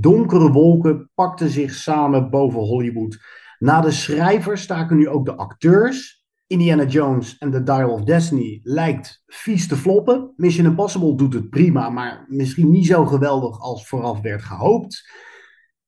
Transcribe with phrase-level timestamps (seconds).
[0.00, 3.18] Donkere wolken pakten zich samen boven Hollywood.
[3.58, 6.24] Na de schrijvers staken nu ook de acteurs.
[6.46, 10.32] Indiana Jones en The Dial of Destiny lijkt vies te floppen.
[10.36, 15.10] Mission Impossible doet het prima, maar misschien niet zo geweldig als vooraf werd gehoopt.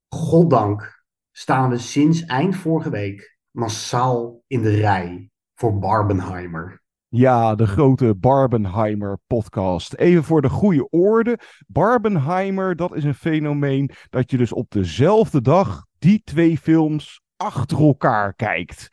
[0.09, 6.83] Goddank staan we sinds eind vorige week massaal in de rij voor Barbenheimer.
[7.11, 9.95] Ja, de grote Barbenheimer podcast.
[9.95, 11.39] Even voor de goede orde.
[11.67, 17.79] Barbenheimer, dat is een fenomeen dat je dus op dezelfde dag die twee films achter
[17.79, 18.89] elkaar kijkt.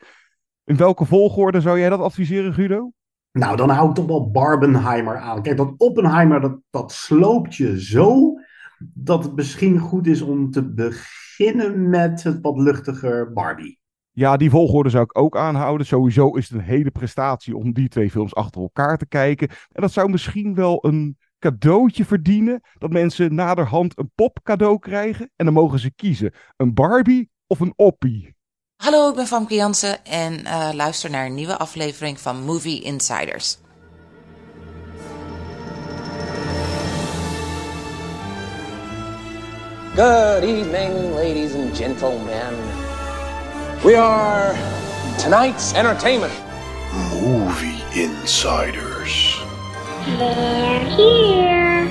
[0.64, 2.90] In welke volgorde zou jij dat adviseren, Guido?
[3.32, 5.42] Nou, dan hou ik toch wel Barbenheimer aan.
[5.42, 8.34] Kijk, dat Oppenheimer, dat, dat sloopt je zo
[8.78, 13.78] dat het misschien goed is om te beginnen met het wat luchtiger Barbie.
[14.18, 15.86] Ja, die volgorde zou ik ook aanhouden.
[15.86, 19.48] Sowieso is het een hele prestatie om die twee films achter elkaar te kijken.
[19.48, 22.60] En dat zou misschien wel een cadeautje verdienen.
[22.78, 25.30] Dat mensen naderhand een pop cadeau krijgen.
[25.36, 28.34] En dan mogen ze kiezen: een Barbie of een Oppie.
[28.76, 33.58] Hallo, ik ben Famke Jansen en uh, luister naar een nieuwe aflevering van Movie Insiders.
[39.94, 42.85] Good evening, ladies and gentlemen.
[43.84, 44.54] We are
[45.18, 46.32] tonight's entertainment.
[47.20, 49.38] Movie Insiders.
[50.18, 51.86] They're here.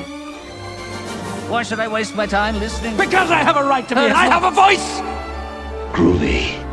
[1.47, 2.97] Why should I waste my time listening?
[2.97, 4.01] Because I have a right to be.
[4.01, 5.01] I have a voice.
[5.93, 6.63] Groovy.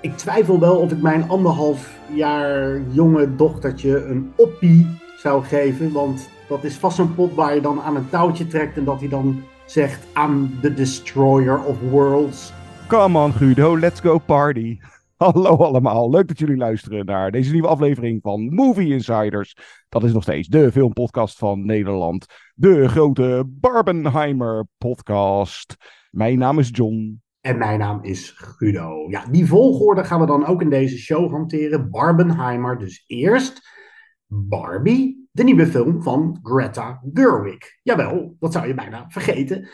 [0.00, 5.92] Ik twijfel wel of ik mijn anderhalf jaar jonge dochtertje een oppie zou geven.
[5.92, 9.00] Want dat is vast een pop waar je dan aan een touwtje trekt en dat
[9.00, 12.52] hij dan zegt: I'm the destroyer of worlds.
[12.86, 14.78] Come on, Guido, let's go party.
[15.16, 19.56] Hallo allemaal, leuk dat jullie luisteren naar deze nieuwe aflevering van Movie Insiders.
[19.88, 22.26] Dat is nog steeds de filmpodcast van Nederland.
[22.54, 25.76] De grote Barbenheimer podcast.
[26.10, 27.22] Mijn naam is John.
[27.40, 29.10] En mijn naam is Guido.
[29.10, 31.90] Ja, die volgorde gaan we dan ook in deze show hanteren.
[31.90, 33.68] Barbenheimer, dus eerst
[34.26, 37.78] Barbie, de nieuwe film van Greta Gerwig.
[37.82, 39.68] Jawel, dat zou je bijna vergeten.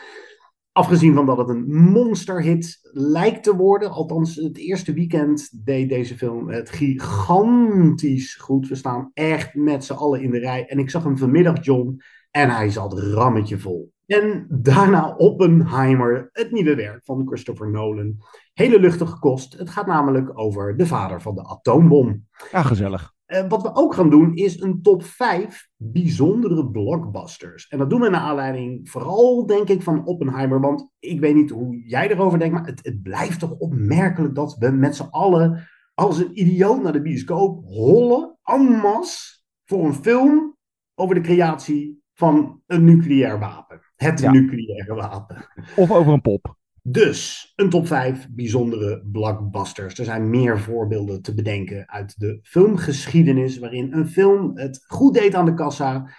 [0.71, 3.91] Afgezien van dat het een monsterhit lijkt te worden.
[3.91, 8.67] Althans, het eerste weekend deed deze film het gigantisch goed.
[8.67, 10.65] We staan echt met z'n allen in de rij.
[10.65, 13.91] En ik zag hem vanmiddag, John, en hij zat rammetje vol.
[14.05, 18.17] En daarna Oppenheimer, het nieuwe werk van Christopher Nolan.
[18.53, 19.57] Hele luchtige kost.
[19.57, 22.25] Het gaat namelijk over de vader van de atoombom.
[22.51, 23.17] Ja, gezellig.
[23.31, 27.67] Uh, wat we ook gaan doen is een top 5 bijzondere blockbusters.
[27.67, 30.59] En dat doen we naar aanleiding vooral, denk ik, van Oppenheimer.
[30.61, 34.55] Want ik weet niet hoe jij erover denkt, maar het, het blijft toch opmerkelijk dat
[34.59, 39.93] we met z'n allen als een idioot naar de bioscoop hollen, en masse, voor een
[39.93, 40.55] film
[40.95, 43.81] over de creatie van een nucleair wapen.
[43.95, 44.31] Het Ja.
[44.31, 45.45] nucleaire wapen.
[45.75, 46.57] Of over een pop.
[46.91, 49.99] Dus een top 5 bijzondere blockbusters.
[49.99, 55.35] Er zijn meer voorbeelden te bedenken uit de filmgeschiedenis, waarin een film het goed deed
[55.35, 56.09] aan de kassa,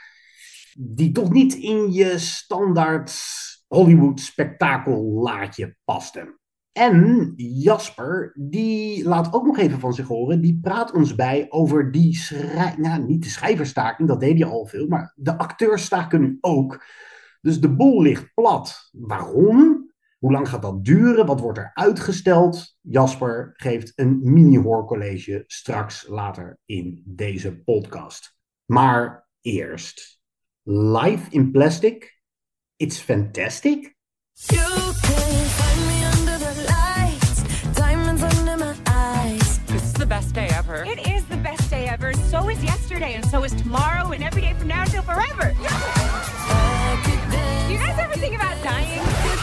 [0.78, 3.12] die toch niet in je standaard
[3.66, 6.38] Hollywood spektakellaadje paste.
[6.72, 10.40] En Jasper, die laat ook nog even van zich horen.
[10.40, 12.74] Die praat ons bij over die schrij...
[12.76, 14.86] Nou, niet de schrijverstaking, dat deed hij al veel.
[14.86, 16.84] Maar de acteurstaken nu ook.
[17.40, 18.90] Dus de boel ligt plat.
[18.92, 19.79] Waarom?
[20.20, 21.26] Hoe lang gaat dat duren?
[21.26, 22.76] Wat wordt er uitgesteld?
[22.80, 28.36] Jasper geeft een mini-hoorcollege straks later in deze podcast.
[28.64, 30.20] Maar eerst,
[30.62, 32.20] Life in Plastic.
[32.76, 33.96] It's fantastic.
[34.32, 34.62] You
[35.00, 37.42] can find me under the lights,
[37.74, 39.58] diamonds under my eyes.
[39.64, 40.84] This is the best day ever.
[40.84, 42.12] It is the best day ever.
[42.14, 45.54] So is yesterday, and so is tomorrow, and every day from now until forever.
[47.70, 49.39] You guys ever think about dying?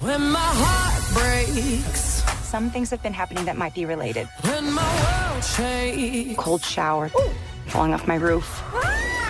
[0.00, 4.26] When my heart breaks, Some things have been happening that might be related.
[4.42, 6.36] when my world shakes.
[6.36, 7.10] Cold shower,
[7.66, 8.62] falling off my roof,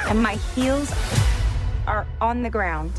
[0.08, 0.92] and my heels
[1.86, 2.92] are on the ground.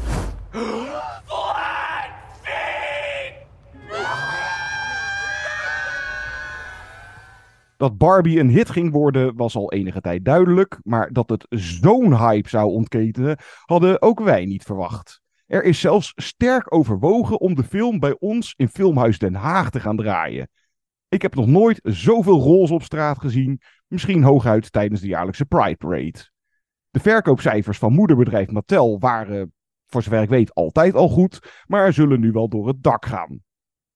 [7.77, 12.17] Dat Barbie een hit ging worden was al enige tijd duidelijk, maar dat het zo'n
[12.17, 15.21] hype zou ontketenen hadden ook wij niet verwacht.
[15.49, 19.79] Er is zelfs sterk overwogen om de film bij ons in Filmhuis Den Haag te
[19.79, 20.49] gaan draaien.
[21.07, 25.75] Ik heb nog nooit zoveel roze op straat gezien, misschien hooguit tijdens de jaarlijkse Pride
[25.75, 26.29] Parade.
[26.89, 29.53] De verkoopcijfers van moederbedrijf Mattel waren,
[29.85, 33.39] voor zover ik weet, altijd al goed, maar zullen nu wel door het dak gaan.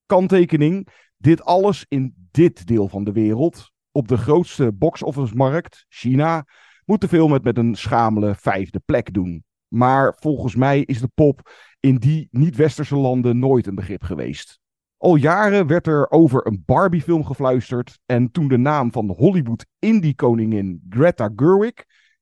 [0.06, 6.46] Kanttekening, dit alles in dit deel van de wereld, op de grootste box-office markt, China,
[6.86, 9.44] moet de film het met een schamele vijfde plek doen.
[9.74, 14.60] Maar volgens mij is de pop in die niet-westerse landen nooit een begrip geweest.
[14.98, 18.00] Al jaren werd er over een Barbie-film gefluisterd.
[18.06, 21.74] En toen de naam van de Hollywood indie-koningin Greta Gerwig,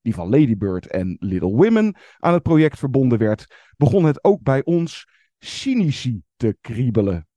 [0.02, 4.42] die van Lady Bird en Little Women, aan het project verbonden werd, begon het ook
[4.42, 5.08] bij ons
[5.40, 7.28] cynici te kriebelen.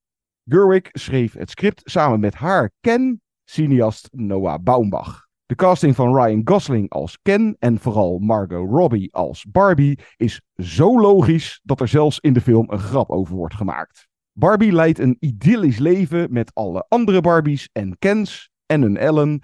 [0.44, 5.23] Gerwig schreef het script samen met haar Ken, cineast Noah Baumbach.
[5.46, 11.00] De casting van Ryan Gosling als Ken en vooral Margot Robbie als Barbie is zo
[11.00, 14.08] logisch dat er zelfs in de film een grap over wordt gemaakt.
[14.32, 19.42] Barbie leidt een idyllisch leven met alle andere Barbies en Kens en een Ellen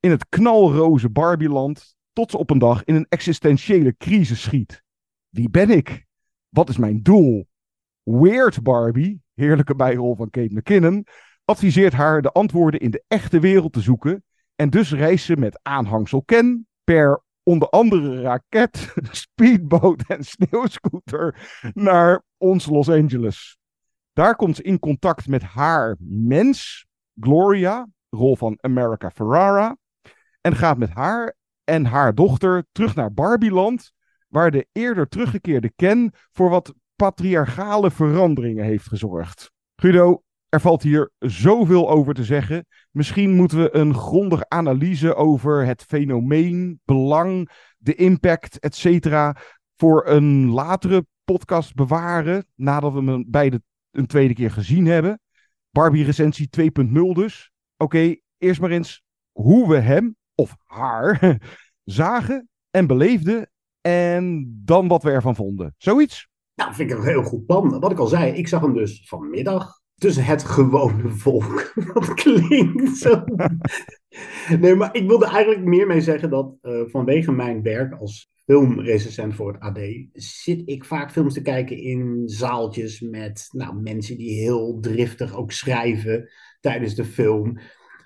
[0.00, 4.82] in het knalroze Barbieland tot ze op een dag in een existentiële crisis schiet.
[5.28, 6.06] Wie ben ik?
[6.48, 7.46] Wat is mijn doel?
[8.02, 11.06] Weird Barbie, heerlijke bijrol van Kate McKinnon,
[11.44, 14.24] adviseert haar de antwoorden in de echte wereld te zoeken
[14.56, 22.22] en dus reist ze met aanhangsel Ken per onder andere raket, speedboot en sneeuwscooter naar
[22.36, 23.58] ons Los Angeles.
[24.12, 26.86] Daar komt ze in contact met haar mens,
[27.20, 29.76] Gloria, rol van America Ferrara,
[30.40, 33.92] en gaat met haar en haar dochter terug naar Barbieland,
[34.28, 39.52] waar de eerder teruggekeerde Ken voor wat patriarchale veranderingen heeft gezorgd.
[39.76, 40.22] Guido,
[40.54, 42.66] er valt hier zoveel over te zeggen.
[42.90, 49.32] Misschien moeten we een grondige analyse over het fenomeen, belang, de impact, etc.
[49.76, 55.20] voor een latere podcast bewaren, nadat we hem beide een tweede keer gezien hebben.
[55.70, 57.50] Barbie recensie 2.0 dus.
[57.76, 59.02] Oké, eerst maar eens
[59.32, 61.38] hoe we hem, of haar,
[61.84, 63.50] zagen en beleefden.
[63.80, 65.74] En dan wat we ervan vonden.
[65.78, 66.28] Zoiets?
[66.54, 67.80] Nou, vind ik een heel goed plan.
[67.80, 71.72] Wat ik al zei, ik zag hem dus vanmiddag tussen het gewone volk.
[71.94, 73.24] Dat klinkt zo.
[74.60, 79.34] Nee, maar ik wilde eigenlijk meer mee zeggen dat uh, vanwege mijn werk als filmrecensent
[79.34, 79.78] voor het AD
[80.12, 85.52] zit ik vaak films te kijken in zaaltjes met nou, mensen die heel driftig ook
[85.52, 86.30] schrijven
[86.60, 87.58] tijdens de film.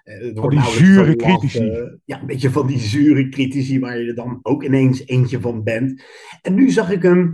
[0.04, 1.98] Uh, van die zure critici.
[2.04, 5.62] Ja, een beetje van die zure critici waar je er dan ook ineens eentje van
[5.62, 6.02] bent.
[6.42, 7.32] En nu zag ik hem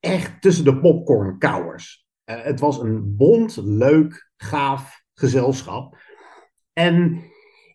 [0.00, 2.01] echt tussen de popcornkauwers.
[2.32, 5.96] Uh, het was een bond, leuk, gaaf gezelschap.
[6.72, 7.22] En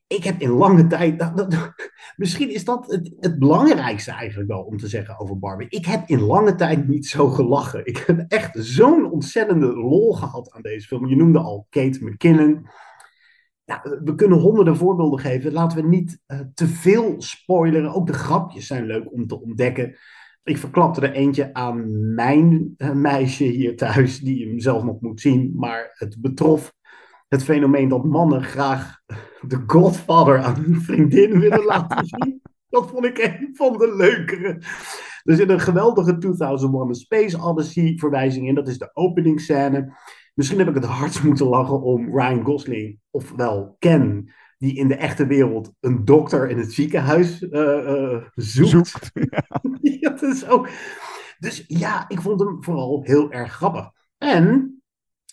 [0.08, 1.20] ik heb in lange tijd.
[1.20, 1.74] Dat,
[2.16, 5.70] misschien is dat het, het, belangrijkste eigenlijk wel om te zeggen over Barbie.
[5.70, 7.86] Ik heb in lange tijd niet zo gelachen.
[7.86, 11.08] Ik heb echt zo'n ontzettende lol gehad aan deze film.
[11.08, 12.68] Je noemde al Kate McKinnon.
[13.64, 15.52] Ja, we kunnen honderden voorbeelden geven.
[15.52, 17.94] Laten we niet uh, te veel spoileren.
[17.94, 19.98] Ook de grapjes zijn leuk om te ontdekken.
[20.48, 25.22] Ik verklapte er eentje aan mijn uh, meisje hier thuis, die hem zelf nog moet
[25.22, 25.54] zien.
[25.56, 26.74] Maar het betrof
[27.28, 29.00] het fenomeen dat mannen graag
[29.42, 32.42] de Godfather aan hun vriendin willen laten zien.
[32.70, 34.62] Dat vond ik een van de leukere.
[35.24, 38.56] Er zit een geweldige 2001 Space Odyssey verwijzing in.
[38.56, 39.94] Dat is de openingsscène.
[40.34, 44.96] Misschien heb ik het hardst moeten lachen om Ryan Gosling, ofwel Ken, die in de
[44.96, 48.70] echte wereld een dokter in het ziekenhuis uh, uh, zoekt.
[48.70, 49.12] zoekt.
[49.82, 50.10] Ja.
[50.10, 50.70] dat is ook.
[51.40, 53.90] Dus ja, ik vond hem vooral heel erg grappig.
[54.18, 54.78] En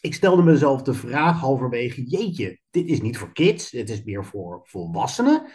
[0.01, 4.25] ik stelde mezelf de vraag halverwege, jeetje, dit is niet voor kids, dit is meer
[4.25, 5.47] voor volwassenen.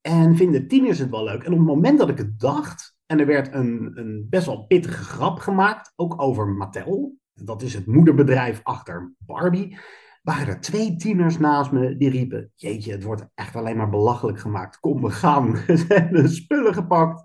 [0.00, 1.42] En vinden tieners het wel leuk?
[1.42, 4.66] En op het moment dat ik het dacht, en er werd een, een best wel
[4.66, 9.78] pittige grap gemaakt, ook over Mattel, dat is het moederbedrijf achter Barbie,
[10.26, 14.40] waren er twee tieners naast me die riepen, jeetje, het wordt echt alleen maar belachelijk
[14.40, 14.80] gemaakt.
[14.80, 15.56] Kom, we gaan.
[15.66, 17.22] Ze hebben spullen gepakt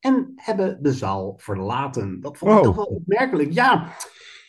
[0.00, 2.20] en hebben de zaal verlaten.
[2.20, 2.64] Dat vond ik Oh.
[2.64, 3.52] toch wel opmerkelijk.
[3.52, 3.92] Ja,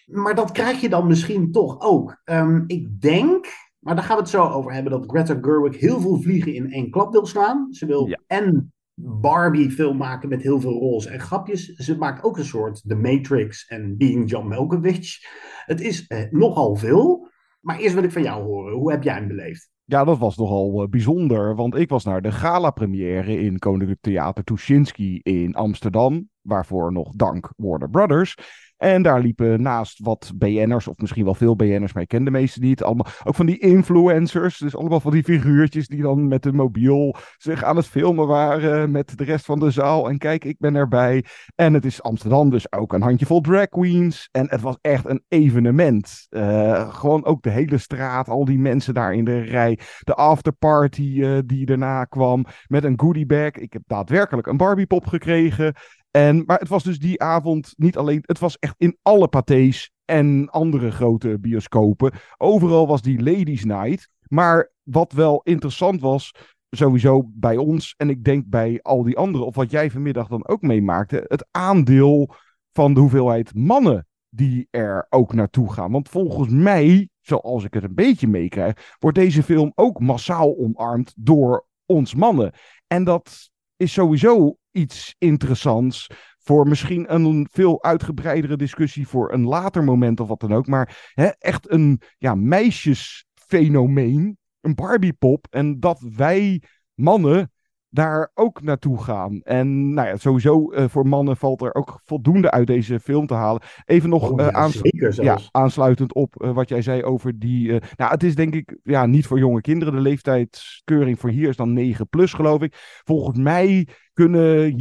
[0.05, 2.21] maar dat krijg je dan misschien toch ook.
[2.23, 3.45] Ehm, ik denk,
[3.79, 6.71] maar daar gaan we het zo over hebben, dat Greta Gerwig heel veel vliegen in
[6.71, 7.67] één klap wil slaan.
[7.73, 8.19] Ze wil Ja.
[8.27, 11.65] en Barbie film maken met heel veel roles en grapjes.
[11.73, 15.17] Ze maakt ook een soort The Matrix en Being John Malkovich.
[15.65, 17.31] Het is eh, nogal veel.
[17.63, 18.73] Maar eerst wil ik van jou horen.
[18.73, 19.69] Hoe heb jij hem beleefd?
[19.85, 24.43] Ja, dat was nogal eh, bijzonder, want ik was naar de gala-première in Koninklijk Theater
[24.43, 28.35] Tuschinski in Amsterdam, waarvoor nog dank Warner Brothers.
[28.83, 32.31] En daar liepen naast wat BN'ers, of misschien wel veel BN'ers, maar ik ken de
[32.31, 36.45] meeste niet, allemaal, ook van die influencers, dus allemaal van die figuurtjes die dan met
[36.45, 40.09] een mobiel zich aan het filmen waren met de rest van de zaal.
[40.09, 41.25] En kijk, ik ben erbij.
[41.55, 44.29] En het is Amsterdam, dus ook een handjevol drag queens.
[44.31, 46.25] En het was echt een evenement.
[46.29, 49.79] Eh, gewoon ook de hele straat, al die mensen daar in de rij.
[49.99, 53.51] De afterparty eh, die daarna kwam met een goodiebag.
[53.51, 55.73] Ik heb daadwerkelijk een Barbiepop gekregen.
[56.15, 59.91] En, maar het was dus die avond niet alleen, het was echt in alle pathés
[60.05, 62.13] en andere grote bioscopen.
[62.37, 64.09] Overal was die Ladies Night.
[64.27, 66.31] Maar wat wel interessant was,
[66.69, 70.47] sowieso bij ons en ik denk bij al die anderen, of wat jij vanmiddag dan
[70.47, 72.35] ook meemaakte, het aandeel
[72.71, 75.91] van de hoeveelheid mannen die er ook naartoe gaan.
[75.91, 81.13] Want volgens mij, zoals ik het een beetje meekrijg, wordt deze film ook massaal omarmd
[81.15, 82.51] door ons mannen.
[82.87, 83.51] En dat
[83.83, 90.27] is sowieso iets interessants voor misschien een veel uitgebreidere discussie voor een later moment of
[90.27, 90.67] wat dan ook.
[90.67, 95.47] Maar hè, echt een ja, meisjesfenomeen, een Barbiepop.
[95.49, 96.61] En dat wij
[96.93, 97.51] mannen
[97.93, 99.41] daar ook naartoe gaan.
[99.41, 103.33] En nou ja, sowieso eh, voor mannen valt er ook voldoende uit deze film te
[103.33, 103.61] halen.
[103.85, 107.67] Even nog Oh, eh, ja, ja, aansluitend op eh, wat jij zei over die.
[107.95, 109.93] nou, het is denk ik ja, niet voor jonge kinderen.
[109.93, 113.01] De leeftijdskeuring voor hier is dan 9 plus, geloof ik.
[113.03, 114.75] Volgens mij kunnen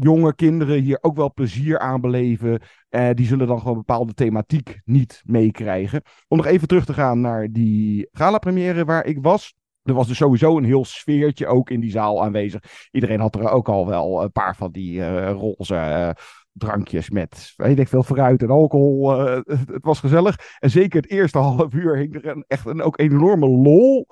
[0.00, 2.60] jonge kinderen hier ook wel plezier aan beleven.
[2.88, 6.02] Eh, die zullen dan gewoon bepaalde thematiek niet meekrijgen.
[6.28, 9.54] Om nog even terug te gaan naar die gala-première waar ik was.
[9.88, 12.88] Er was dus sowieso een heel sfeertje ook in die zaal aanwezig.
[12.90, 16.10] Iedereen had er ook al wel een paar van die eh, roze eh,
[16.52, 19.26] drankjes met, weet ik veel, fruit en alcohol.
[19.26, 20.56] eh, het, was gezellig.
[20.58, 24.08] En zeker het eerste half uur hing er een, echt een ook enorme lol.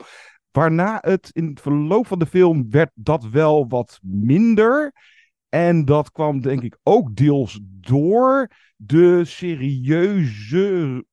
[0.51, 4.93] Waarna het in het verloop van de film werd dat wel wat minder.
[5.49, 11.05] En dat kwam denk ik ook deels door de serieuzere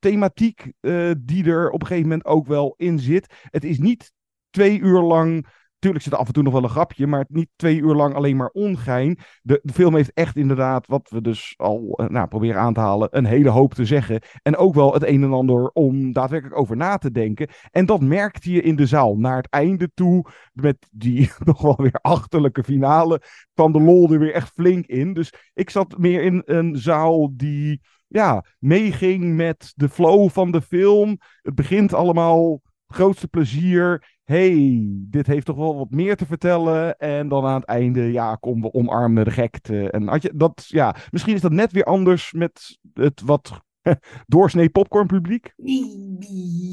[0.00, 3.34] thematiek eh, die er op een gegeven moment ook wel in zit.
[3.42, 4.12] Het is niet
[4.50, 5.46] twee uur lang.
[5.78, 8.14] Tuurlijk zit er af en toe nog wel een grapje, maar niet twee uur lang
[8.14, 9.18] alleen maar ongein.
[9.42, 13.08] De, film heeft echt inderdaad, wat we dus al eh, nou, proberen aan te halen,
[13.10, 14.22] een hele hoop te zeggen.
[14.42, 17.48] En ook wel het een en ander om daadwerkelijk over na te denken.
[17.70, 19.16] En dat merkte je in de zaal.
[19.16, 23.22] Naar het einde toe, met die nog wel weer achterlijke finale,
[23.54, 25.12] kwam de lol er weer echt flink in.
[25.12, 27.80] Dus ik zat meer in een zaal die
[28.10, 31.18] ja, meeging met de flow van de film.
[31.42, 34.18] Het begint allemaal grootste plezier.
[34.24, 36.96] hey, dit heeft toch wel wat meer te vertellen.
[36.96, 39.90] En dan aan het einde, ja, kom we omarmen de gekte.
[39.90, 43.60] En had je dat, ja, misschien is dat net weer anders met het wat
[44.26, 45.52] doorsnee popcorn publiek.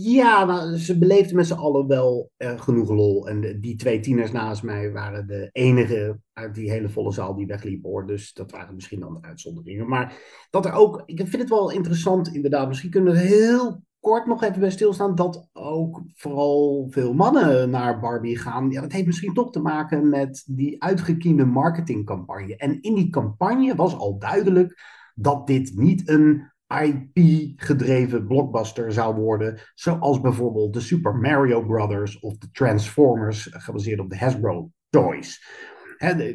[0.04, 3.28] Ja, nou, ze beleefden met z'n allen wel eh, genoeg lol.
[3.28, 7.48] En die twee tieners naast mij waren de enige uit die hele volle zaal die
[7.48, 8.08] wegliepen hoor.
[8.08, 9.88] Dus dat waren misschien dan de uitzonderingen.
[9.88, 10.18] Maar
[10.50, 12.68] dat er ook, ik vind het wel interessant inderdaad.
[12.68, 15.16] Misschien kunnen we heel kort nog even bij stilstaan.
[15.16, 18.72] Dat ook vooral veel mannen naar Barbie gaan.
[18.72, 22.56] Ja, dat heeft misschien toch te maken met die uitgekiende marketingcampagne.
[22.56, 24.82] En in die campagne was al duidelijk
[25.16, 32.38] dat dit niet een IP-gedreven blockbuster zou worden, zoals bijvoorbeeld de Super Mario Brothers of
[32.38, 35.46] de Transformers, eh, gebaseerd op de Hasbro toys.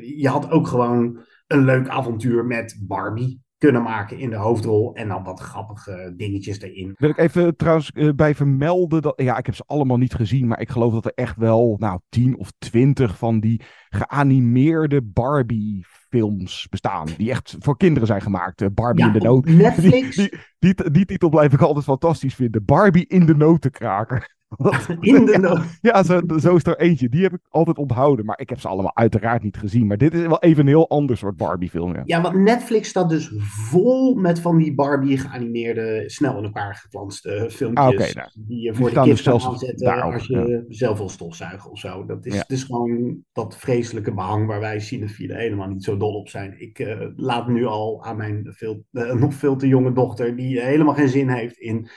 [0.01, 5.09] Je had ook gewoon een leuk avontuur met Barbie kunnen maken in de hoofdrol en
[5.09, 6.95] dan wat grappige dingetjes erin.
[6.97, 10.47] Wil ik even trouwens eh, bij vermelden dat, ja, ik heb ze allemaal niet gezien,
[10.47, 15.85] maar ik geloof dat er echt wel, nou, tien of twintig van die geanimeerde Barbie
[16.09, 17.09] films bestaan.
[17.17, 18.63] Die echt voor kinderen zijn gemaakt.
[18.63, 19.45] Eh, Barbie Ja, in de noot.
[19.65, 20.17] Netflix.
[20.17, 20.29] Die,
[20.59, 22.65] die, die, die titel blijf ik altijd fantastisch vinden.
[22.65, 24.35] Barbie in de notenkraker.
[25.01, 27.09] In de no- ja, zo, zo is er eentje.
[27.09, 28.25] Die heb ik altijd onthouden.
[28.25, 29.87] Maar ik heb ze allemaal uiteraard niet gezien.
[29.87, 31.95] Maar dit is wel even een heel ander soort Barbie film.
[31.95, 32.03] Ja.
[32.05, 37.47] Ja, want Netflix staat dus vol met van die Barbie geanimeerde, snel in elkaar geflanste
[37.51, 38.09] filmpjes.
[38.09, 40.99] Ah, nou, die je voor de kids dus kan zelfs aanzetten daarop, als je zelf
[40.99, 42.05] wil stofzuigen of zo.
[42.07, 42.45] Dat is, Ja.
[42.47, 46.61] is gewoon dat vreselijke behang waar wij cinefielen helemaal niet zo dol op zijn.
[46.61, 50.61] Ik eh, laat nu al aan mijn veel, eh, nog veel te jonge dochter, die
[50.61, 51.89] helemaal geen zin heeft in,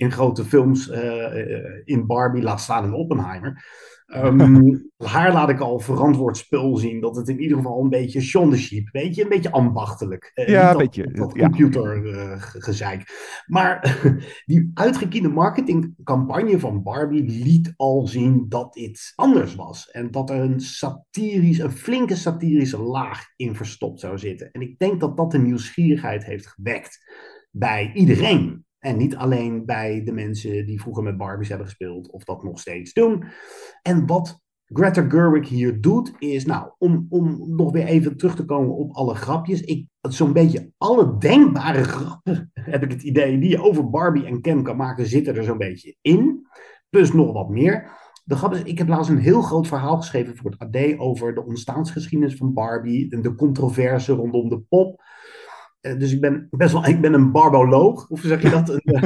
[0.00, 3.64] in grote films, eh, eh, in Barbie, laat staan in Oppenheimer.
[4.06, 7.00] Ehm, haar laat ik al verantwoord spul zien.
[7.00, 8.88] Dat het in ieder geval een beetje Shaun the Sheep.
[8.92, 10.30] Weet je, een beetje ambachtelijk.
[10.34, 11.42] Eh, Ja, een beetje, Dat ja.
[11.42, 13.04] computergezeik.
[13.46, 14.00] maar
[14.46, 19.90] die uitgekiende marketingcampagne van Barbie liet al zien dat dit anders was.
[19.90, 24.50] En dat er een satirisch, een flinke satirische laag in verstopt zou zitten.
[24.50, 26.98] En ik denk dat dat de nieuwsgierigheid heeft gewekt
[27.50, 28.64] bij iedereen.
[28.80, 32.58] En niet alleen bij de mensen die vroeger met Barbies hebben gespeeld of dat nog
[32.58, 33.24] steeds doen.
[33.82, 34.40] En wat
[34.72, 38.92] Greta Gerwig hier doet, is nou, om, om nog weer even terug te komen op
[38.92, 39.60] alle grapjes.
[39.60, 44.40] Ik, zo'n beetje alle denkbare grappen, heb ik het idee, die je over Barbie en
[44.40, 46.46] Ken kan maken, zitten er zo'n beetje in.
[46.90, 47.98] Plus nog wat meer.
[48.24, 51.34] De grap is, ik heb laatst een heel groot verhaal geschreven voor het AD over
[51.34, 55.02] de ontstaansgeschiedenis van Barbie en de controverse rondom de pop.
[55.80, 58.68] Eh, dus ik ben best wel, ik ben een barboloog, of hoe zeg je dat?
[58.68, 59.02] Een, eh,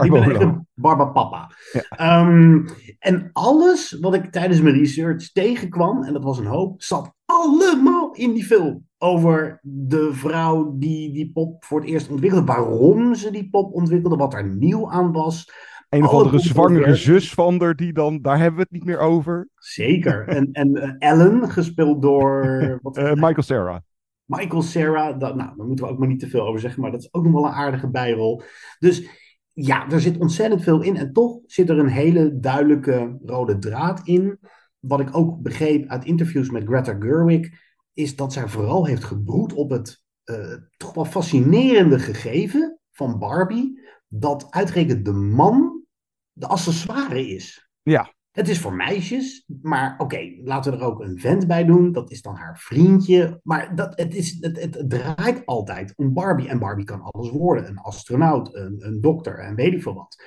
[0.04, 1.50] ik ben echt een barbapapa.
[1.88, 2.66] Ehm,
[2.98, 8.12] en alles wat ik tijdens mijn research tegenkwam, en dat was een hoop, zat allemaal
[8.12, 8.84] in die film.
[8.98, 14.16] Over de vrouw die die pop voor het eerst ontwikkelde, waarom ze die pop ontwikkelde,
[14.16, 15.50] wat er nieuw aan was.
[15.88, 18.98] Een of andere zwangere zus van er, die dan, daar hebben we het niet meer
[18.98, 19.48] over.
[19.54, 20.28] Zeker.
[20.28, 23.78] En, en eh, Ellen, gespeeld door wat, Michael Sarah.
[24.26, 25.18] Michael Sarah.
[25.18, 27.12] Dat, nou, daar moeten we ook maar niet te veel over zeggen, maar dat is
[27.12, 28.42] ook nog wel een aardige bijrol.
[28.78, 29.08] Dus
[29.52, 30.96] ja, er zit ontzettend veel in.
[30.96, 34.38] En toch zit er een hele duidelijke rode draad in.
[34.78, 37.48] Wat ik ook begreep uit interviews met Greta Gerwig,
[37.92, 43.80] is dat zij vooral heeft gebroed op het eh, toch wel fascinerende gegeven van Barbie,
[44.08, 45.84] dat uitgerekend de man
[46.32, 47.68] de accessoire is.
[47.82, 48.14] Ja.
[48.36, 51.92] Het is voor meisjes, maar oké, laten we er ook een vent bij doen.
[51.92, 53.40] Dat is dan haar vriendje.
[53.42, 56.48] Maar dat, het, is, het, het, draait altijd om Barbie.
[56.48, 57.68] En Barbie kan alles worden.
[57.68, 60.22] Een astronaut, een, een dokter en weet ik veel wat.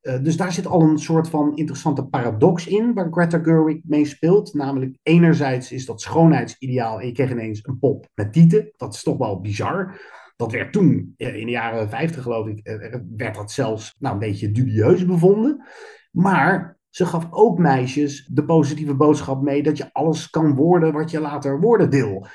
[0.00, 4.04] Eh, dus daar zit al een soort van interessante paradox in waar Greta Gerwig mee
[4.04, 4.54] speelt.
[4.54, 8.72] Namelijk, enerzijds is dat schoonheidsideaal en je kreeg ineens een pop met tieten.
[8.76, 10.00] Dat is toch wel bizar.
[10.36, 14.14] Dat werd toen, eh, in de jaren 50 geloof ik, eh, werd dat zelfs nou,
[14.14, 15.64] een beetje dubieus bevonden.
[16.10, 21.10] Maar ze gaf ook meisjes de positieve boodschap mee dat je alles kan worden wat
[21.10, 22.26] je later worden wil.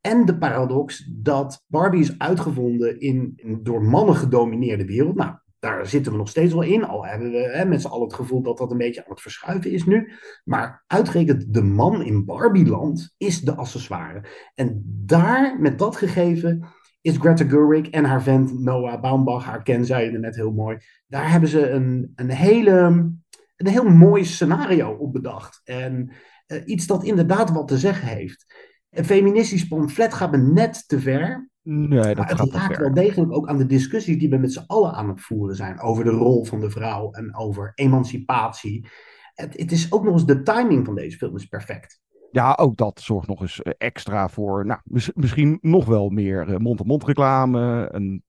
[0.00, 5.16] En de paradox dat Barbie is uitgevonden in een door mannen gedomineerde wereld.
[5.16, 6.84] Nou, daar zitten we nog steeds wel in.
[6.84, 9.20] Al hebben we hè, met z'n allen het gevoel dat dat een beetje aan het
[9.20, 10.12] verschuiven is nu.
[10.44, 14.24] Maar uitgerekend de man in Barbieland is de accessoire.
[14.54, 16.68] En daar, met dat gegeven,
[17.00, 20.78] is Greta Gerwig en haar vent Noah Baumbach, haar ken zei je net heel mooi.
[21.06, 23.10] Daar hebben ze een, een, hele,
[23.58, 25.60] een heel mooi scenario op bedacht.
[25.64, 26.12] En
[26.46, 28.54] uh, iets dat inderdaad wat te zeggen heeft.
[28.90, 31.50] Een feministisch pamflet gaat me net te ver.
[31.62, 34.64] Nee, dat maar het raakt wel degelijk ook aan de discussies die we met z'n
[34.66, 35.80] allen aan het voeren zijn.
[35.80, 38.88] Over de rol van de vrouw en over emancipatie.
[39.34, 42.00] Het, het is ook nog eens de timing van deze film is perfect.
[42.30, 46.48] Ja, ook dat zorgt nog eens eh, extra voor, nou, mis- misschien nog wel meer
[46.48, 47.88] eh, mond-to-mond reclame.
[47.92, 48.22] Een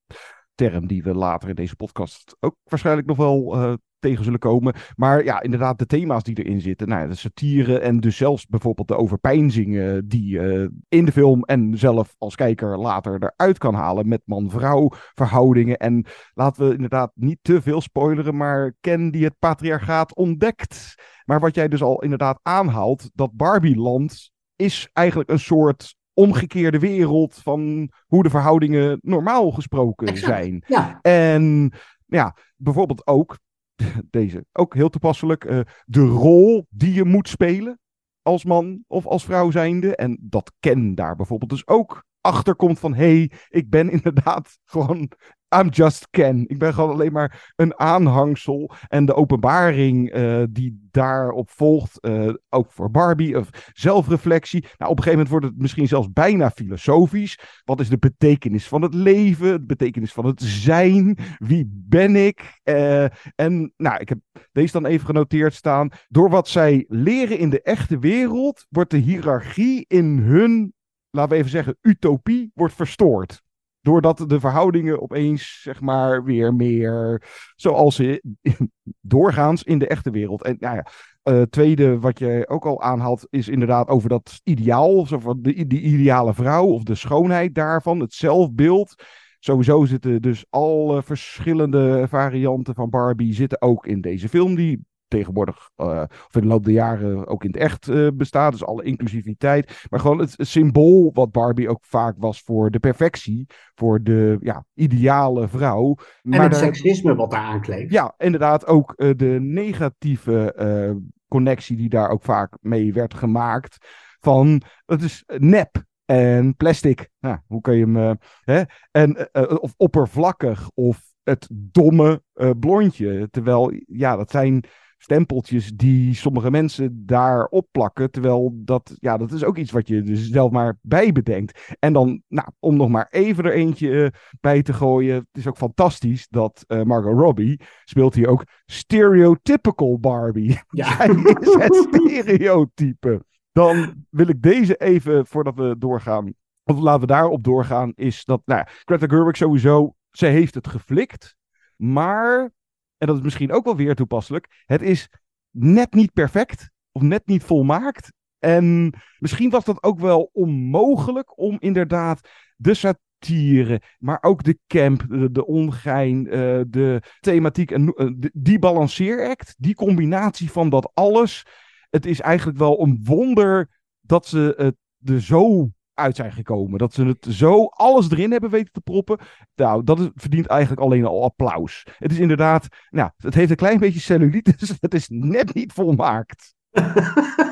[0.55, 4.73] term die we later in deze podcast ook waarschijnlijk nog wel eh, tegen zullen komen.
[4.95, 6.87] Maar ja, inderdaad, de thema's die erin zitten.
[6.87, 11.43] Nou, ja, de satire en dus zelfs bijvoorbeeld de overpeinzingen die je in de film
[11.43, 15.77] en zelf als kijker later eruit kan halen met man-vrouw verhoudingen.
[15.77, 20.95] En laten we inderdaad niet te veel spoileren, maar Ken die het patriarchaat ontdekt.
[21.25, 27.35] Maar wat jij dus al inderdaad aanhaalt, dat Barbieland is eigenlijk een soort omgekeerde wereld
[27.35, 30.25] van hoe de verhoudingen normaal gesproken Exact.
[30.33, 30.63] zijn.
[30.67, 31.73] Ja, En
[32.05, 33.37] ja, bijvoorbeeld ook,
[34.09, 37.79] deze ook heel toepasselijk, eh, de rol die je moet spelen
[38.21, 39.95] als man of als vrouw zijnde.
[39.95, 44.57] En dat Ken daar bijvoorbeeld dus ook achter komt van, hé, hey, ik ben inderdaad
[44.63, 45.11] gewoon,
[45.55, 46.43] I'm just Ken.
[46.47, 48.71] Ik ben gewoon alleen maar een aanhangsel.
[48.87, 54.61] En de openbaring eh, die daarop volgt, eh, ook voor Barbie, of zelfreflectie.
[54.61, 57.39] Nou, op een gegeven moment wordt het misschien zelfs bijna filosofisch.
[57.63, 59.51] Wat is de betekenis van het leven?
[59.51, 61.17] De betekenis van het zijn?
[61.37, 62.59] Wie ben ik?
[62.63, 63.03] Eh,
[63.35, 64.19] en nou, ik heb
[64.51, 65.89] deze dan even genoteerd staan.
[66.07, 70.73] Door wat zij leren in de echte wereld, wordt de hiërarchie in hun,
[71.09, 73.41] laten we even zeggen, utopie, wordt verstoord.
[73.89, 77.21] Doordat de verhoudingen opeens, zeg maar, weer meer
[77.55, 78.23] zoals ze
[79.01, 80.43] doorgaans in de echte wereld.
[80.43, 80.85] En nou ja,
[81.23, 85.81] uh, tweede, wat je ook al aanhaalt, is inderdaad over dat ideaal, van de, die
[85.81, 89.03] ideale vrouw of de schoonheid daarvan, het zelfbeeld.
[89.39, 95.69] Sowieso zitten dus alle verschillende varianten van Barbie zitten ook in deze film, die tegenwoordig,
[95.77, 98.51] uh, of in de loop der jaren ook in het echt uh, bestaat.
[98.51, 99.85] Dus alle inclusiviteit.
[99.89, 103.45] Maar gewoon het, het, symbool wat Barbie ook vaak was voor de perfectie.
[103.75, 105.95] Voor de ja, ideale vrouw.
[105.97, 107.91] En maar het daar, seksisme wat daar aankleeft.
[107.91, 110.91] Ja, inderdaad ook uh, de negatieve eh,
[111.27, 113.77] connectie die daar ook vaak mee werd gemaakt.
[114.19, 115.87] Van, het is nep.
[116.05, 118.61] En plastic, nou, hoe kun je hem, hè?
[118.91, 123.27] En, uh, of oppervlakkig, of het domme uh, blondje.
[123.31, 124.63] Terwijl, ja, dat zijn
[125.01, 128.11] stempeltjes die sommige mensen daar opplakken.
[128.11, 131.75] Terwijl dat, ja, dat is ook iets wat je dus zelf maar bijbedenkt.
[131.79, 134.07] En dan, nou, om nog maar even er eentje uh,
[134.41, 135.15] bij te gooien.
[135.15, 140.59] Het is ook fantastisch dat uh, Margot Robbie speelt hier ook stereotypical Barbie.
[140.69, 140.95] Ja.
[140.95, 141.07] Zij
[141.39, 143.23] is het stereotype.
[143.51, 146.33] Dan wil ik deze even, voordat we doorgaan,
[146.63, 150.67] of laten we daarop doorgaan, is dat, nou ja, Greta Gerwig sowieso, ze heeft het
[150.67, 151.35] geflikt.
[151.75, 152.51] Maar,
[152.99, 155.09] en dat is misschien ook wel weer toepasselijk, het is
[155.51, 158.13] net niet perfect of net niet volmaakt.
[158.39, 165.05] En misschien was dat ook wel onmogelijk om inderdaad de satire, maar ook de camp,
[165.09, 171.45] de, de ongein, uh, de thematiek en uh, die balanceeract, die combinatie van dat alles.
[171.89, 173.69] Het is eigenlijk wel een wonder
[174.01, 176.79] dat ze het er zo uit zijn gekomen.
[176.79, 179.17] Dat ze het zo alles erin hebben weten te proppen.
[179.55, 181.87] Nou, dat is, verdient eigenlijk alleen al applaus.
[181.97, 184.73] Het is inderdaad, nou, het heeft een klein beetje cellulitis.
[184.79, 186.53] Het is net niet volmaakt.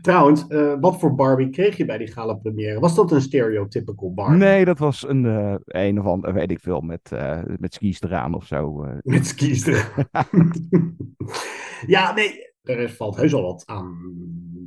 [0.00, 2.80] Trouwens, eh, wat voor Barbie kreeg je bij die gala première?
[2.80, 4.38] Was dat een stereotypical Barbie?
[4.38, 8.02] Nee, dat was een, eh, een of ander, weet ik veel, met, eh, met skis
[8.02, 8.86] eraan of zo.
[9.02, 10.50] Met skis eraan.
[11.86, 14.12] ja, nee, er valt heus al wat aan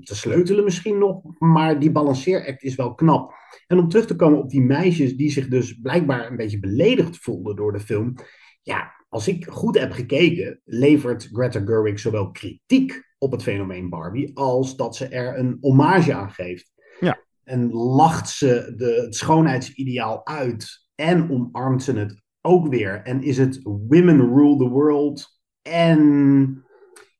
[0.02, 1.22] te sleutelen misschien nog.
[1.40, 3.34] Maar die balanceeract is wel knap.
[3.68, 7.18] En om terug te komen op die meisjes die zich dus blijkbaar een beetje beledigd
[7.18, 8.16] voelden door de film.
[8.62, 14.38] Ja, als ik goed heb gekeken, levert Greta Gerwig zowel kritiek op het fenomeen Barbie
[14.38, 16.72] als dat ze er een hommage aan geeft.
[17.00, 17.20] Ja.
[17.44, 23.02] En lacht ze de, het schoonheidsideaal uit en omarmt ze het ook weer.
[23.02, 26.65] En is het women rule the world en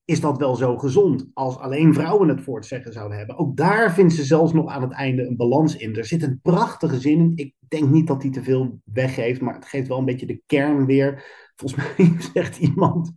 [0.06, 3.38] is dat wel zo gezond als alleen vrouwen het voor het zeggen zouden hebben?
[3.38, 5.96] Ook daar vindt ze zelfs nog aan het einde een balans in.
[5.96, 7.32] Er zit een prachtige zin in.
[7.36, 10.42] Ik denk niet dat hij te veel weggeeft, maar het geeft wel een beetje de
[10.46, 11.24] kern weer.
[11.56, 13.12] Volgens mij zegt iemand.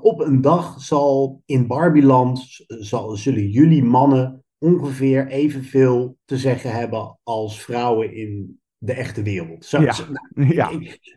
[0.00, 7.18] Op een dag zal in Barbieland zal, zullen jullie mannen ongeveer evenveel te zeggen hebben
[7.22, 9.64] als vrouwen in de echte wereld.
[9.64, 9.92] Zo, Ja.
[9.92, 10.70] zo- nou, Ja.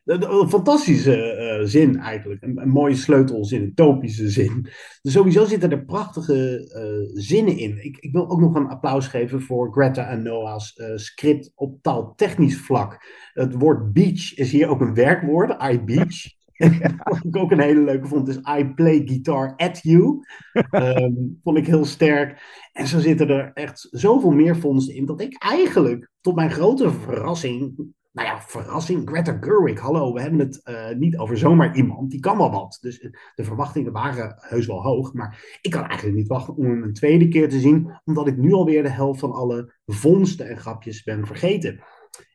[0.05, 2.43] een fantastische eh, zin eigenlijk.
[2.43, 4.67] Een, een mooie sleutelzin, een topische zin.
[5.01, 7.85] Dus sowieso zitten er prachtige eh, zinnen in.
[7.85, 11.81] Ik, ik wil ook nog een applaus geven voor Greta en Noah's eh, script op
[11.81, 13.05] taaltechnisch vlak.
[13.33, 16.35] Het woord beach is hier ook een werkwoord, I beach.
[17.03, 20.19] Wat ik ook een hele leuke vond, is I play guitar at you.
[20.69, 22.41] Ehm, vond ik heel sterk.
[22.73, 26.91] En zo zitten er echt zoveel meer vondsten in, dat ik eigenlijk, tot mijn grote
[26.91, 27.75] verrassing,
[28.11, 32.19] nou ja, verrassing, Greta Gerwig, hallo, we hebben het eh, niet over zomaar iemand, die
[32.19, 32.77] kan wel wat.
[32.81, 36.65] Dus eh, de verwachtingen waren heus wel hoog, maar ik kan eigenlijk niet wachten om
[36.65, 40.49] hem een tweede keer te zien, omdat ik nu alweer de helft van alle vondsten
[40.49, 41.79] en grapjes ben vergeten.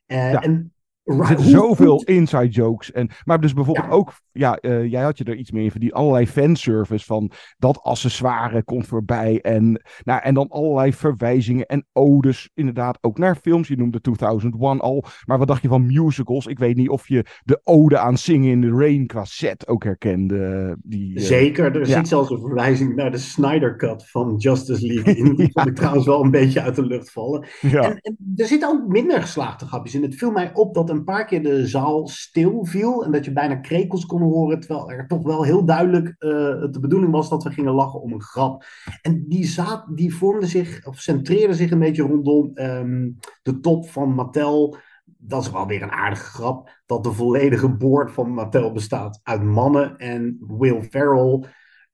[0.07, 0.41] Eh, Ja.
[0.41, 0.72] en,
[1.05, 2.93] Er zitten zoveel inside jokes.
[2.93, 3.93] En, maar dus bijvoorbeeld Ja.
[3.93, 5.93] ook, ja, eh, jij had je er iets mee in verdiend.
[5.93, 9.41] Allerlei fanservice van dat accessoire komt voorbij.
[9.41, 13.69] En, nou, en dan allerlei verwijzingen en odes inderdaad ook naar films.
[13.69, 15.05] Je noemde 2001 al.
[15.25, 16.47] Maar wat dacht je van musicals?
[16.47, 19.85] Ik weet niet of je de ode aan Singing in the Rain qua set ook
[19.85, 20.77] herkende.
[20.83, 21.97] Die, eh, Zeker, er ja.
[21.97, 25.35] zit zelfs een verwijzing naar de Snyder Cut van Justice League in.
[25.37, 27.47] Die vond ik trouwens wel een beetje uit de lucht vallen.
[27.61, 27.83] Ja.
[27.83, 30.03] En, en er zitten ook minder geslaagde grapjes in.
[30.03, 33.33] Het viel mij op dat een paar keer de zaal stil viel en dat je
[33.33, 36.31] bijna krekels kon horen, terwijl er toch wel heel duidelijk eh,
[36.71, 38.65] de bedoeling was dat we gingen lachen om een grap.
[39.03, 43.11] En die, zaad, die vormde zich, of centreerde zich een beetje rondom ehm,
[43.43, 44.77] de top van Mattel.
[45.19, 49.43] Dat is wel weer een aardige grap, dat de volledige board van Mattel bestaat uit
[49.43, 51.45] mannen en Will Ferrell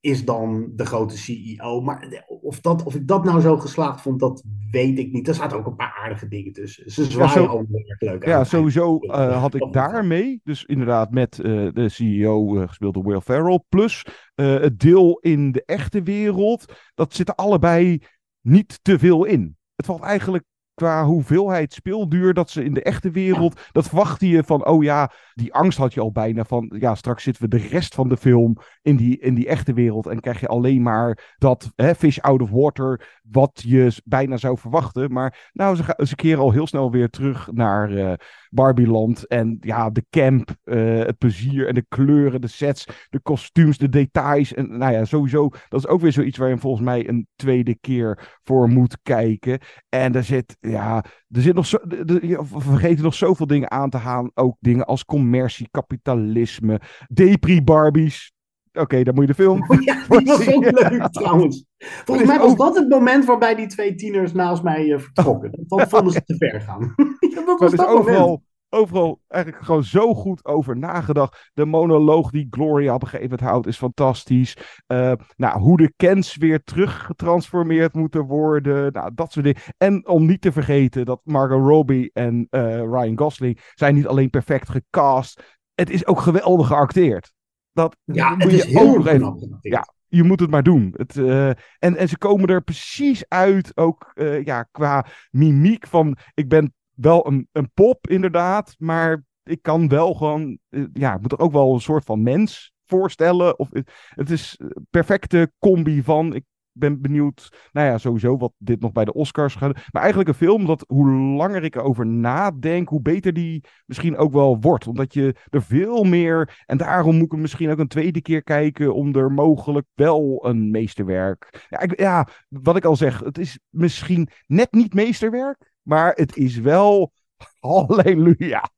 [0.00, 1.80] is dan de grote CEO.
[1.80, 5.28] Maar of, dat, of ik dat nou zo geslaagd vond, dat weet ik niet.
[5.28, 6.90] Er zaten ook een paar aardige dingen tussen.
[6.90, 8.46] Ze zwaaien heel erg leuk Ja, aan.
[8.46, 13.20] sowieso eh, had ik daarmee, dus inderdaad met eh, de CEO eh, gespeeld door Will
[13.20, 17.98] Ferrell, plus eh, het deel in de echte wereld, dat zit er allebei
[18.40, 19.56] niet te veel in.
[19.74, 20.44] Het valt eigenlijk
[20.78, 25.10] qua hoeveelheid speelduur dat ze in de echte wereld, dat verwachtte je van, oh ja,
[25.34, 28.16] die angst had je al bijna van, ja, straks zitten we de rest van de
[28.16, 32.18] film in die, in die echte wereld en krijg je alleen maar dat hè, fish
[32.18, 35.12] out of water, wat je bijna zou verwachten.
[35.12, 38.12] Maar nou, ze, ze keren al heel snel weer terug naar eh
[38.50, 43.78] Barbieland en ja, de camp, eh, het plezier en de kleuren, de sets, de kostuums,
[43.78, 44.54] de details.
[44.54, 47.78] En nou ja, sowieso, dat is ook weer zoiets waar je volgens mij een tweede
[47.80, 49.58] keer voor moet kijken.
[49.88, 53.96] En er zit, ja, er zit nog zo, we vergeten nog zoveel dingen aan te
[53.96, 54.30] halen.
[54.34, 56.80] Ook dingen als commercie, kapitalisme,
[57.12, 58.32] depri-Barbies.
[58.78, 59.64] Oké, dan moet je de film.
[59.84, 61.64] Ja, die was ook leuk trouwens.
[61.78, 65.50] Volgens mij was dat het moment waarbij die twee tieners naast mij eh, vertrokken.
[65.66, 66.94] Dat vonden ze te ver gaan.
[67.34, 67.98] Ja, dat was er moment.
[67.98, 71.50] overal, overal eigenlijk gewoon zo goed over nagedacht.
[71.54, 74.56] De monoloog die Gloria op een gegeven moment houdt is fantastisch.
[74.86, 78.92] Eh, nou, hoe de Kens weer teruggetransformeerd moeten worden.
[78.92, 79.60] Nou, dat soort dingen.
[79.76, 84.30] En om niet te vergeten dat Margot Robbie en eh, Ryan Gosling zijn niet alleen
[84.30, 85.58] perfect gecast.
[85.74, 87.32] Het is ook geweldig geacteerd.
[87.78, 89.58] Dat Ja, moet het je is ook heel knap.
[89.60, 90.94] ja, je moet het maar doen.
[90.96, 96.16] Het, eh, en, en ze komen er precies uit, ook eh, ja, qua mimiek van...
[96.34, 100.58] Ik ben wel een, een pop, inderdaad, maar ik kan wel gewoon...
[100.68, 103.58] eh, ja, ik moet er ook wel een soort van mens voorstellen.
[103.58, 104.60] Of, het- is
[104.90, 106.34] perfecte combi van...
[106.34, 106.44] Ik
[106.78, 109.74] ben benieuwd, nou ja, sowieso wat dit nog bij de Oscars gaat.
[109.90, 114.32] Maar eigenlijk een film dat hoe langer ik erover nadenk, hoe beter die misschien ook
[114.32, 114.86] wel wordt.
[114.86, 118.42] Omdat je er veel meer, en daarom moet ik hem misschien ook een tweede keer
[118.42, 121.66] kijken, om er mogelijk wel een meesterwerk.
[121.68, 126.36] Ja, ik, ja wat ik al zeg, het is misschien net niet meesterwerk, maar het
[126.36, 127.12] is wel
[127.60, 128.70] halleluja.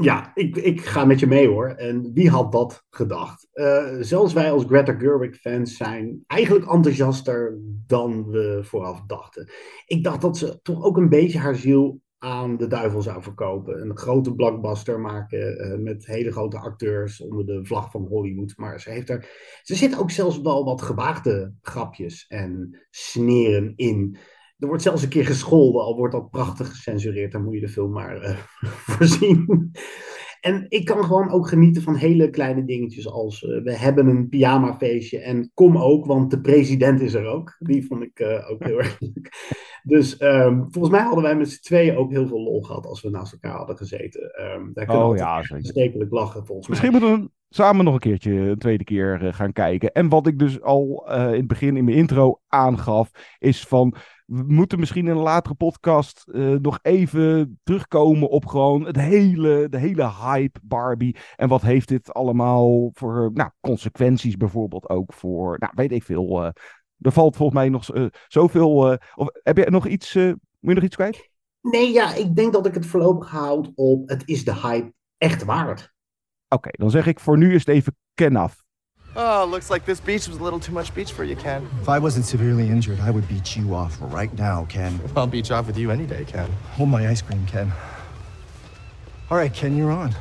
[0.00, 1.68] Ja, ik, ik ga met je mee hoor.
[1.68, 3.48] En wie had dat gedacht?
[3.54, 9.50] Uh, zelfs wij als Greta Gerwig-fans zijn eigenlijk enthousiaster dan we vooraf dachten.
[9.86, 13.80] Ik dacht dat ze toch ook een beetje haar ziel aan de duivel zou verkopen.
[13.80, 18.52] Een grote blockbuster maken uh, met hele grote acteurs onder de vlag van Hollywood.
[18.56, 19.28] Maar ze, heeft er,
[19.62, 24.16] ze zit ook zelfs wel wat gewaagde grapjes en sneren in.
[24.58, 27.32] Er wordt zelfs een keer gescholden, al wordt dat prachtig gecensureerd.
[27.32, 28.36] Dan moet je de film maar uh,
[28.94, 29.70] voorzien.
[30.40, 34.28] En ik kan gewoon ook genieten van hele kleine dingetjes als uh, we hebben een
[34.28, 37.56] pyjamafeestje en kom ook, want de president is er ook.
[37.58, 39.30] Die vond ik uh, ook heel erg leuk.
[39.82, 43.02] Dus um, volgens mij hadden wij met z'n tweeën ook heel veel lol gehad als
[43.02, 44.22] we naast elkaar hadden gezeten.
[44.22, 47.00] Um, daar kunnen oh, we ja, stekelijk lachen volgens Misschien mij.
[47.00, 49.92] moeten we samen nog een keertje, een tweede keer uh, gaan kijken.
[49.92, 53.94] En wat ik dus al in het begin in mijn intro aangaf, is van
[54.28, 59.68] we moeten misschien in een latere podcast uh, nog even terugkomen op gewoon het hele,
[59.68, 61.16] de hele hype Barbie.
[61.36, 66.44] En wat heeft dit allemaal voor nou, consequenties bijvoorbeeld ook voor, nou weet ik veel.
[66.44, 66.50] Uh,
[66.98, 68.98] er valt volgens mij nog uh, zoveel.
[69.14, 71.30] of heb je nog iets, moet je nog iets kwijt?
[71.60, 75.44] Nee, ja, ik denk dat ik het voorlopig houd op het is de hype echt
[75.44, 75.80] waard.
[75.80, 78.66] Oké, okay, dan zeg ik voor nu is het even ken af.
[79.20, 81.68] Oh, looks like this beach was a little too much beach for you, Ken.
[81.82, 85.00] If I wasn't severely injured, I would beat you off right now, Ken.
[85.16, 86.48] I'll beach off with you any day, Ken.
[86.74, 87.72] Hold my ice cream, Ken.
[89.28, 90.14] All right, Ken, you're on.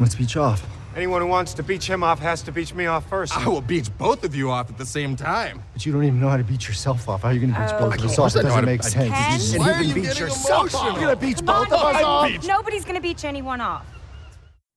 [0.00, 0.66] Let's beach off.
[0.96, 3.36] Anyone who wants to beach him off has to beach me off first.
[3.36, 5.62] I will beach both of you off at the same time.
[5.74, 7.22] But you don't even know how to beach yourself off.
[7.22, 8.34] How are you going to beach Oh, both of us off?
[8.36, 9.52] It I know how doesn't make I- sense.
[9.52, 9.52] Ken?
[9.52, 10.80] You Why are even you beach getting yourself emotional?
[10.82, 10.92] off.
[10.92, 12.04] You're going to beach Come on, both of us Ken.
[12.04, 12.46] off.
[12.48, 13.84] Nobody's gonna beach anyone off.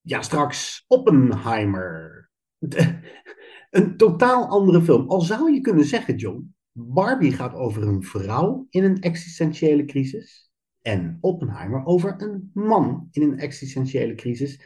[0.04, 2.21] Ja, straks Oppenheimer.
[3.70, 5.10] een totaal andere film.
[5.10, 10.52] Al zou je kunnen zeggen, John, Barbie gaat over een vrouw in een existentiële crisis.
[10.82, 14.62] En Oppenheimer over een man in een existentiële crisis.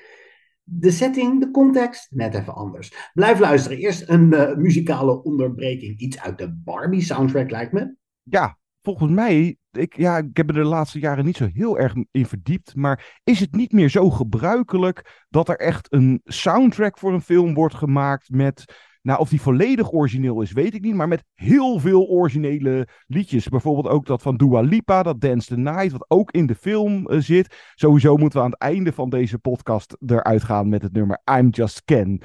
[0.63, 3.11] De setting, de context, net even anders.
[3.13, 3.77] Blijf luisteren.
[3.77, 5.99] Eerst een uh, muzikale onderbreking.
[5.99, 7.95] Iets uit de Barbie soundtrack lijkt me.
[8.23, 11.93] Ja, volgens mij, ik, ja, ik heb er de laatste jaren niet zo heel erg
[12.11, 17.13] in verdiept, maar is het niet meer zo gebruikelijk dat er echt een soundtrack voor
[17.13, 21.07] een film wordt gemaakt met, nou of die volledig origineel is, weet ik niet, maar
[21.07, 23.47] met heel veel originele liedjes.
[23.47, 27.11] Bijvoorbeeld ook dat van Dua Lipa, dat Dance the Night, wat ook in de film
[27.11, 27.71] uh, zit.
[27.75, 31.49] Sowieso moeten we aan het einde van deze podcast eruit gaan met het nummer I'm
[31.49, 32.21] Just Ken,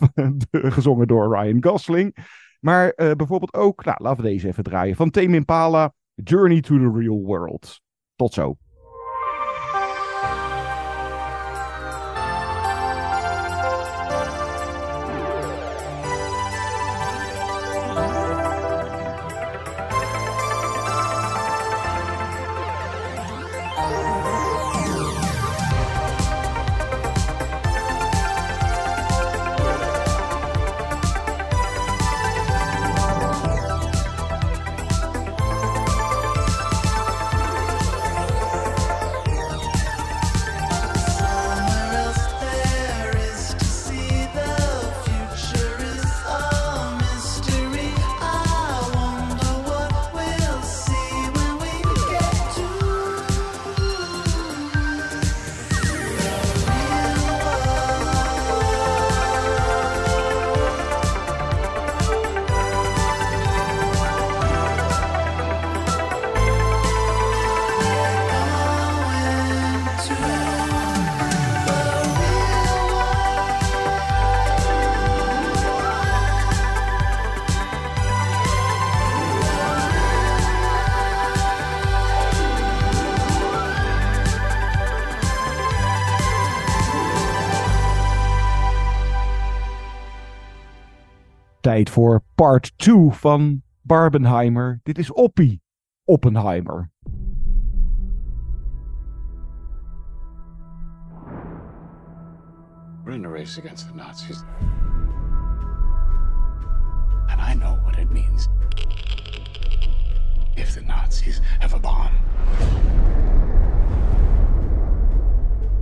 [0.50, 2.16] gezongen door Ryan Gosling.
[2.66, 4.96] Maar uh, bijvoorbeeld ook, nou, laten we deze even draaien.
[4.96, 7.80] Van Tame Impala, Journey to the Real World.
[8.14, 8.56] Tot zo.
[91.76, 94.80] Tijd voor part 2 van Barbenheimer.
[94.82, 95.62] Dit is Oppie
[96.04, 96.90] Oppenheimer.
[103.04, 104.42] We're in a race against the Nazis.
[107.28, 108.48] And I know what it means
[110.54, 112.10] if the Nazis have a bomb.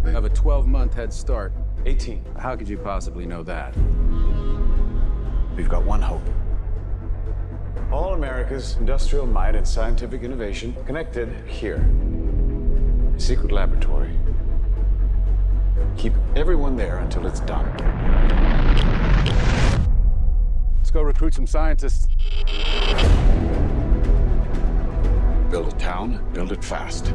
[0.02, 1.52] We have a 12 month head start.
[1.87, 2.24] 18.
[2.37, 3.74] How could you possibly know that?
[5.57, 6.23] We've got one hope.
[7.93, 11.77] All America's industrial might and scientific innovation connected here.
[13.17, 14.11] A secret laboratory.
[15.97, 17.64] Keep everyone there until it's done.
[20.79, 22.09] Let's go recruit some scientists.
[25.51, 27.14] Build a town, build it fast.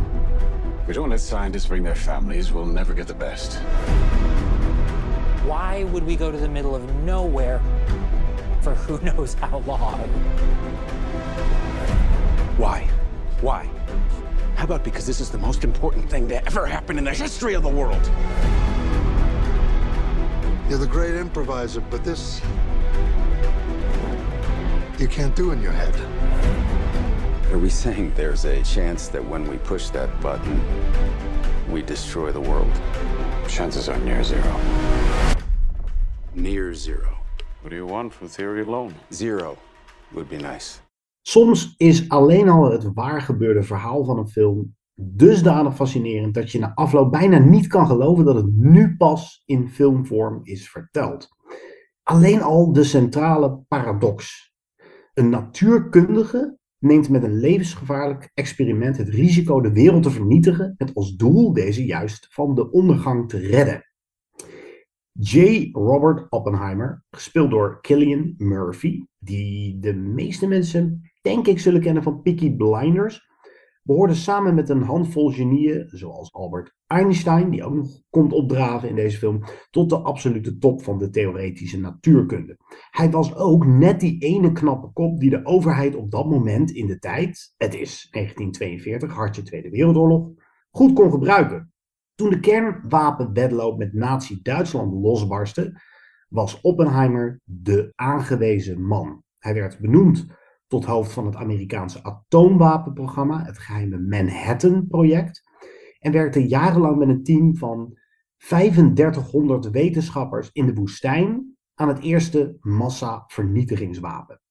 [0.82, 3.58] If we don't let scientists bring their families, we'll never get the best.
[5.46, 7.62] Why would we go to the middle of nowhere
[8.76, 10.00] for who knows how long?
[12.58, 12.88] Why?
[13.42, 13.70] Why?
[14.56, 17.54] How about because this is the most important thing to ever happen in the history
[17.54, 18.12] of the world?
[20.70, 22.42] You're the great improviser, but this.
[25.00, 25.96] you can't do in your head.
[27.52, 30.62] Are we saying there's a chance that when we push that button,
[31.72, 32.72] we destroy the world?
[33.48, 34.60] Chances are near zero.
[36.36, 37.19] Near zero.
[37.62, 38.92] What do you want for theory alone?
[39.10, 39.58] Zero
[40.10, 40.80] would be nice.
[41.22, 46.60] Soms is alleen al het waar gebeurde verhaal van een film dusdanig fascinerend dat je
[46.60, 51.28] na afloop bijna niet kan geloven dat het nu pas in filmvorm is verteld.
[52.04, 54.52] Alleen al de centrale paradox.
[55.14, 61.16] Een natuurkundige neemt met een levensgevaarlijk experiment het risico de wereld te vernietigen met als
[61.16, 63.89] doel deze juist van de ondergang te redden.
[65.22, 65.70] J.
[65.72, 72.22] Robert Oppenheimer, gespeeld door Killian Murphy, die de meeste mensen denk ik zullen kennen van
[72.22, 73.28] Peaky Blinders,
[73.84, 78.96] behoorde samen met een handvol genieën, zoals Albert Einstein, die ook nog komt opdraven in
[78.96, 82.58] deze film, tot de absolute top van de theoretische natuurkunde.
[82.90, 86.88] Hij was ook net die ene knappe kop die de overheid op dat moment in
[86.88, 90.30] de tijd, het is 1942, hartje Tweede Wereldoorlog,
[90.70, 91.72] goed kon gebruiken.
[92.20, 95.82] Toen de kernwapenwedloop met Nazi-Duitsland losbarstte,
[96.30, 99.24] was Oppenheimer de aangewezen man.
[99.38, 100.28] Hij werd benoemd
[100.68, 105.44] tot hoofd van het Amerikaanse atoomwapenprogramma, het geheime Manhattan-project,
[106.00, 107.98] en werkte jarenlang met een team van
[108.38, 114.42] 3500 wetenschappers in de woestijn aan het eerste massa-vernietigingswapen.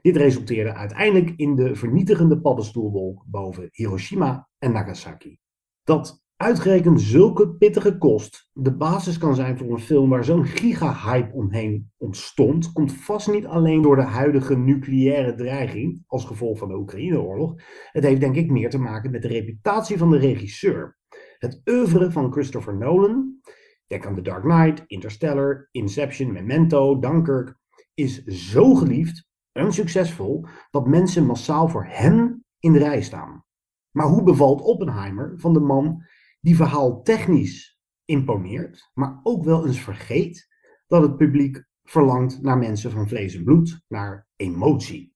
[0.00, 5.38] Dit resulteerde uiteindelijk in de vernietigende paddenstoelwolk boven Hiroshima en Nagasaki.
[5.82, 11.34] Dat uitgerekend zulke pittige kost de basis kan zijn voor een film waar zo'n giga-hype
[11.34, 16.76] omheen ontstond, komt vast niet alleen door de huidige nucleaire dreiging als gevolg van de
[16.76, 17.54] Oekraïne-oorlog.
[17.92, 20.98] Het heeft denk ik meer te maken met de reputatie van de regisseur.
[21.38, 23.40] Het oeuvre van Christopher Nolan,
[23.86, 27.56] denk aan The Dark Knight, Interstellar, Inception, Memento, Dunkirk,
[27.94, 33.44] is zo geliefd en succesvol dat mensen massaal voor hem in de rij staan.
[33.90, 36.04] Maar hoe bevalt Oppenheimer van de man
[36.42, 40.48] die verhaal technisch imponeert, maar ook wel eens vergeet
[40.86, 45.14] dat het publiek verlangt naar mensen van vlees en bloed, naar emotie.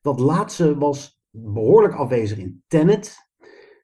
[0.00, 3.16] Dat laatste was behoorlijk afwezig in Tenet,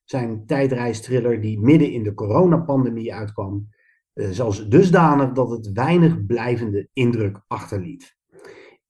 [0.05, 3.68] zijn tijdreistriller die midden in de coronapandemie uitkwam,
[4.12, 8.16] eh, zelfs dusdanig dat het weinig blijvende indruk achterliet.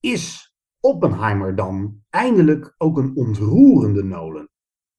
[0.00, 4.48] Is Oppenheimer dan eindelijk ook een ontroerende Nolan?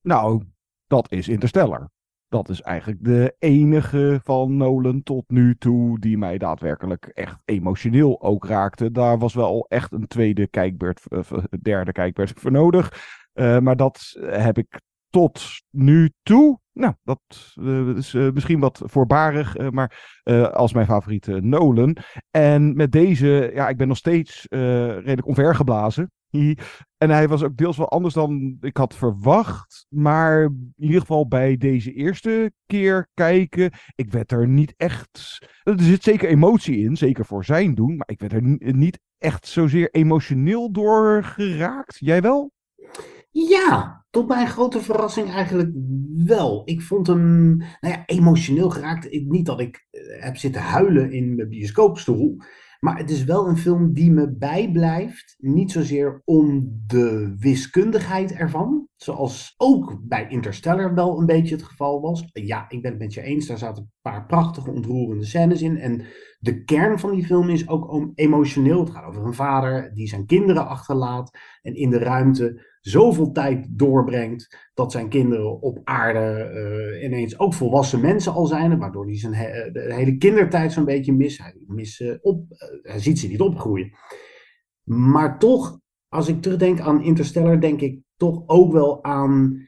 [0.02, 0.44] Nou,
[0.88, 1.90] dat is Interstellar.
[2.30, 8.22] Dat is eigenlijk de enige van Nolan tot nu toe die mij daadwerkelijk echt emotioneel
[8.22, 8.92] ook raakte.
[8.92, 11.20] Daar was wel echt een tweede kijkbeurt, uh,
[11.62, 13.16] derde kijkbeurt voor nodig.
[13.34, 16.60] Uh, maar dat heb ik tot nu toe.
[16.74, 20.20] Nou, dat uh, is misschien wat voorbarig, maar
[20.54, 21.98] als mijn favoriete Nolan.
[22.32, 26.12] En met deze, ja, ik ben nog steeds redelijk onvergeblazen.
[26.98, 29.86] En hij was ook deels wel anders dan ik had verwacht.
[29.90, 35.38] Maar in ieder geval bij deze eerste keer kijken, ik werd er niet echt.
[35.63, 37.96] Er zit zeker emotie in, zeker voor zijn doen.
[37.98, 41.98] Maar ik werd er niet echt zozeer emotioneel door geraakt.
[42.00, 42.52] Jij wel?
[43.32, 45.72] Ja, tot mijn grote verrassing eigenlijk
[46.16, 46.62] wel.
[46.66, 49.12] Ik vond hem nou ja, emotioneel geraakt.
[49.12, 52.38] Niet dat ik heb zitten huilen in mijn bioscoopstoel.
[52.80, 55.36] Maar het is wel een film die me bijblijft.
[55.38, 58.88] Niet zozeer om de wiskundigheid ervan.
[58.96, 62.30] Zoals ook bij Interstellar wel een beetje het geval was.
[62.34, 63.48] Ja, ik ben het met je eens.
[63.48, 65.78] Daar zaten een paar prachtige, ontroerende scènes in.
[65.78, 66.02] En
[66.38, 68.80] de kern van die film is ook emotioneel.
[68.80, 71.38] Het gaat over een vader die zijn kinderen achterlaat.
[71.62, 77.54] En in de ruimte zoveel tijd doorbrengt dat zijn kinderen op aarde uh, ineens ook
[77.54, 81.38] volwassen mensen al zijn, waardoor hij zijn he de hele kindertijd zo'n beetje mis.
[81.38, 81.56] Hij,
[82.00, 82.45] uh, op,
[82.82, 83.91] hij ziet ze niet opgroeien.
[84.84, 89.68] Maar toch, als ik terugdenk aan Interstellar, denk ik toch ook wel aan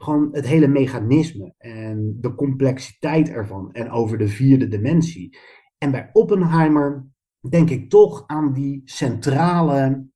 [0.00, 5.38] gewoon het hele mechanisme en de complexiteit ervan en over de vierde dimensie.
[5.78, 7.06] En bij Oppenheimer
[7.50, 10.06] denk ik toch aan die centrale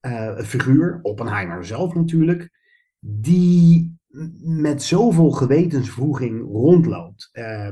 [0.00, 2.50] eh, figuur, Oppenheimer zelf natuurlijk,
[2.98, 4.00] die
[4.42, 7.28] met zoveel gewetensvroeging rondloopt.
[7.32, 7.68] Uh,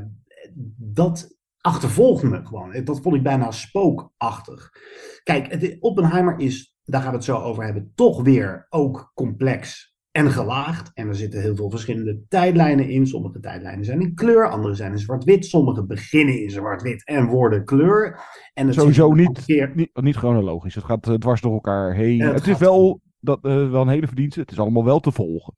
[0.76, 2.84] dat achtervolgt me gewoon.
[2.84, 4.70] Dat vond ik bijna spookachtig.
[5.22, 10.30] Kijk, Oppenheimer is, daar gaan we het zo over hebben, toch weer ook complex en
[10.30, 10.90] gelaagd.
[10.94, 13.06] En er zitten heel veel verschillende tijdlijnen in.
[13.06, 15.46] Sommige tijdlijnen zijn in kleur, andere zijn in zwart-wit.
[15.46, 18.20] Sommige beginnen in zwart-wit en worden kleur.
[18.54, 19.72] En het Sowieso niet, keer...
[19.74, 20.74] niet, niet chronologisch.
[20.74, 22.20] Het gaat uh, dwars door elkaar heen.
[22.20, 24.40] het, het is wel, dat, uh, wel een hele verdienste.
[24.40, 25.54] Het is allemaal wel te volgen.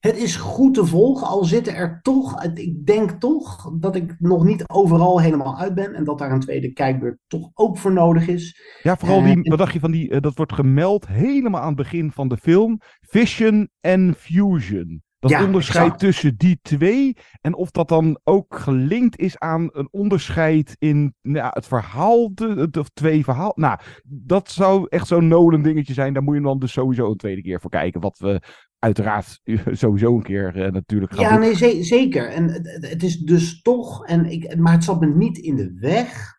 [0.00, 4.44] Het is goed te volgen, al zitten er toch, ik denk toch dat ik nog
[4.44, 8.28] niet overal helemaal uit ben en dat daar een tweede kijkbeurt toch ook voor nodig
[8.28, 8.60] is.
[8.82, 11.66] Ja, vooral die, uh, wat dacht je van die, uh, dat wordt gemeld helemaal aan
[11.66, 15.04] het begin van de film, Vision en Fusion.
[15.18, 16.00] Dat ja, onderscheid exact.
[16.00, 17.16] tussen die twee.
[17.40, 22.34] En of dat dan ook gelinkt is aan een onderscheid in nou, het verhaal.
[22.34, 23.52] De, twee verhaal.
[23.54, 26.12] Nou, dat zou echt zo'n Nolan dingetje zijn.
[26.12, 28.00] Daar moet je dan dus sowieso een tweede keer voor kijken.
[28.00, 28.42] Wat we
[28.78, 29.40] uiteraard
[29.82, 31.40] sowieso een keer uh, natuurlijk gaan Ja, doen.
[31.40, 32.28] nee, ze zeker.
[32.28, 34.06] En het, het, is dus toch.
[34.06, 36.34] En ik, maar het zat me niet in de weg.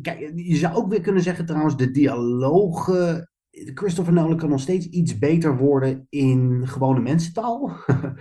[0.00, 3.28] Kijk, je zou ook weer kunnen zeggen trouwens, de dialogen
[3.74, 7.62] Christopher Nolan kan nog steeds iets beter worden in gewone mensentaal.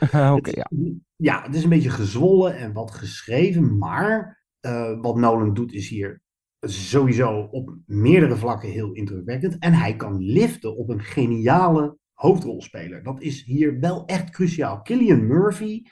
[0.38, 0.70] okay, ja.
[1.16, 5.90] ja, het is een beetje gezwollen en wat geschreven, maar uh, wat Nolan doet is
[5.90, 6.24] hier
[6.60, 9.58] sowieso op meerdere vlakken heel indrukwekkend.
[9.60, 13.04] En hij kan liften op een geniale hoofdrolspeler.
[13.04, 14.82] Dat is hier wel echt cruciaal.
[14.82, 15.84] Killian Murphy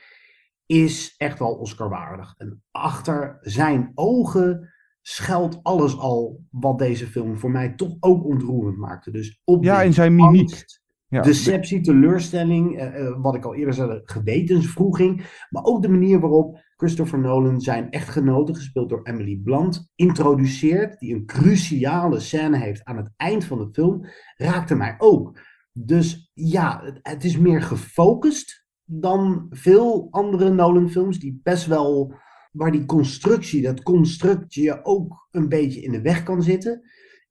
[0.65, 2.33] is echt wel Oscar-waardig.
[2.37, 8.77] En achter zijn ogen schuilt alles al wat deze film voor mij toch ook ontroerend
[8.77, 9.11] maakte.
[9.11, 10.49] Dus op ja, in zijn mimiek.
[10.49, 15.45] Angst, ja, deceptie, teleurstelling, uh, uh, wat ik al eerder zei, gewetensvroeging.
[15.49, 20.99] Maar ook de manier waarop Christopher Nolan zijn echtgenote, gespeeld door Emily Blunt, introduceert.
[20.99, 24.05] Die een cruciale scène heeft aan het eind van de film,
[24.35, 25.39] raakte mij ook.
[25.73, 32.13] Dus ja, het, is meer gefocust dan veel andere Nolan films die best wel
[32.51, 36.81] waar die constructie, dat constructje je ook een beetje in de weg kan zitten.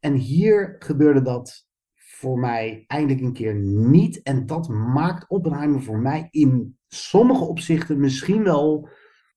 [0.01, 4.23] En hier gebeurde dat voor mij eindelijk een keer niet.
[4.23, 8.89] En dat maakt Oppenheimer voor mij in sommige opzichten misschien wel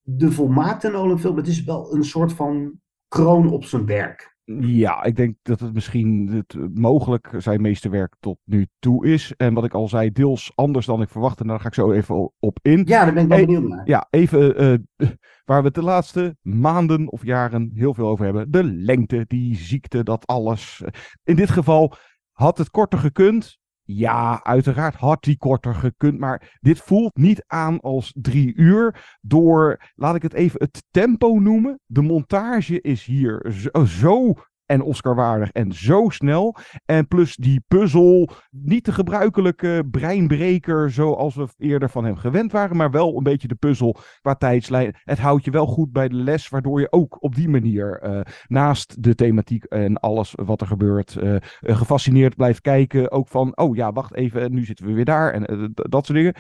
[0.01, 1.37] de volmaakte Nolan film.
[1.37, 4.34] Het is wel een soort van kroon op zijn werk.
[4.59, 9.33] Ja, ik denk dat het misschien het, mogelijk zijn meeste werk tot nu toe is.
[9.37, 11.41] En wat ik al zei, deels anders dan ik verwachtte.
[11.43, 12.83] En daar ga ik zo even op in.
[12.85, 13.87] Ja, daar ben ik wel benieuwd naar.
[13.87, 15.09] Ja, even uh,
[15.45, 18.51] waar we het de laatste maanden of jaren heel veel over hebben.
[18.51, 20.83] De lengte, die ziekte, dat alles.
[21.23, 21.93] In dit geval
[22.31, 23.57] had het korter gekund.
[23.87, 29.17] Ja, uiteraard had die korter gekund, maar dit voelt niet aan als drie uur.
[29.21, 31.79] Door, laat ik het even het tempo noemen.
[31.85, 34.33] De montage is hier zo, zo
[34.65, 36.55] en Oscar-waardig en zo snel.
[36.85, 42.77] En plus die puzzel, niet de gebruikelijke breinbreker zoals we eerder van hem gewend waren,
[42.77, 44.95] maar wel een beetje de puzzel qua tijdslijn.
[45.03, 48.21] Het houdt je wel goed bij de les, waardoor je ook op die manier uh,
[48.47, 53.11] naast de thematiek en alles wat er gebeurt, uh, gefascineerd blijft kijken.
[53.11, 56.35] Ook van, oh ja, wacht even, nu zitten we weer daar en dat soort dingen.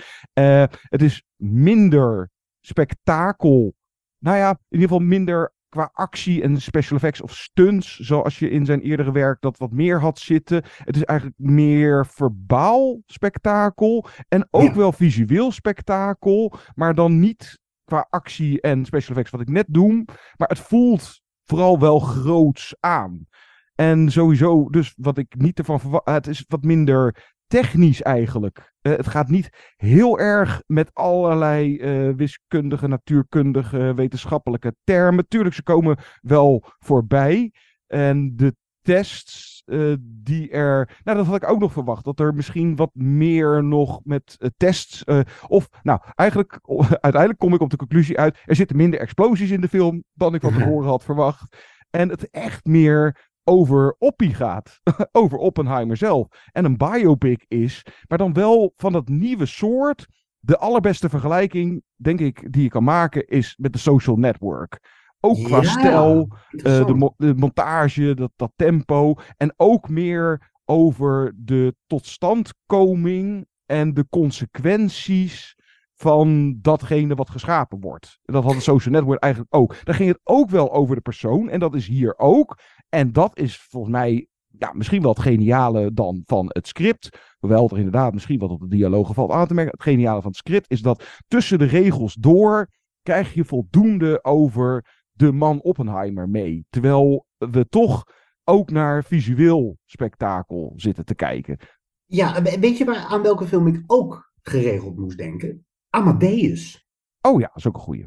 [0.89, 2.29] het is minder
[2.61, 3.75] spektakel.
[4.19, 8.49] Nou ja, in ieder geval minder qua actie en special effects of stunts, zoals je
[8.49, 10.63] in zijn eerdere werk dat wat meer had zitten.
[10.77, 14.75] Het is eigenlijk meer verbaal spektakel en ook ja.
[14.75, 20.05] wel visueel spektakel, maar dan niet qua actie en special effects wat ik net doe,
[20.37, 23.27] maar het voelt vooral wel groots aan.
[23.75, 28.73] En sowieso, dus wat ik niet ervan verwacht, het is wat minder technisch eigenlijk.
[28.81, 35.27] Uh, het gaat niet heel erg met allerlei uh, wiskundige, natuurkundige, wetenschappelijke termen.
[35.27, 37.51] Tuurlijk, ze komen wel voorbij.
[37.87, 40.97] En de tests uh, die er.
[41.03, 42.03] Nou, dat had ik ook nog verwacht.
[42.03, 45.03] Dat er misschien wat meer nog met tests.
[45.47, 46.59] of, nou, eigenlijk.
[47.07, 48.41] uiteindelijk kom ik op de conclusie uit.
[48.45, 50.03] Er zitten minder explosies in de film.
[50.13, 51.57] dan ik van tevoren had verwacht.
[51.89, 54.79] En het echt meer over Oppie gaat.
[55.11, 56.27] over Oppenheimer zelf.
[56.51, 60.07] En een biopic is, maar dan wel van dat nieuwe soort.
[60.39, 64.79] De allerbeste vergelijking, denk ik, die je kan maken, is met de social network.
[65.19, 69.15] Ook qua ja, stijl, uh, de, mo de, montage, dat, dat tempo.
[69.37, 75.55] En ook meer over de totstandkoming en de consequenties
[75.95, 78.19] van datgene wat geschapen wordt.
[78.23, 79.75] Dat had de social network eigenlijk ook.
[79.83, 81.49] Daar ging het ook wel over de persoon.
[81.49, 82.59] En dat is hier ook.
[82.95, 87.09] En dat is volgens mij ja, misschien wel het geniale dan van het script.
[87.39, 89.73] Hoewel er inderdaad misschien wat op de dialogen valt aan te merken.
[89.73, 92.67] Het geniale van het script is dat tussen de regels door
[93.01, 96.65] krijg je voldoende over de man Oppenheimer mee.
[96.69, 98.03] Terwijl we toch
[98.43, 101.57] ook naar visueel spektakel zitten te kijken.
[102.05, 105.65] Ja, we- weet je waar, aan welke film ik ook geregeld moest denken?
[105.89, 106.85] Amadeus.
[107.21, 108.05] Oh ja, dat is ook een goeie.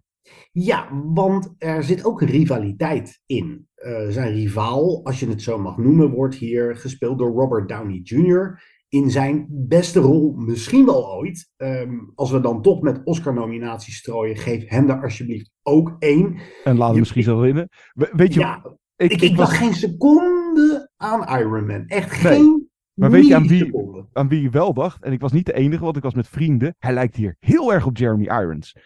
[0.53, 3.67] Ja, want er zit ook rivaliteit in.
[3.75, 8.01] Eh, zijn rivaal, als je het zo mag noemen, wordt hier gespeeld door Robert Downey
[8.03, 8.63] Jr.
[8.89, 11.51] in zijn beste rol misschien wel ooit.
[11.57, 16.37] Ehm, als we dan toch met Oscar-nominaties strooien, geef hem er alsjeblieft ook één.
[16.65, 17.69] En laat hem misschien zo winnen.
[17.93, 21.87] We- Weet je, Ja, ik, ik, dacht geen seconde aan Iron Man.
[21.87, 22.33] Echt Nee.
[22.37, 23.73] geen Maar weet je aan wie,
[24.13, 25.03] aan wie je wel dacht?
[25.05, 26.75] En ik was niet de enige, want ik was met vrienden.
[26.79, 28.77] Hij lijkt hier heel erg op Jeremy Irons.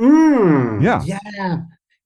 [0.00, 1.00] Mm, Ja.
[1.04, 1.18] ja.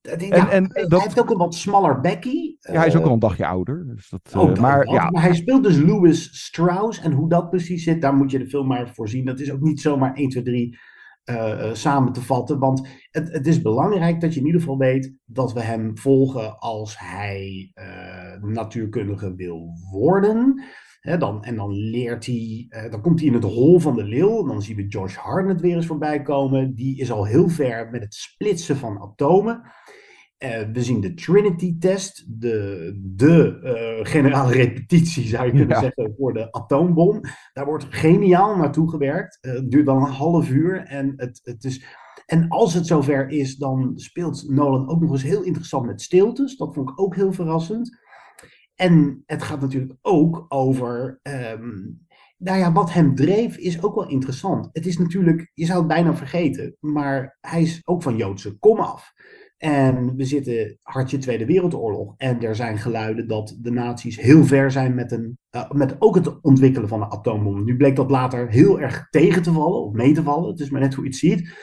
[0.01, 2.57] Dat- En- ja, en hij dat- heeft ook een wat smaller bekkie.
[2.59, 3.85] Ja, hij is ook Eh, al een dagje ouder.
[3.95, 6.99] Dus dat, eh, Ook dat, maar ja, maar hij speelt dus Louis Strauss.
[7.01, 9.25] En hoe dat precies zit, daar moet je de film maar voor zien.
[9.25, 10.77] Dat is ook niet zomaar 1, 2, 3
[11.23, 12.59] eh, eh, samen te vatten.
[12.59, 16.59] Want het, het is belangrijk dat je in ieder geval weet dat we hem volgen
[16.59, 20.63] als hij eh, natuurkundige wil worden.
[21.05, 24.43] Dan, en dan leert hij, eh, dan komt hij in het hol van de leeuw.
[24.45, 26.75] Dan zien we Josh Hartnett weer eens voorbij komen.
[26.75, 29.61] Die is al heel ver met het splitsen van atomen.
[30.37, 35.79] Eh, we zien de Trinity-test, de, de eh, generale repetitie zou je kunnen Ja.
[35.81, 37.21] zeggen voor de atoombom.
[37.53, 39.37] Daar wordt geniaal naartoe gewerkt.
[39.41, 41.85] Het duurt dan een half uur en het, het is...
[42.25, 46.57] En als het zover is, dan speelt Nolan ook nog eens heel interessant met stiltes.
[46.57, 47.97] Dat vond ik ook heel verrassend.
[48.75, 51.19] En het gaat natuurlijk ook over.
[51.21, 51.69] ehm,
[52.37, 54.69] nou ja, wat hem dreef is ook wel interessant.
[54.71, 58.79] Het is natuurlijk, je zou het bijna vergeten, maar hij is ook van Joodse kom
[58.79, 59.13] af.
[59.57, 62.13] En we zitten hartje Tweede Wereldoorlog.
[62.17, 66.15] En er zijn geluiden dat de nazi's heel ver zijn met, een, eh, met ook
[66.15, 67.63] het ontwikkelen van een atoombom.
[67.63, 70.49] Nu bleek dat later heel erg tegen te vallen, of mee te vallen.
[70.49, 71.53] Het is maar net hoe je het ziet.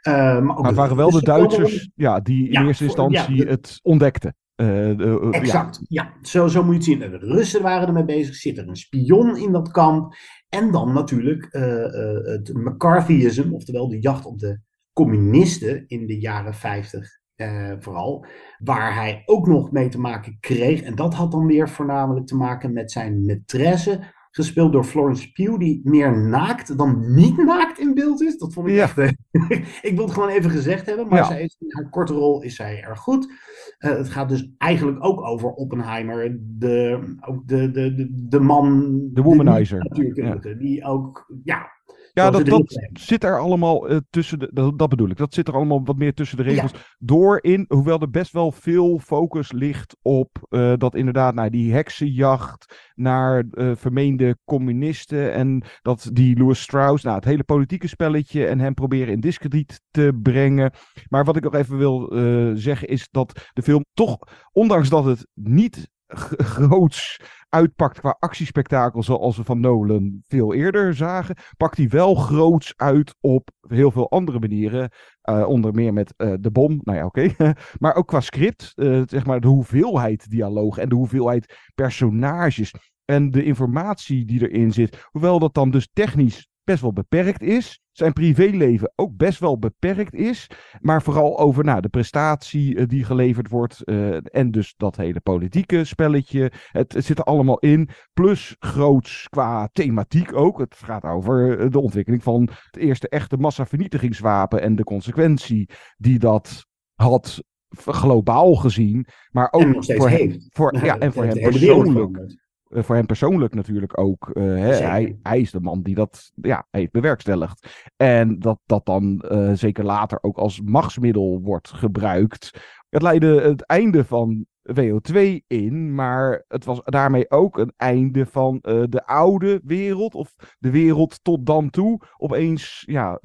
[0.00, 2.90] Eh, maar, ook maar het waren wel de Duitsers ja, die in Ja, eerste ja,
[2.90, 4.36] instantie de- het ontdekten.
[4.56, 5.30] Eh, eh, ja.
[5.30, 6.12] Exact, ja.
[6.22, 7.02] Zo, zo moet je het zien.
[7.02, 8.34] En de Russen waren ermee bezig.
[8.34, 10.14] Zit er een spion in dat kamp?
[10.48, 14.60] En dan natuurlijk eh, eh, het McCarthyisme, oftewel de jacht op de
[14.92, 18.26] communisten in de jaren 50 eh, vooral.
[18.58, 20.82] Waar hij ook nog mee te maken kreeg.
[20.82, 24.14] En dat had dan weer voornamelijk te maken met zijn maîtresse.
[24.36, 28.38] Gespeeld door Florence Pugh, die meer naakt dan niet naakt in beeld is.
[28.38, 28.82] Dat vond ik Ja.
[28.82, 28.98] echt...
[28.98, 29.10] eh,
[29.90, 31.24] ik wil het gewoon even gezegd hebben, maar Ja.
[31.24, 33.32] zij is, in haar korte rol is zij erg goed.
[33.78, 39.00] Eh, het gaat dus eigenlijk ook over Oppenheimer, de, ook de, de, de, de man...
[39.12, 39.78] De womanizer.
[39.78, 41.74] natuurkundige, die ook, ja...
[42.16, 45.16] Ja, dat, dat zit er allemaal eh, tussen de, dat, dat bedoel ik.
[45.16, 47.64] Dat zit er allemaal wat meer tussen de regels door in.
[47.68, 53.44] Hoewel er best wel veel focus ligt op eh, dat inderdaad, nou, die heksenjacht naar
[53.50, 55.32] eh, vermeende communisten.
[55.32, 59.80] En dat die Louis Strauss, nou, het hele politieke spelletje en hem proberen in discrediet
[59.90, 60.72] te brengen.
[61.08, 62.12] Maar wat ik nog even wil
[62.54, 64.18] zeggen is dat de film toch,
[64.52, 71.36] ondanks dat het niet groots uitpakt qua actiespektakel zoals we van Nolan veel eerder zagen,
[71.56, 74.90] pakt hij wel groots uit op heel veel andere manieren.
[75.20, 77.34] Eh, onder meer met eh, de bom, nou ja, oké.
[77.78, 83.30] maar ook qua script, eh, zeg maar de hoeveelheid dialoog en de hoeveelheid personages en
[83.30, 85.06] de informatie die erin zit.
[85.10, 87.80] Hoewel dat dan dus technisch best wel beperkt is.
[87.96, 90.50] Zijn privéleven ook best wel beperkt is.
[90.80, 93.84] Maar vooral over nou, de prestatie eh, die geleverd wordt.
[93.84, 96.52] eh, en dus dat hele politieke spelletje.
[96.70, 97.88] Het, het zit er allemaal in.
[98.12, 100.58] Plus groots qua thematiek ook.
[100.58, 104.60] Het gaat over eh, de ontwikkeling van het eerste echte massavernietigingswapen.
[104.60, 107.42] En de consequentie die dat had
[107.84, 109.06] globaal gezien.
[109.30, 111.82] Maar ook En nog steeds voor hem, voor, ja, en voor hem de hele wereld
[111.84, 112.44] persoonlijk.
[112.68, 114.30] Eh, voor hem persoonlijk natuurlijk ook.
[114.30, 114.44] eh,
[114.78, 117.86] hij, hij is de man die dat ja, heeft bewerkstelligd.
[117.96, 122.50] En dat dat dan eh, zeker later ook als machtsmiddel wordt gebruikt.
[122.88, 124.46] Het leidde het einde van
[124.80, 130.14] WO2 in, maar het was daarmee ook een einde van de oude wereld.
[130.14, 132.00] Of de wereld tot dan toe.
[132.16, 133.18] Opeens ja,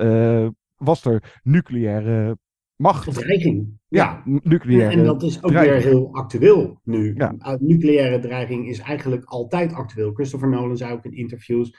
[0.75, 2.37] was er nucleaire
[2.81, 3.13] macht.
[3.13, 3.79] Dreiging.
[3.87, 5.83] Ja, n- nucleaire En dat is ook dreiging.
[5.83, 7.13] weer heel actueel nu.
[7.17, 7.35] Ja.
[7.39, 10.13] Uh, nucleaire dreiging is eigenlijk altijd actueel.
[10.13, 11.75] Christopher Nolan zei ook in interviews.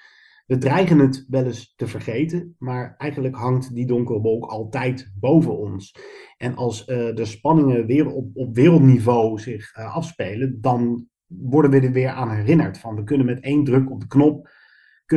[0.46, 5.58] We dreigen het wel eens te vergeten, maar eigenlijk hangt die donkere wolk altijd boven
[5.58, 5.94] ons.
[6.36, 11.80] En als eh, de spanningen weer op, op wereldniveau zich eh, afspelen, dan worden we
[11.80, 12.78] er weer aan herinnerd.
[12.78, 14.48] Van we kunnen met één druk op de knop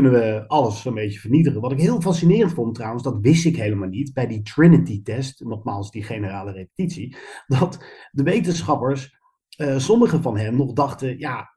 [0.02, 1.62] kunnen we alles zo'n beetje vernietigen.
[1.62, 5.91] Wat ik heel fascinerend vond trouwens, dat wist ik helemaal niet bij die Trinity-test, nogmaals
[5.91, 7.16] die generale repetitie,
[7.60, 9.18] dat de wetenschappers,
[9.58, 11.54] eh, sommige van hen nog dachten, ja,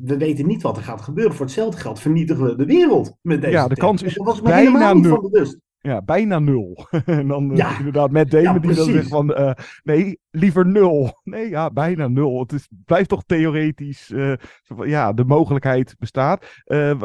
[0.00, 1.34] we weten niet wat er gaat gebeuren.
[1.34, 3.80] Voor hetzelfde geld vernietigen we de wereld met deze Ja, de test.
[3.80, 5.30] kans is me bijna nul.
[5.82, 6.86] Ja, bijna nul.
[7.06, 7.78] en dan eh, Ja.
[7.78, 9.34] inderdaad met Damon Ja, die dan zegt van...
[9.34, 9.52] eh,
[9.82, 11.10] nee, liever nul.
[11.24, 12.40] Nee, ja, bijna nul.
[12.40, 14.10] Het is, blijft toch theoretisch...
[14.10, 14.32] eh,
[14.84, 16.44] ja, de mogelijkheid bestaat.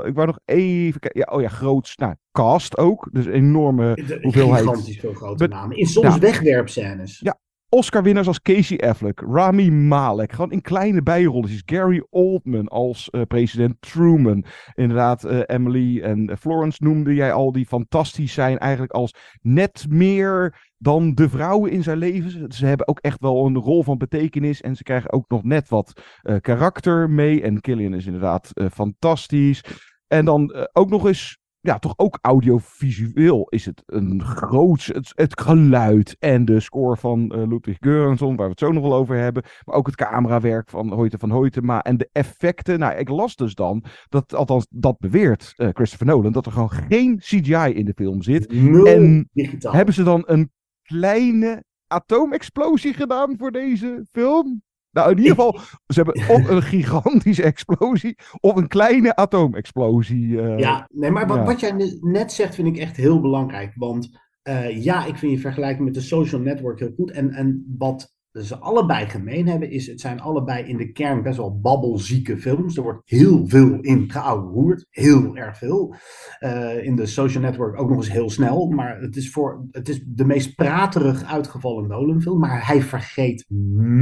[0.05, 1.19] Ik wou nog even kijken.
[1.27, 1.95] Ja, oh ja, groots.
[1.95, 3.09] Nou, cast ook.
[3.11, 4.59] Dus enorme De- hoeveelheid.
[4.65, 5.77] Gigantisch veel grote namen.
[5.77, 7.19] In soms wegwerpscènes.
[7.19, 7.37] Ja,
[7.69, 11.61] Oscar-winnaars als Casey Affleck, Rami Malek, gewoon in kleine bijrolletjes.
[11.65, 14.45] Gary Oldman als eh, president Truman.
[14.73, 18.57] Inderdaad, eh, Emily en Florence noemde jij al, die fantastisch zijn.
[18.57, 22.51] Eigenlijk als net meer dan de vrouwen in zijn leven.
[22.51, 24.61] Ze, hebben ook echt wel een rol van betekenis.
[24.61, 27.41] En ze krijgen ook nog net wat eh, karakter mee.
[27.41, 29.63] En Killian is inderdaad eh, fantastisch.
[30.07, 31.37] En dan eh, ook nog eens
[31.67, 34.85] ja, toch ook audiovisueel is het een groot...
[34.85, 38.83] Het, het geluid en de score van eh, Ludwig Göransson, waar we het zo nog
[38.83, 39.43] wel over hebben.
[39.63, 42.79] Maar ook het camerawerk van Hoyte van Hoytema en de effecten.
[42.79, 46.71] Nou, ik las dus dan, dat, althans dat beweert eh, Christopher Nolan, dat er gewoon
[46.71, 48.51] geen CGI in de film zit.
[48.51, 49.73] Nul en digitaal.
[49.73, 50.51] hebben ze dan een
[50.81, 54.61] kleine atoomexplosie gedaan voor deze film?
[54.97, 55.59] Nou, in ieder geval,
[55.93, 60.41] ze hebben of een gigantische explosie of een kleine atoomexplosie.
[60.41, 61.43] eh, Ja, nee, maar wat, ja.
[61.43, 63.71] wat jij ne- net zegt vind ik echt heel belangrijk.
[63.75, 64.09] Want
[64.41, 67.11] eh, ja, ik vind je vergelijking met de social network heel goed.
[67.11, 71.37] En, en wat ze allebei gemeen hebben, is het zijn allebei in de kern best
[71.37, 72.77] wel babbelzieke films.
[72.77, 74.85] Er wordt heel veel in geouwehoerd.
[74.89, 75.95] Heel erg veel.
[76.39, 78.67] Eh, in de social network ook nog eens heel snel.
[78.67, 82.39] Maar het is, voor, het is de meest praterig uitgevallen Nolan film.
[82.39, 83.45] Maar hij vergeet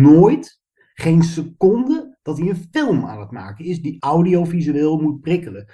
[0.02, 0.60] nooit,
[0.96, 5.66] geen seconde, dat hij een film aan het maken is die audiovisueel moet prikkelen.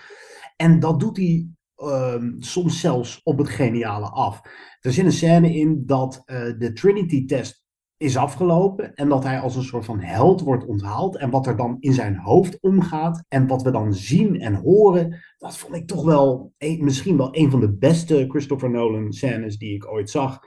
[0.55, 4.41] En dat doet hij ehm, soms zelfs op het geniale af.
[4.79, 7.59] Er zit een scène in dat eh, de Trinity-test
[7.97, 11.17] is afgelopen en dat hij als een soort van held wordt onthaald.
[11.17, 15.19] En wat er dan in zijn hoofd omgaat en wat we dan zien en horen,
[15.37, 19.57] dat vond ik toch wel een- misschien wel een van de beste Christopher Nolan scènes
[19.57, 20.39] die ik ooit zag.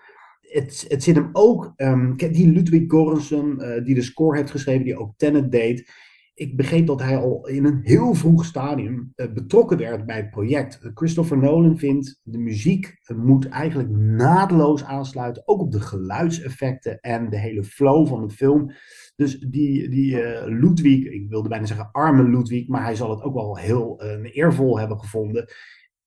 [0.54, 4.98] Het, zit hem ook, ehm, die Ludwig Göransson, eh, die de score heeft geschreven, die
[4.98, 5.90] ook Tenet deed.
[6.34, 10.30] Ik begreep dat hij al in een heel vroeg stadium eh, betrokken werd bij het
[10.30, 10.80] project.
[10.94, 17.30] Christopher Nolan vindt de muziek eh, moet eigenlijk naadloos aansluiten, ook op de geluidseffecten en
[17.30, 18.72] de hele flow van de film.
[19.16, 23.34] Dus die, die Ludwig, ik wilde bijna zeggen arme Ludwig, maar hij zal het ook
[23.34, 25.48] wel heel eervol hebben gevonden.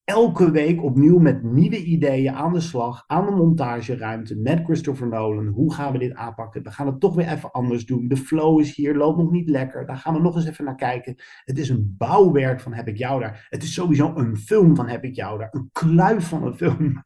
[0.08, 5.48] Elke week opnieuw met nieuwe ideeën aan de slag, aan de montageruimte met Christopher Nolan.
[5.48, 6.64] Hoe gaan we dit aanpakken?
[6.64, 8.08] We gaan het toch weer even anders doen.
[8.08, 9.86] De flow is hier, loopt nog niet lekker.
[9.86, 11.16] Daar gaan we nog eens even naar kijken.
[11.44, 13.48] Het is een bouwwerk van Heb ik jou daar.
[13.50, 15.50] Het is sowieso een film van Heb ik jou daar.
[15.52, 17.02] Een kluif van een film.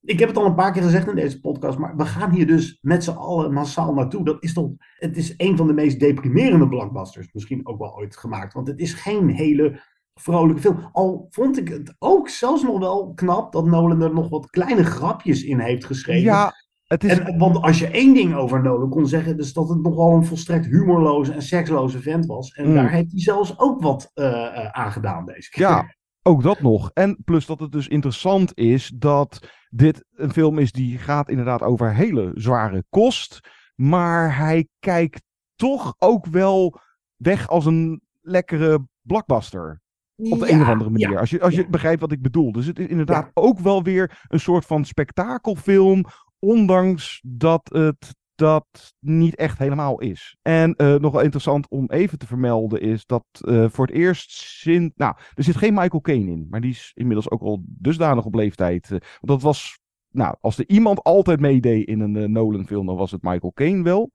[0.00, 2.46] Ik heb het al een paar keer gezegd in deze podcast, maar we gaan hier
[2.46, 4.24] dus met z'n allen massaal naartoe.
[4.24, 8.16] Dat is toch, het is een van de meest deprimerende blockbusters misschien ook wel ooit
[8.16, 8.52] gemaakt.
[8.52, 9.80] Want het is geen hele
[10.20, 10.88] vrolijke film.
[10.92, 14.84] Al vond ik het ook zelfs nog wel knap dat Nolan er nog wat kleine
[14.84, 16.22] grapjes in heeft geschreven.
[16.22, 16.52] Ja,
[16.86, 17.18] het is...
[17.18, 20.24] En, want als je één ding over Nolan kon zeggen, is dat het nogal een
[20.24, 22.50] volstrekt humorloze en seksloze vent was.
[22.50, 22.74] En Mm.
[22.74, 25.62] daar heeft hij zelfs ook wat eh eh, aan gedaan deze keer.
[25.62, 26.90] Ja, ook dat nog.
[26.94, 31.62] En plus dat het dus interessant is dat dit een film is die gaat inderdaad
[31.62, 33.40] over hele zware kost.
[33.74, 35.22] Maar hij kijkt
[35.56, 36.80] toch ook wel
[37.16, 39.80] weg als een lekkere blockbuster.
[40.18, 41.10] Op de Ja, een of andere manier.
[41.10, 41.68] ja, als je, als je ja.
[41.68, 42.52] begrijpt wat ik bedoel.
[42.52, 46.04] Dus het is inderdaad ook wel weer een soort van spektakelfilm.
[46.38, 50.36] Ondanks dat het dat niet echt helemaal is.
[50.42, 54.30] En eh, nog wel interessant om even te vermelden is dat eh, voor het eerst
[54.30, 54.92] sinds...
[54.96, 56.46] Nou, er zit geen Michael Caine in.
[56.50, 58.84] Maar die is inmiddels ook al dusdanig op leeftijd.
[58.84, 59.78] eh, want dat was...
[60.10, 63.52] Nou, als er iemand altijd meedeed in een eh, Nolan film, dan was het Michael
[63.52, 64.10] Caine wel.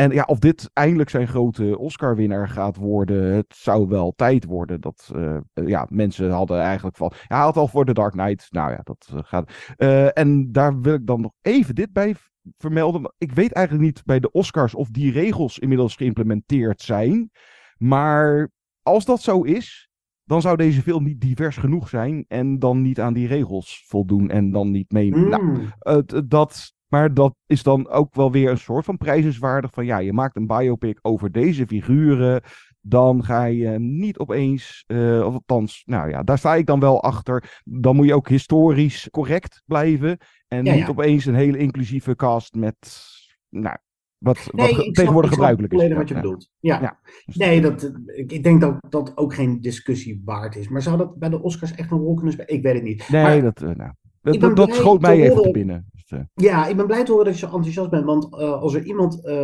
[0.00, 4.80] En ja, of dit eindelijk zijn grote Oscar-winnaar gaat worden, het zou wel tijd worden.
[4.80, 7.12] Dat eh, ja, mensen hadden eigenlijk van.
[7.14, 8.46] Ja, hij had al voor The Dark Knight.
[8.50, 9.52] Nou ja, dat eh, gaat.
[9.76, 12.14] Eh, en daar wil ik dan nog even dit bij
[12.58, 13.14] vermelden.
[13.18, 17.30] Ik weet eigenlijk niet bij de Oscars of die regels inmiddels geïmplementeerd zijn.
[17.78, 18.50] Maar
[18.82, 19.88] als dat zo is,
[20.24, 22.24] dan zou deze film niet divers genoeg zijn.
[22.28, 24.30] En dan niet aan die regels voldoen.
[24.30, 25.10] En dan niet mee.
[25.16, 25.72] Nou, Mm.
[25.78, 29.70] het- dat, maar dat is dan ook wel weer een soort van prijzenswaardig.
[29.72, 32.42] Van ja, je maakt een biopic over deze figuren.
[32.80, 34.84] Dan ga je niet opeens.
[34.86, 37.60] eh, of althans, nou ja, daar sta ik dan wel achter.
[37.64, 40.18] Dan moet je ook historisch correct blijven.
[40.48, 40.88] En Ja, niet ja.
[40.88, 42.76] opeens een hele inclusieve cast met.
[43.48, 43.76] Nou,
[44.18, 45.78] wat, Nee, ik tegenwoordig ik snap gebruikelijk is.
[45.78, 46.50] volledig wat je Ja, bedoelt.
[46.60, 46.80] Ja.
[46.80, 47.00] Ja.
[47.24, 50.68] Nee, dat, ik, ik denk dat dat ook geen discussie waard is.
[50.68, 52.54] Maar zou dat bij de Oscars echt een rol kunnen spelen?
[52.54, 53.08] Ik weet het niet.
[53.08, 53.92] Nee, Maar dat, eh, nou,
[54.54, 55.74] dat, schoot mij even horen- binnen.
[55.76, 56.12] enthousiast.
[56.12, 56.44] eh.
[56.44, 58.04] Ja, ik ben blij te horen dat je zo enthousiast bent.
[58.04, 59.34] Want eh, als er iemand eh,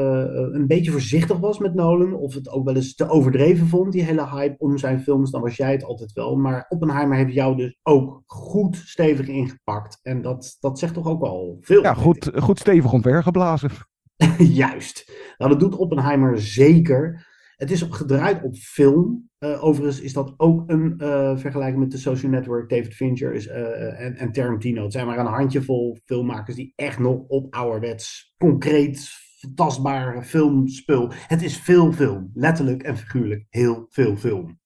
[0.53, 4.03] een beetje voorzichtig was met Nolan, of het ook wel eens te overdreven vond, die
[4.03, 6.37] hele hype om zijn films, dan was jij het altijd wel.
[6.37, 9.99] Maar Oppenheimer heeft jou dus ook goed stevig ingepakt.
[10.03, 11.83] En dat, dat zegt toch ook al veel.
[11.83, 13.71] Ja, goed, goed stevig omvergeblazen.
[14.39, 15.13] Juist.
[15.39, 17.35] Nou, dat doet Oppenheimer zeker.
[17.57, 19.31] Het is op, gedraaid op film.
[19.39, 23.47] Eh, overigens is dat ook een eh, vergelijking met de Social Network, David Fincher is,
[23.47, 24.83] eh, en, en Tarantino.
[24.83, 29.11] Het zijn maar een handjevol filmmakers die echt nog op ouderwets, concreet,
[29.55, 31.13] tastbare filmspul.
[31.13, 32.31] Het is veel film.
[32.35, 34.59] Letterlijk en figuurlijk heel veel film.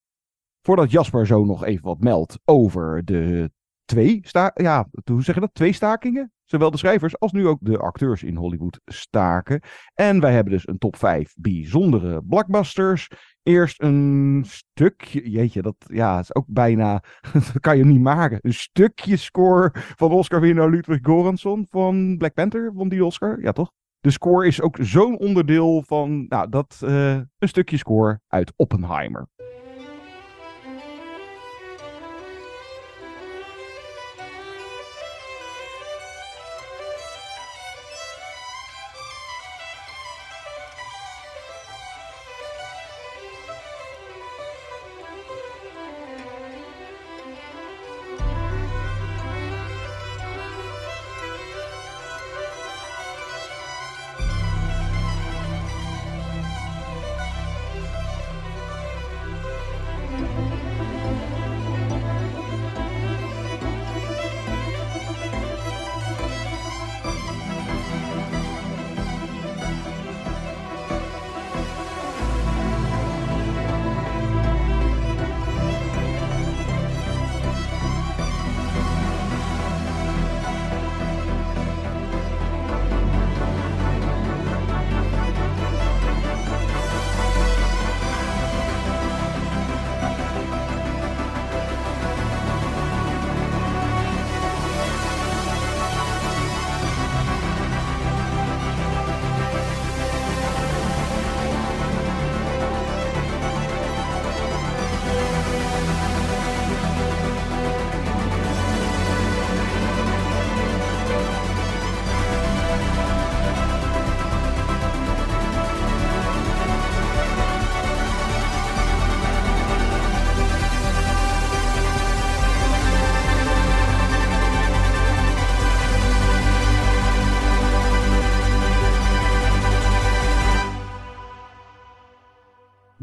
[0.62, 3.50] Voordat Jasper zo nog even wat meldt over de
[3.90, 5.54] twee, sta ja, hoe zeg dat?
[5.54, 6.32] Twee stakingen.
[6.44, 9.60] Zowel de schrijvers als nu ook de acteurs in Hollywood staken.
[9.94, 13.08] En wij hebben dus een top 5 bijzondere blockbusters.
[13.42, 18.38] Eerst een stukje, jeetje, dat ja, is ook bijna, dat kan je niet maken.
[18.40, 23.70] Een stukje score van Oscar-winnaar Ludwig Göransson van Black Panther, won die Oscar, ja toch?
[24.00, 29.28] De score is ook zo'n onderdeel van, nou, dat, eh, een stukje score uit Oppenheimer.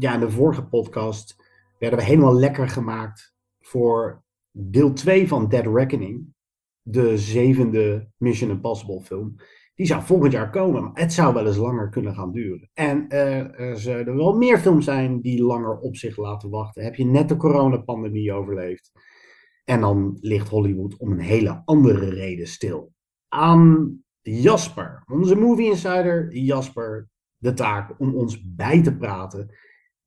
[0.08, 1.36] Ja, in de vorige podcast
[1.78, 6.34] werden we helemaal lekker gemaakt voor deel 2 van Dead Reckoning.
[6.82, 9.36] De zevende Mission Impossible film.
[9.74, 12.70] Die zou volgend jaar komen, maar het zou wel eens langer kunnen gaan duren.
[12.74, 16.84] En eh, er zullen wel meer films zijn die langer op zich laten wachten.
[16.84, 18.92] Heb je net de coronapandemie overleefd?
[19.64, 22.92] En dan ligt Hollywood om een hele andere reden stil.
[23.28, 29.50] Aan Jasper, onze movie insider Jasper, de taak om ons bij te praten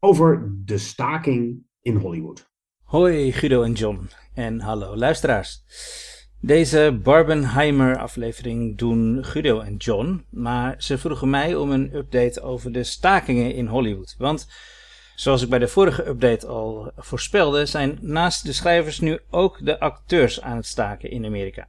[0.03, 2.49] over de staking in Hollywood.
[2.83, 5.63] Hoi Guido en John en hallo luisteraars.
[6.39, 12.71] Deze Barbenheimer aflevering doen Guido en John, maar ze vroegen mij om een update over
[12.71, 14.15] de stakingen in Hollywood.
[14.17, 14.47] Want
[15.15, 19.79] zoals ik bij de vorige update al voorspelde, zijn naast de schrijvers nu ook de
[19.79, 21.67] acteurs aan het staken in Amerika.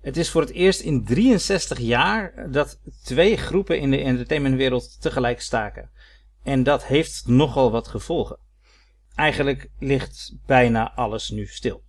[0.00, 5.40] Het is voor het eerst in 63 jaar dat twee groepen in de entertainmentwereld tegelijk
[5.40, 5.90] staken.
[6.46, 8.38] En dat heeft nogal wat gevolgen.
[9.14, 11.82] Eigenlijk ligt bijna alles nu stil.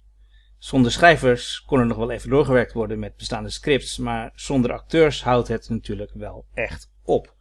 [0.58, 5.24] Zonder schrijvers kon er nog wel even doorgewerkt worden met bestaande scripts, maar zonder acteurs
[5.24, 7.34] houdt het natuurlijk wel echt op.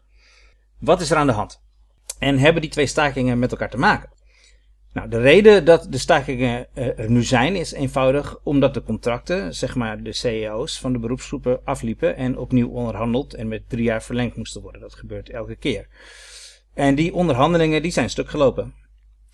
[0.78, 1.62] Wat is er aan de hand?
[2.18, 4.10] En hebben die twee stakingen met elkaar te maken?
[4.92, 9.54] Nou, de reden dat de stakingen uh, er nu zijn is eenvoudig omdat de contracten,
[9.54, 14.02] zeg maar de CEO's van de beroepsgroepen afliepen en opnieuw onderhandeld en met drie jaar
[14.02, 14.80] verlengd moesten worden.
[14.80, 15.88] Dat gebeurt elke keer.
[16.76, 18.74] En die onderhandelingen die zijn stuk gelopen.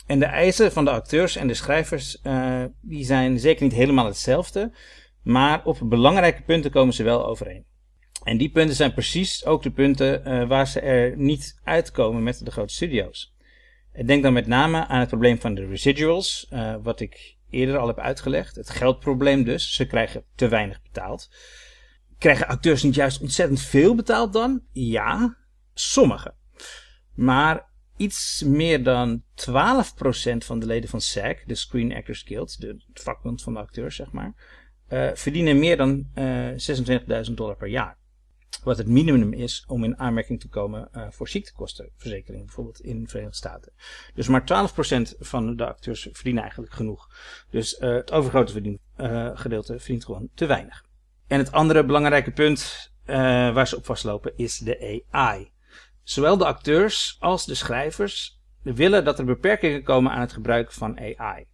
[0.07, 4.07] En de eisen van de acteurs en de schrijvers uh, die zijn zeker niet helemaal
[4.07, 4.73] hetzelfde,
[5.23, 7.65] maar op belangrijke punten komen ze wel overeen.
[8.25, 12.45] En die punten zijn precies ook de punten uh, waar ze er niet uitkomen met
[12.45, 13.35] de grote studio's.
[13.93, 17.79] Ik denk dan met name aan het probleem van de residuals, uh, wat ik eerder
[17.79, 18.57] al heb uitgelegd.
[18.57, 21.31] Het geldprobleem dus, ze krijgen te weinig betaald.
[22.19, 24.63] Krijgen acteurs niet juist ontzettend veel betaald dan?
[24.73, 25.37] Ja,
[25.75, 26.41] sommigen.
[27.15, 29.25] Maar iets meer dan 12%
[30.39, 34.13] van de leden van SAG, de Screen Actors Guild, de vakbond van de acteurs, zeg
[34.13, 34.35] maar,
[34.89, 37.99] uh, verdienen meer dan uh, 26.000 dollar per jaar.
[38.65, 43.09] Wat het minimum is om in aanmerking te komen uh, voor ziektekostenverzekering, bijvoorbeeld in de
[43.09, 43.73] Verenigde Staten.
[44.15, 47.09] Dus maar 12% van de acteurs verdienen eigenlijk genoeg.
[47.51, 48.81] Dus het overgrote verdien,
[49.35, 50.85] gedeelte verdient gewoon te weinig.
[51.27, 52.93] En het andere belangrijke punt
[53.55, 55.52] waar ze op vastlopen is de AI.
[56.03, 60.99] Zowel de acteurs als de schrijvers willen dat er beperkingen komen aan het gebruik van
[60.99, 61.47] AI.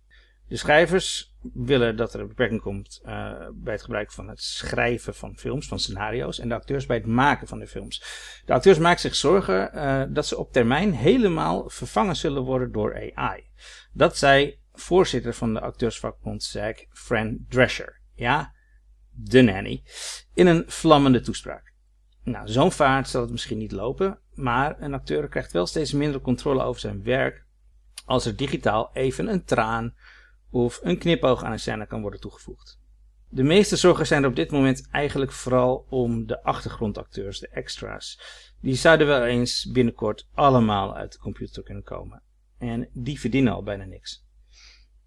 [0.48, 5.14] De schrijvers willen dat er een beperking komt uh, bij het gebruik van het schrijven
[5.14, 6.38] van films, van scenario's.
[6.38, 8.02] En de acteurs bij het maken van de films.
[8.44, 13.12] De acteurs maken zich zorgen uh, dat ze op termijn helemaal vervangen zullen worden door
[13.14, 13.50] AI.
[13.92, 18.00] Dat zei voorzitter van de acteursvakbond SAG, Fran Drescher.
[18.14, 18.54] Ja,
[19.10, 19.82] de nanny.
[20.34, 21.72] In een vlammende toespraak.
[22.22, 24.18] Nou, zo'n vaart zal het misschien niet lopen.
[24.38, 27.44] Maar een acteur krijgt wel steeds minder controle over zijn werk.
[28.04, 29.94] Als er digitaal even een traan
[30.50, 32.80] of een knipoog aan een scène kan worden toegevoegd.
[33.28, 38.20] De meeste zorgen zijn er op dit moment eigenlijk vooral om de achtergrondacteurs, de extra's.
[38.60, 42.22] Die zouden wel eens binnenkort allemaal uit de computer kunnen komen.
[42.58, 44.26] En die verdienen al bijna niks.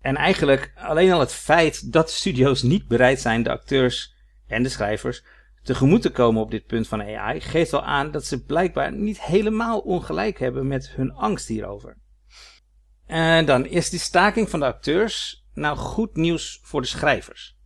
[0.02, 4.16] En eigenlijk alleen al het feit dat de studio's niet bereid zijn de acteurs
[4.48, 5.24] en de schrijvers
[5.64, 9.22] tegemoet te komen op dit punt van AI geeft al aan dat ze blijkbaar niet
[9.22, 11.98] helemaal ongelijk hebben met hun angst hierover.
[13.06, 17.58] En dan is die staking van de acteurs nou goed nieuws voor de schrijvers?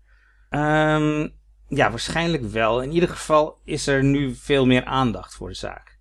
[0.49, 1.33] Um,
[1.67, 2.81] ja, waarschijnlijk wel.
[2.81, 5.94] In ieder geval is er nu veel meer aandacht voor de zaak.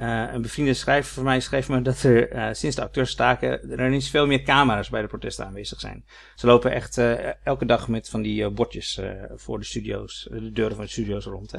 [0.00, 3.78] Uh, een bevriende schrijver van mij schreef me dat er uh, sinds de acteurs staken
[3.78, 6.04] er niet veel meer camera's bij de protesten aanwezig zijn.
[6.34, 9.00] Ze lopen echt uh, elke dag met van die bordjes
[9.34, 11.52] voor de studio's, de deuren van de studio's rond.
[11.52, 11.58] Hè?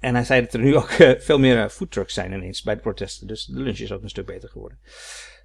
[0.00, 3.26] En hij zei dat er nu ook veel meer foodtrucks zijn ineens bij de protesten.
[3.26, 4.78] Dus de lunch is ook een stuk beter geworden.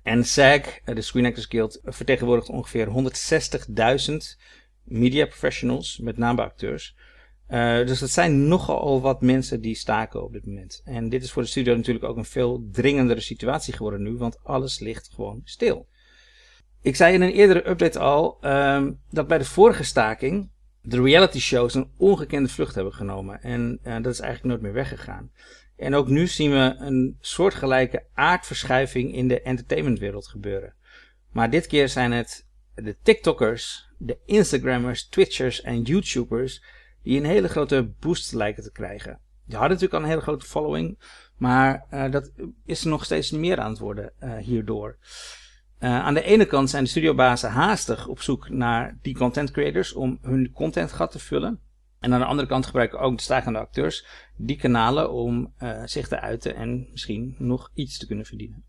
[0.04, 4.16] En SAG, de Screen Actors Guild, vertegenwoordigt ongeveer 160.000
[4.84, 6.96] media professionals, met name acteurs.
[7.54, 10.82] Uh, dus dat zijn nogal wat mensen die staken op dit moment.
[10.86, 14.44] En dit is voor de studio natuurlijk ook een veel dringendere situatie geworden nu, want
[14.44, 15.88] alles ligt gewoon stil.
[16.82, 20.50] Ik zei in een eerdere update al um, dat bij de vorige staking
[20.82, 23.42] de reality shows een ongekende vlucht hebben genomen.
[23.42, 25.32] En uh, dat is eigenlijk nooit meer weggegaan.
[25.78, 30.74] En ook nu zien we een soortgelijke aardverschuiving in de entertainmentwereld gebeuren.
[31.32, 36.64] Maar dit keer zijn het de TikTokkers, de Instagrammers, Twitchers en YouTubers
[37.04, 39.20] die een hele grote boost lijken te krijgen.
[39.46, 41.00] Die hadden natuurlijk al een hele grote following,
[41.38, 42.32] maar uh, dat
[42.66, 44.98] is nog steeds meer aan het worden uh, hierdoor.
[45.80, 49.94] Uh, aan de ene kant zijn de studiobazen haastig op zoek naar die content creators
[49.94, 51.60] om hun contentgat te vullen.
[52.00, 54.06] En aan de andere kant gebruiken ook de stakende acteurs
[54.38, 55.54] die kanalen om
[55.86, 58.64] zich te uiten en misschien nog iets te kunnen verdienen.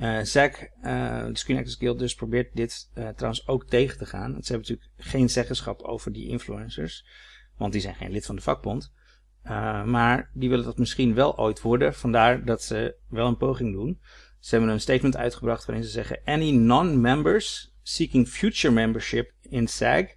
[0.00, 4.30] Uh, de Screen Actors Guild, dus probeert dit uh, trouwens ook tegen te gaan.
[4.30, 7.06] Ze hebben natuurlijk geen zeggenschap over die influencers,
[7.56, 8.92] want die zijn geen lid van de vakbond.
[9.84, 14.00] maar die willen dat misschien wel ooit worden, vandaar dat ze wel een poging doen.
[14.38, 20.14] Ze hebben een statement uitgebracht waarin ze zeggen: Any non-members seeking future membership in SAG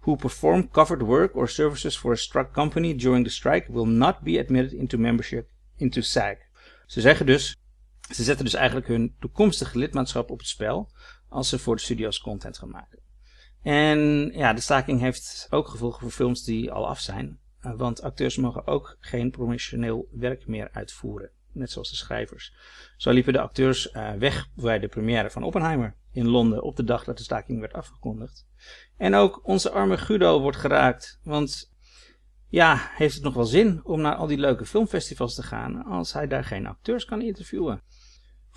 [0.00, 4.20] who perform covered work or services for a struck company during the strike will not
[4.20, 6.36] be admitted into membership into SAG.
[6.86, 7.56] Ze zeggen dus,
[8.14, 10.90] ze zetten dus eigenlijk hun toekomstige lidmaatschap op het spel
[11.28, 12.98] als ze voor de studio's content gaan maken.
[13.62, 18.02] En ja, de staking heeft ook gevolgen voor films die al af zijn, eh, want
[18.02, 22.54] acteurs mogen ook geen promotioneel werk meer uitvoeren, net zoals de schrijvers.
[22.96, 26.84] Zo liepen de acteurs uh, weg bij de première van Oppenheimer in Londen op de
[26.84, 28.46] dag dat de staking werd afgekondigd.
[28.96, 31.20] En ook onze arme Guido wordt geraakt.
[31.22, 31.72] Want
[32.48, 36.12] ja, heeft het nog wel zin om naar al die leuke filmfestivals te gaan als
[36.12, 37.82] hij daar geen acteurs kan interviewen?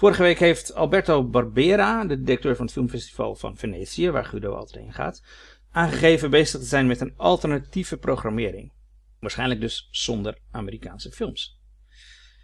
[0.01, 4.83] Vorige week heeft Alberto Barbera, de directeur van het filmfestival van Venetië, waar Guido altijd
[4.83, 5.23] heen gaat,
[5.71, 8.71] aangegeven bezig te zijn met een alternatieve programmering.
[9.19, 11.59] Waarschijnlijk dus zonder Amerikaanse films.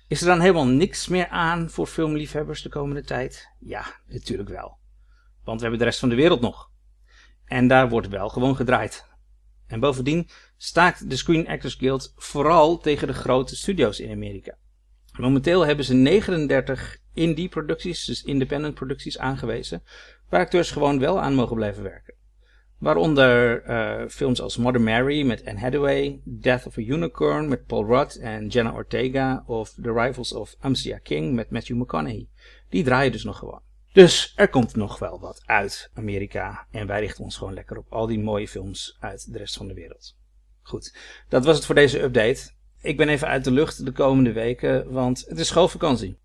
[0.07, 3.49] Is er dan helemaal niks meer aan voor filmliefhebbers de komende tijd?
[3.59, 4.77] Ja, natuurlijk wel.
[5.43, 6.71] Want we hebben de rest van de wereld nog.
[7.45, 9.05] En daar wordt wel gewoon gedraaid.
[9.67, 14.57] En bovendien staakt de Screen Actors Guild vooral tegen de grote studio's in Amerika.
[15.19, 19.83] Momenteel hebben ze 39 indie producties, dus independent producties aangewezen,
[20.29, 22.13] waar acteurs gewoon wel aan mogen blijven werken.
[22.77, 27.85] Waaronder uh, films als Mother Mary met Anne Hathaway, Death of a Unicorn met Paul
[27.85, 32.27] Rudd en Jenna Ortega of The Rivals of Amcia King met Matthew McConaughey.
[32.69, 33.61] Die draaien dus nog gewoon.
[33.93, 36.67] Dus er komt nog wel wat uit Amerika.
[36.71, 39.67] En wij richten ons gewoon lekker op al die mooie films uit de rest van
[39.67, 40.15] de wereld.
[40.61, 40.97] Goed,
[41.29, 42.51] dat was het voor deze update.
[42.81, 46.17] Ik ben even uit de lucht de komende weken, want het is schoolvakantie.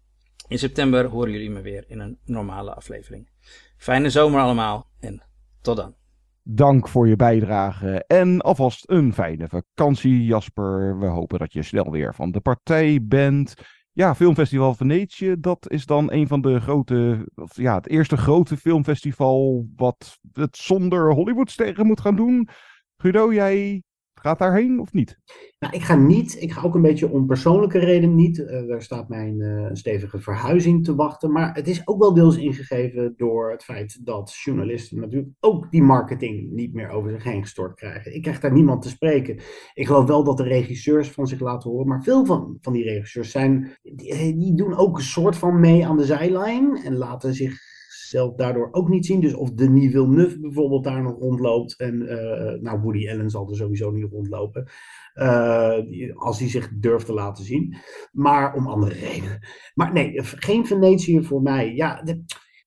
[0.49, 3.31] In september horen jullie me weer in een normale aflevering.
[3.77, 5.23] Fijne zomer allemaal en
[5.61, 5.95] tot dan.
[6.43, 10.99] dank voor je bijdrage en alvast een fijne vakantie, Jasper.
[10.99, 13.55] We hopen dat je snel weer van de partij bent.
[13.93, 19.67] Ja, Filmfestival Venetië, dat is dan een van de grote, ja, het eerste grote filmfestival
[19.77, 22.49] wat het zonder Hollywoodsterren moet gaan doen.
[22.97, 23.83] Guido, jij
[24.23, 25.19] gaat daarheen of niet?
[25.59, 26.37] Nou, ik ga niet.
[26.43, 28.39] Ik ga ook een beetje om persoonlijke reden niet.
[28.39, 31.33] Uh, daar staat mijn uh, stevige verhuizing te wachten.
[31.33, 35.83] Maar het is ook wel deels ingegeven door het feit dat journalisten natuurlijk ook die
[35.83, 38.15] marketing niet meer over zich heen gestort krijgen.
[38.15, 39.41] Ik krijg daar niemand te spreken.
[39.75, 41.89] Ik geloof wel dat de regisseurs van zich laten horen.
[41.89, 43.77] Maar veel van, van die regisseurs zijn.
[43.83, 46.77] Die, die doen ook een soort van mee aan de zijlijn.
[46.85, 47.72] En laten zich
[48.13, 49.21] zelf daardoor ook niet zien.
[49.21, 51.77] Dus of Denis Villeneuve bijvoorbeeld daar nog rondloopt.
[51.77, 54.69] En uh, nou, Woody Allen zal er sowieso niet rondlopen.
[55.15, 55.79] Uh,
[56.15, 57.77] als hij zich durft te laten zien.
[58.13, 59.39] Maar om andere redenen.
[59.75, 61.75] Maar nee, geen Venetië voor mij.
[61.75, 62.25] Ja, de,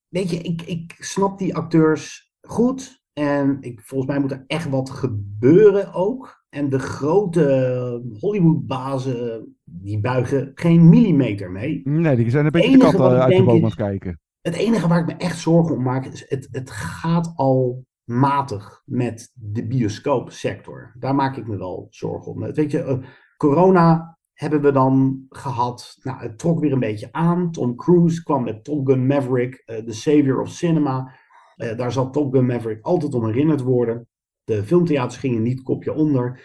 [0.07, 3.03] weet je, ik, ik snap die acteurs goed.
[3.13, 6.43] En ik, volgens mij moet er echt wat gebeuren ook.
[6.49, 11.81] En de grote Hollywood-bazen, die buigen geen millimeter mee.
[11.83, 14.19] Nee, die zijn een beetje kat uit de boom aan het kijken.
[14.45, 18.81] Het enige waar ik me echt zorgen om maak, is het, het gaat al matig
[18.85, 20.95] met de bioscoopsector.
[20.99, 22.53] Daar maak ik me wel zorgen om.
[22.53, 25.97] Weet je, uh, corona hebben we dan gehad.
[26.01, 27.51] Nou, het trok weer een beetje aan.
[27.51, 31.15] Tom Cruise kwam met Top Gun Maverick, uh, The Savior of Cinema.
[31.57, 34.07] Uh, daar zal Top Gun Maverick altijd om herinnerd worden.
[34.43, 36.41] De filmtheaters gingen niet kopje onder.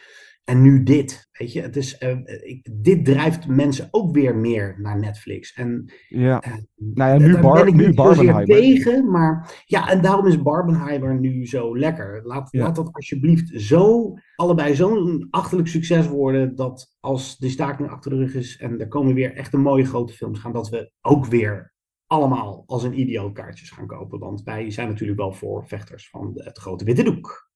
[0.50, 4.76] En nu dit, weet je, het is, uh, ik, dit drijft mensen ook weer meer
[4.78, 5.52] naar Netflix.
[5.52, 8.56] En, ja, uh, nou ja, nu, bar, ben ik nu Barbenheimer.
[8.56, 12.20] tegen, maar ja, en daarom is Barbenheimer nu zo lekker.
[12.24, 12.62] Laat, ja.
[12.62, 18.16] laat dat alsjeblieft zo, allebei zo'n achterlijk succes worden, dat als de staking achter de
[18.16, 21.26] rug is en er komen weer echt een mooie grote films gaan, dat we ook
[21.26, 21.72] weer
[22.06, 24.18] allemaal als een idioot kaartjes gaan kopen.
[24.18, 27.49] Want wij zijn natuurlijk wel voor vechters van het grote witte doek.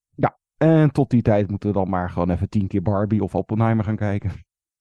[0.65, 3.85] En tot die tijd moeten we dan maar gewoon even tien keer Barbie of Oppenheimer
[3.85, 4.31] gaan kijken.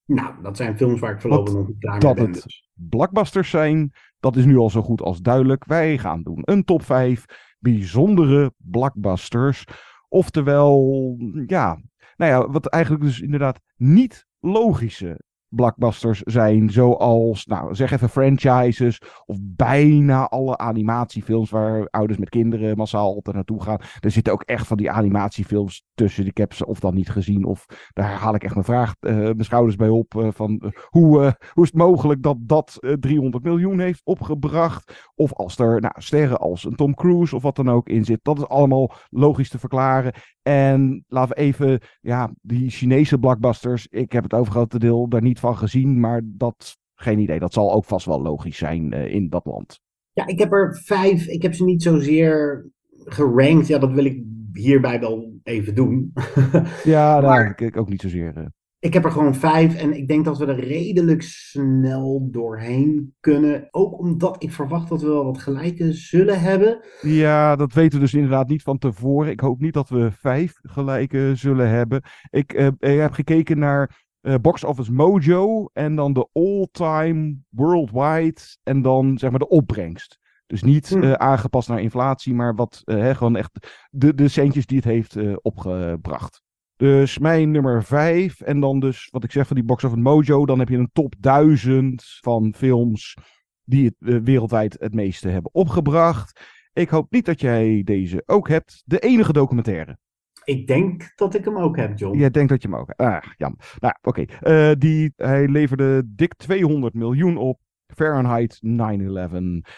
[0.05, 2.33] Nou, dat zijn films waar ik voorlopig nog niet klaar dat mee ben.
[2.33, 2.69] het dus.
[2.73, 5.65] blockbusters zijn, dat is nu al zo goed als duidelijk.
[5.65, 7.25] Wij gaan doen een top 5
[7.59, 9.65] bijzondere blockbusters.
[10.07, 11.15] Oftewel,
[11.47, 11.81] ja,
[12.15, 15.19] nou ja, wat eigenlijk dus inderdaad niet logische
[15.55, 22.77] blockbusters zijn, zoals, nou zeg even franchises, of bijna alle animatiefilms waar ouders met kinderen
[22.77, 23.79] massaal altijd naartoe gaan.
[23.99, 26.25] Er zitten ook echt van die animatiefilms tussen.
[26.25, 29.15] Ik heb ze of dan niet gezien, of daar haal ik echt mijn, vraag, uh,
[29.15, 30.13] mijn schouders bij op.
[30.13, 31.17] Uh, van uh, hoe,
[31.53, 35.11] hoe is het mogelijk dat dat 300 miljoen heeft opgebracht?
[35.15, 38.19] Of als er nou, sterren als een Tom Cruise of wat dan ook in zit.
[38.21, 40.13] Dat is allemaal logisch te verklaren.
[40.41, 45.39] En laten we even, ja, die Chinese blockbusters, ik heb het overgrote deel daar niet
[45.39, 47.39] van gezien, maar dat, geen idee.
[47.39, 49.81] Dat zal ook vast wel logisch zijn in dat land.
[50.13, 51.27] Ja, ik heb er vijf.
[51.27, 52.65] Ik heb ze niet zozeer
[53.05, 53.67] gerankt.
[53.67, 54.23] Ja, dat wil ik
[54.53, 56.13] hierbij wel even doen.
[56.83, 58.37] ja, daar heb ik ook niet zozeer.
[58.37, 58.45] Uh...
[58.83, 63.67] Ik heb er gewoon vijf en ik denk dat we er redelijk snel doorheen kunnen.
[63.71, 66.79] Ook omdat ik verwacht dat we wel wat gelijke zullen hebben.
[67.01, 69.31] Ja, dat weten we dus inderdaad niet van tevoren.
[69.31, 72.01] Ik hoop niet dat we vijf gelijke zullen hebben.
[72.29, 78.41] Ik, uh, ik heb gekeken naar uh, Box Office Mojo en dan de all-time worldwide
[78.63, 80.19] en dan zeg maar de opbrengst.
[80.45, 84.77] Dus niet uh, aangepast naar inflatie, maar wat uh, gewoon echt de, de centjes die
[84.77, 86.43] het heeft opgebracht.
[86.75, 88.41] Dus mijn nummer 5.
[88.41, 90.45] En dan dus, wat ik zeg van die Box Office Mojo.
[90.45, 93.17] Dan heb je een top 1000 van films
[93.63, 96.41] die het uh, wereldwijd het meeste hebben opgebracht.
[96.73, 98.81] Ik hoop niet dat jij deze ook hebt.
[98.85, 99.97] De enige documentaire.
[100.43, 102.17] Ik denk dat ik hem ook heb, John.
[102.17, 102.99] Jij denkt dat je hem ook hebt.
[102.99, 103.75] Ah, jammer.
[103.79, 104.21] Nou, oké.
[104.21, 104.69] Okay.
[104.69, 107.59] Uh, die, hij leverde dik 200 miljoen op.
[107.95, 108.67] Fahrenheit 9-11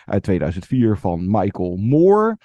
[0.05, 2.37] uit 2004 van Michael Moore.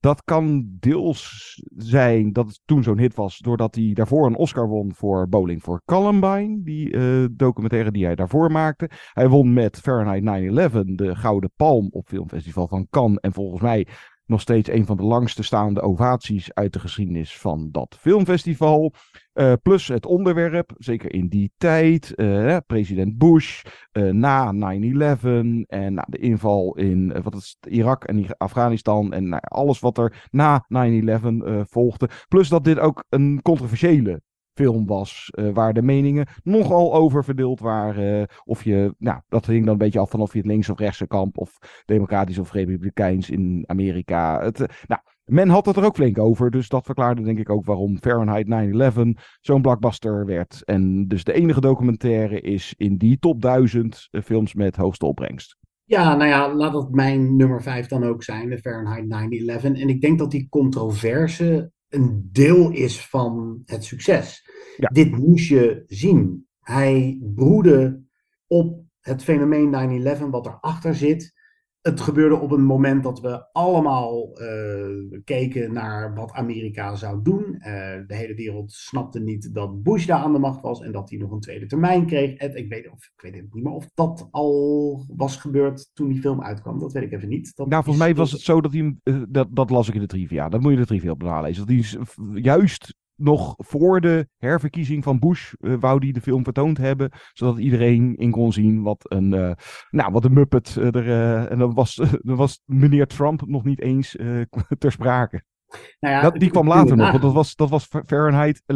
[0.00, 4.68] Dat kan deels zijn dat het toen zo'n hit was, doordat hij daarvoor een Oscar
[4.68, 8.90] won voor Bowling for Columbine, die uh, documentaire die hij daarvoor maakte.
[9.12, 13.86] Hij won met Fahrenheit 9-11 de Gouden Palm op Filmfestival van Cannes en volgens mij
[14.28, 18.92] nog steeds een van de langste staande ovaties uit de geschiedenis van dat filmfestival.
[19.34, 23.62] Uh, plus het onderwerp, zeker in die tijd, uh, president Bush,
[23.92, 25.20] uh, na 9-11
[25.66, 30.26] en nou, de inval in wat is Irak en Afghanistan en nou, alles wat er
[30.30, 30.68] na 9-11
[31.62, 32.08] volgde.
[32.28, 34.20] Plus dat dit ook een controversiële
[34.58, 38.28] film was, uh, waar de meningen nogal over verdeeld waren.
[38.44, 40.78] Of je, nou, dat hing dan een beetje af van of je het links of
[40.78, 44.42] rechtse kamp of democratisch of republikeins in Amerika.
[44.42, 47.50] Het, uh, nou, men had het er ook flink over, dus dat verklaarde denk ik
[47.50, 50.62] ook waarom Fahrenheit 9-11 zo'n blockbuster werd.
[50.64, 55.56] En dus de enige documentaire is in die top 1000 films met hoogste opbrengst.
[55.84, 59.62] Ja, nou ja, laat dat mijn nummer 5 dan ook zijn, de Fahrenheit 9-11.
[59.62, 64.47] En ik denk dat die controverse een deel is van het succes.
[64.76, 66.46] Dit moest je zien.
[66.60, 68.02] Hij broedde
[68.46, 71.36] op het fenomeen 9-11, wat erachter zit.
[71.80, 77.42] Het gebeurde op een moment dat we allemaal uh, keken naar wat Amerika zou doen.
[77.42, 77.62] Uh,
[78.06, 81.18] de hele wereld snapte niet dat Bush daar aan de macht was en dat hij
[81.18, 82.36] nog een tweede termijn kreeg.
[82.36, 86.20] En ik weet, of, ik weet niet meer of dat al was gebeurd toen die
[86.20, 86.78] film uitkwam.
[86.78, 87.56] Dat weet ik even niet.
[87.56, 90.00] Dat nou, volgens mij was het zo dat hij, uh, dat, dat las ik in
[90.00, 90.48] de trivia.
[90.48, 91.66] Dat moet je de trivia op nalezen.
[91.66, 96.78] Dat hij juist nog voor de herverkiezing van Bush uh, wou die de film vertoond
[96.78, 99.52] hebben, zodat iedereen in kon zien wat een, uh,
[99.90, 101.48] nou, wat een Muppet uh, er.
[101.48, 101.94] en dan was,
[102.28, 104.16] dan was meneer Trump nog niet eens
[104.78, 105.42] ter sprake.
[106.00, 108.66] Nou ja, dat, die kwam later nog, want dat was, dat was Fahrenheit 11-9.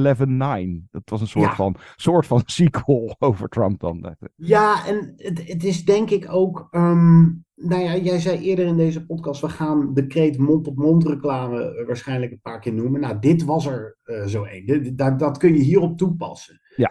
[0.91, 1.55] Dat was een soort, ja.
[1.55, 4.17] van, soort van sequel over Trump dan.
[4.37, 6.69] Ja, en het, het is denk ik ook.
[6.71, 11.85] Um, nou ja, jij zei eerder in deze podcast: we gaan de kreet mond-op-mond reclame
[11.87, 13.01] waarschijnlijk een paar keer noemen.
[13.01, 14.97] Nou, dit was er uh, zo één.
[14.97, 16.61] Dat, dat kun je hierop toepassen.
[16.77, 16.91] Ja.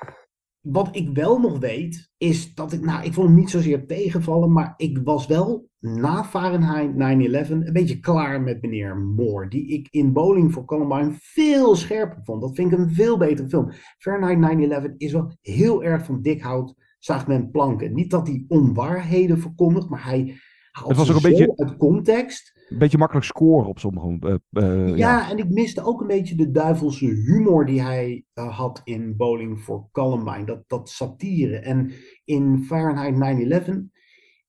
[0.61, 4.51] Wat ik wel nog weet, is dat ik, nou, ik vond hem niet zozeer tegenvallen,
[4.51, 6.91] maar ik was wel na Fahrenheit
[7.47, 12.23] 9-11 een beetje klaar met meneer Moore, die ik in Bowling for Columbine veel scherper
[12.23, 12.41] vond.
[12.41, 13.71] Dat vind ik een veel betere film.
[13.97, 17.93] Fahrenheit 9-11 is wel heel erg van dik hout, zaagt men planken.
[17.93, 20.39] Niet dat hij onwaarheden verkondigt, maar hij
[20.71, 22.59] haalt het was ook een beetje uit context.
[22.71, 24.39] Een beetje makkelijk scoren op sommige.
[24.51, 28.57] Uh, ja, ja, en ik miste ook een beetje de duivelse humor die hij uh,
[28.57, 30.45] had in Bowling for Columbine.
[30.45, 31.57] Dat, dat satire.
[31.57, 31.91] En
[32.25, 33.15] in Fahrenheit
[33.67, 33.91] 9-11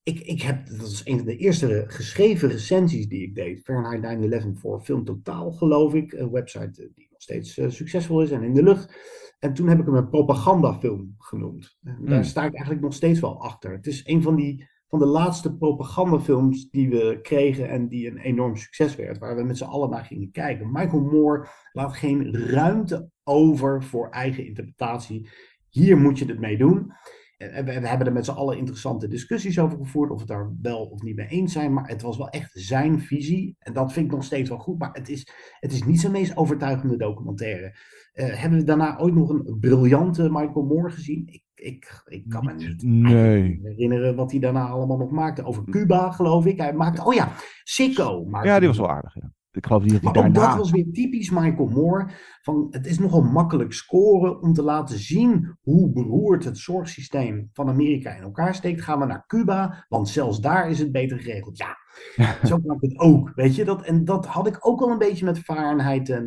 [0.03, 3.63] ik, ik heb, dat is een van de eerste geschreven recensies die ik deed.
[3.63, 6.13] Fahrenheit 9-11 voor Film Totaal, geloof ik.
[6.13, 8.95] Een website die nog steeds uh, succesvol is en in de lucht.
[9.39, 11.77] En toen heb ik hem een propagandafilm genoemd.
[11.83, 12.23] En daar Hmm.
[12.23, 13.71] sta ik eigenlijk nog steeds wel achter.
[13.71, 18.17] Het is een van, die, van de laatste propagandafilms die we kregen en die een
[18.17, 19.17] enorm succes werd.
[19.17, 20.71] Waar we met z'n allen naar gingen kijken.
[20.71, 25.29] Michael Moore laat geen ruimte over voor eigen interpretatie.
[25.69, 26.91] Hier moet je het mee doen.
[27.37, 30.55] En we, hebben er met z'n allen interessante discussies over gevoerd, of we het daar
[30.61, 31.73] wel of niet mee eens zijn.
[31.73, 33.55] Maar het was wel echt zijn visie.
[33.59, 34.79] En dat vind ik nog steeds wel goed.
[34.79, 35.27] Maar het is,
[35.59, 37.75] het is niet zijn meest overtuigende documentaire.
[38.13, 41.23] Uh, hebben we daarna ooit nog een briljante Michael Moore gezien?
[41.25, 43.59] Ik, ik, ik kan me niet nee.
[43.63, 45.43] herinneren wat hij daarna allemaal nog maakte.
[45.43, 46.57] Over Cuba, geloof ik.
[46.57, 47.31] Hij maakte, oh ja,
[47.63, 48.27] Sicko.
[48.43, 49.15] Ja, die was wel aardig.
[49.15, 49.31] Ja.
[49.51, 50.49] Ik geloof niet dat hij maar daarna...
[50.49, 52.09] dat was weer typisch Michael Moore.
[52.41, 57.69] Van, het is nogal makkelijk scoren om te laten zien hoe beroerd het zorgsysteem van
[57.69, 58.81] Amerika in elkaar steekt.
[58.81, 61.57] Gaan we naar Cuba, want zelfs daar is het beter geregeld.
[61.57, 61.77] Ja,
[62.47, 63.31] zo kan ik het ook.
[63.35, 66.23] Weet je, dat, en dat had ik ook al een beetje met Fahrenheit 9-11.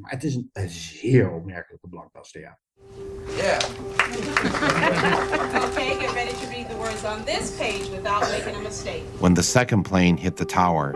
[0.00, 2.58] Maar het is een, een zeer opmerkelijke blockbuster, ja.
[3.36, 3.58] Yeah.
[5.70, 9.02] okay, get ready to read the words on this page without making a mistake.
[9.18, 10.94] When the second plane hit the tower,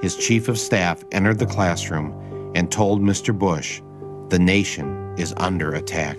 [0.00, 2.12] his chief of staff entered the classroom
[2.54, 3.36] and told Mr.
[3.36, 3.82] Bush,
[4.28, 6.16] the nation is under attack.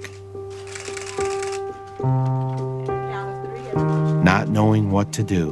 [4.23, 5.51] Not knowing what to do,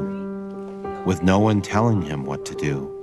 [1.06, 2.94] with no one telling him what to do,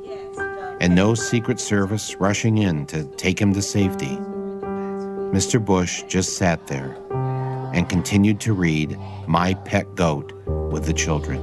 [0.81, 4.19] and no Secret Service rushing in to take him to safety,
[5.35, 5.59] Mr.
[5.65, 6.97] Bush just sat there
[7.73, 10.33] and continued to read My Pet Goat
[10.71, 11.41] with the children.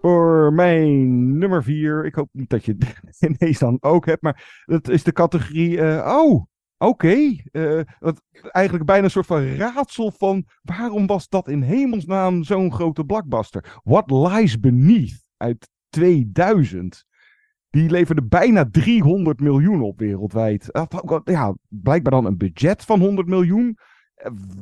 [0.00, 2.76] Voor mijn nummer vier, ik hoop niet dat je
[3.38, 6.46] ineens dan ook hebt, maar dat is de categorie, uh, oh, oké.
[6.78, 7.46] Okay.
[7.52, 7.80] Uh,
[8.40, 13.80] eigenlijk bijna een soort van raadsel van waarom was dat in hemelsnaam zo'n grote blockbuster?
[13.84, 17.06] What Lies Beneath uit 2000.
[17.70, 20.86] Die leverde bijna 300 miljoen op wereldwijd.
[21.24, 23.78] Ja, blijkbaar dan een budget van 100 miljoen.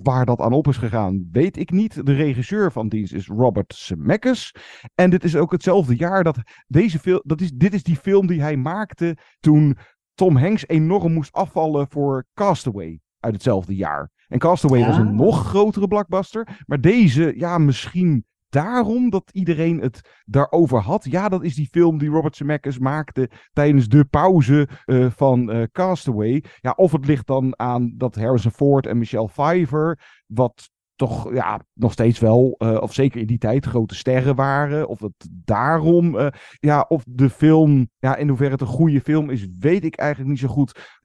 [0.02, 2.06] Waar dat aan op is gegaan, weet ik niet.
[2.06, 4.54] De regisseur van dienst is Robert Zemeckis.
[4.94, 7.20] En dit is ook hetzelfde jaar dat deze film.
[7.24, 9.76] Dat is, dit is die film die hij maakte toen
[10.14, 14.10] Tom Hanks enorm moest afvallen voor Castaway uit hetzelfde jaar.
[14.28, 14.86] En Castaway ja.
[14.86, 16.64] was een nog grotere blockbuster.
[16.66, 18.24] Maar deze, ja, misschien
[18.56, 21.04] daarom dat iedereen het daarover had.
[21.04, 25.62] Ja, dat is die film die Robert Zemeckis maakte tijdens de pauze uh, van uh,
[25.72, 26.44] Castaway.
[26.60, 31.60] Ja, of het ligt dan aan dat Harrison Ford en Michelle Pfeiffer, wat toch ja,
[31.72, 34.88] nog steeds wel, uh, of zeker in die tijd, grote sterren waren.
[34.88, 39.46] Of het daarom, ja, of de film, ja, in hoeverre het een goede film is,
[39.58, 40.98] weet ik eigenlijk niet zo goed.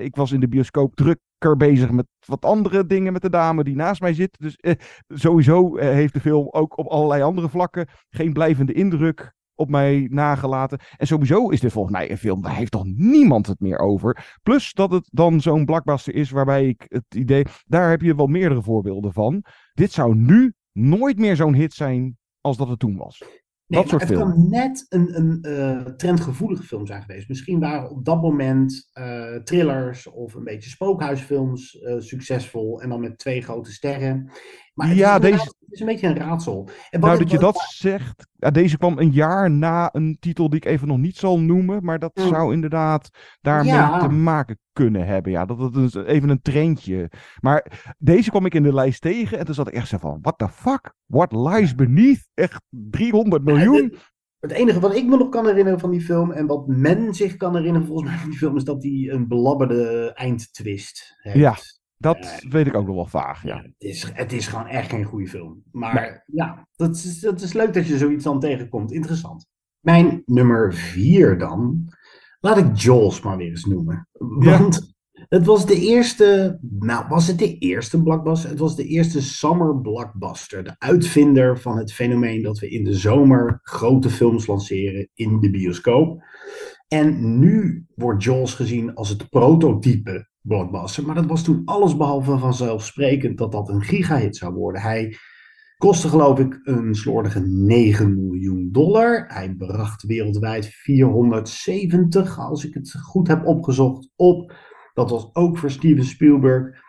[0.00, 3.76] Ik was in de bioscoop drukker bezig met wat andere dingen met de dame die
[3.76, 4.38] naast mij zit.
[4.38, 4.56] Dus
[5.08, 10.78] sowieso heeft de film ook op allerlei andere vlakken geen blijvende indruk op mij nagelaten.
[10.96, 14.38] En sowieso is dit volgens mij een film, daar heeft toch niemand het meer over.
[14.42, 18.26] Plus dat het dan zo'n blockbuster is waarbij ik het idee, daar heb je wel
[18.26, 19.44] meerdere voorbeelden van.
[19.72, 23.41] Dit zou nu nooit meer zo'n hit zijn als dat het toen was.
[23.72, 27.28] Dat soort het kan net een, een eh, trendgevoelige film zijn geweest.
[27.28, 32.80] Misschien waren op dat moment eh, thrillers of een beetje spookhuisfilms eh, succesvol.
[32.80, 34.30] En dan met twee grote sterren.
[34.74, 36.68] Maar het, Ja, is, deze- het is een beetje een raadsel.
[36.90, 38.26] En Nou, dat je dat zegt.
[38.32, 41.84] Ja, deze kwam een jaar na een titel die ik even nog niet zal noemen.
[41.84, 43.08] Maar dat zou inderdaad
[43.40, 43.98] daarmee Ja.
[43.98, 45.32] te maken kunnen hebben.
[45.32, 47.10] Ja, dat het is even een trendje.
[47.40, 49.38] Maar deze kwam ik in de lijst tegen.
[49.38, 50.94] En toen zat ik echt zo van: what the fuck?
[51.06, 52.28] What lies beneath?
[52.34, 53.94] Echt 300 miljoen?
[54.40, 57.36] Het enige wat ik me nog kan herinneren van die film en wat men zich
[57.36, 61.36] kan herinneren volgens mij van die film is dat die een belabberde eindtwist heeft.
[61.36, 61.56] Ja,
[62.02, 63.42] dat weet ik ook nog wel vaag.
[63.42, 63.56] Ja.
[63.56, 65.62] Het is, het is gewoon echt geen goede film.
[65.72, 68.92] Maar ja, dat is, dat is leuk dat je zoiets dan tegenkomt.
[68.92, 69.46] Interessant.
[69.80, 71.88] Mijn nummer vier dan.
[72.40, 74.08] Laat ik Jaws maar weer eens noemen.
[74.18, 76.58] Want het was de eerste.
[76.60, 78.50] Nou, was het de eerste blockbuster?
[78.50, 80.64] Het was de eerste summer blockbuster.
[80.64, 85.50] De uitvinder van het fenomeen dat we in de zomer grote films lanceren in de
[85.50, 86.22] bioscoop.
[86.92, 91.06] En nu wordt Jaws gezien als het prototype blockbuster.
[91.06, 94.82] Maar dat was toen allesbehalve vanzelfsprekend dat dat een gigahit zou worden.
[94.82, 95.16] Hij
[95.76, 99.24] kostte geloof ik een slordige 9 miljoen dollar.
[99.28, 104.54] Hij bracht wereldwijd 470, als ik het goed heb opgezocht, op.
[104.94, 106.80] Dat was ook voor Steven Spielberg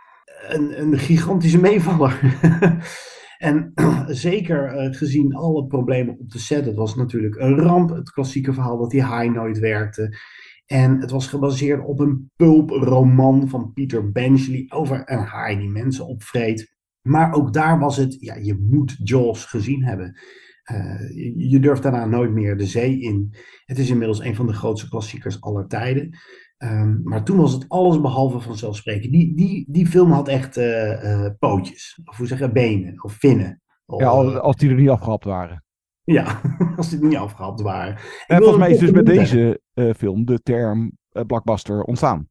[0.48, 2.20] een, een gigantische meevaller.
[3.44, 3.74] En
[4.08, 7.90] zeker eh, gezien alle problemen op de set, het was natuurlijk een ramp.
[7.90, 10.18] Het klassieke verhaal dat die haai nooit werkte.
[10.66, 16.08] En het was gebaseerd op een pulproman van Peter Benchley over een haai die mensen
[16.08, 16.76] opvreet.
[17.02, 20.20] Maar ook daar was het, ja, je moet Jaws gezien hebben.
[20.64, 21.10] Eh,
[21.50, 23.34] je durft daarna nooit meer de zee in.
[23.66, 26.18] Het is inmiddels een van de grootste klassiekers aller tijden.
[26.64, 29.12] Ehm, maar toen was het alles behalve vanzelfsprekend.
[29.12, 33.14] Die, die, die film had echt eh, eh, pootjes, of hoe zeg je, benen, of
[33.14, 33.62] vinnen.
[33.86, 35.64] Of, Ja, al- eh, als die er niet afgehapt waren.
[36.04, 36.42] ja,
[36.78, 37.98] als die niet afgehaald waren.
[38.28, 39.62] En volgens mij is dus met deze
[39.96, 40.92] film de term
[41.28, 42.28] blockbuster ontstaan.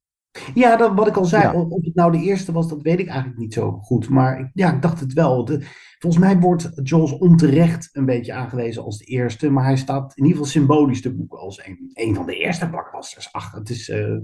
[0.54, 1.52] Ja, dat, wat ik al zei, Ja.
[1.52, 4.08] of het nou de eerste was, dat weet ik eigenlijk niet zo goed.
[4.08, 5.44] Maar ik- ja, ik dacht het wel.
[5.44, 5.60] De-
[5.98, 9.50] volgens mij wordt Jaws onterecht een beetje aangewezen als de eerste.
[9.50, 12.68] Maar hij staat in ieder geval symbolisch te boeken als een, een van de eerste
[12.70, 13.32] blockbusters.
[13.32, 14.16] Ach, het is eh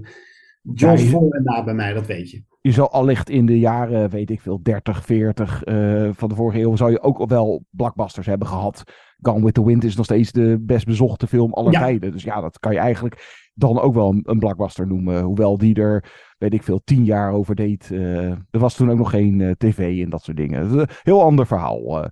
[0.61, 2.43] Jaws Ja, voor en na bij mij, dat weet je.
[2.61, 6.59] Je zou allicht in de jaren, weet ik veel, 30, 40 eh, van de vorige
[6.59, 8.83] eeuw, zou je ook wel blockbusters hebben gehad.
[9.21, 11.79] Gone with the Wind is nog steeds de best bezochte film aller Ja.
[11.79, 12.11] tijden.
[12.11, 15.23] Dus ja, dat kan je eigenlijk dan ook wel een, een blockbuster noemen.
[15.23, 16.03] Hoewel die er,
[16.37, 17.89] weet ik veel, tien jaar over deed.
[17.91, 20.75] Eh, er was toen ook nog geen eh, tv en dat soort dingen.
[20.75, 22.09] Dat heel ander verhaal.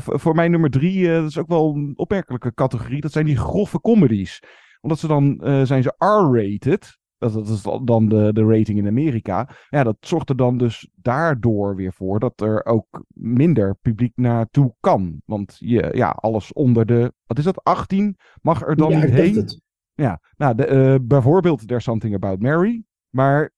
[0.00, 3.00] Voor, mij nummer drie, dat is ook wel een opmerkelijke categorie.
[3.00, 4.42] Dat zijn die grove comedies.
[4.80, 7.02] Omdat ze dan, zijn ze R-rated.
[7.18, 9.48] Dat, dat is dan de, de rating in Amerika.
[9.68, 14.74] Ja, dat zorgt er dan dus daardoor weer voor dat er ook minder publiek naartoe
[14.80, 15.22] kan.
[15.24, 19.10] Want je, ja, alles onder de, wat is dat, 18 mag er dan Ja, niet
[19.10, 19.36] heen.
[19.36, 19.60] het.
[19.94, 22.84] Ja, nou, de, eh, bijvoorbeeld There's Something About Mary.
[23.10, 23.52] Maar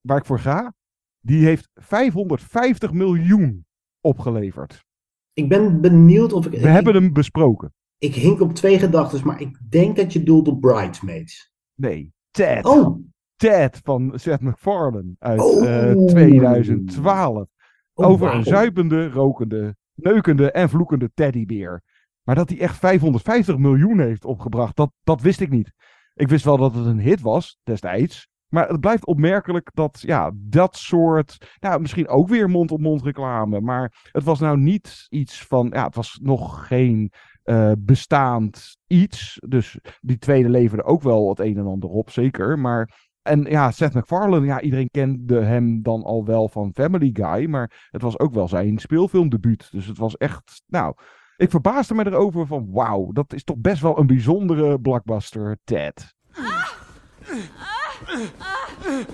[0.00, 0.74] waar ik voor ga,
[1.20, 3.66] die heeft 550 miljoen
[4.00, 4.84] opgeleverd.
[5.32, 6.60] Ik ben benieuwd of ik...
[6.60, 7.74] We hebben hem besproken.
[7.98, 11.52] Ik hink op twee gedachten, maar ik denk dat je doelt op Bridesmaids.
[11.74, 12.64] Nee, Ted.
[12.64, 12.98] Oh.
[13.36, 15.90] Ted van Seth MacFarlane uit Oh.
[15.90, 17.46] eh, 2012.
[17.94, 21.82] Oh, Over een zuipende, rokende, neukende en vloekende teddybeer.
[22.22, 25.72] Maar dat hij echt 550 miljoen heeft opgebracht, dat, dat wist ik niet.
[26.14, 28.28] Ik wist wel dat het een hit was destijds.
[28.48, 31.56] Maar het blijft opmerkelijk dat ja, dat soort.
[31.60, 33.60] Nou, misschien ook weer mond-op-mond reclame.
[33.60, 35.70] Maar het was nou niet iets van.
[35.72, 37.12] Ja, het was nog geen
[37.42, 39.38] eh, bestaand iets.
[39.48, 42.58] Dus die tweede leverde ook wel het een en ander op, zeker.
[42.58, 43.08] Maar.
[43.22, 47.46] En ja, Seth MacFarlane, ja, iedereen kende hem dan al wel van Family Guy.
[47.46, 49.68] Maar het was ook wel zijn speelfilmdebuut.
[49.70, 50.62] Dus het was echt.
[50.66, 50.94] Nou,
[51.36, 52.68] ik verbaasde me erover van.
[52.70, 56.14] Wauw, dat is toch best wel een bijzondere blockbuster, Ted.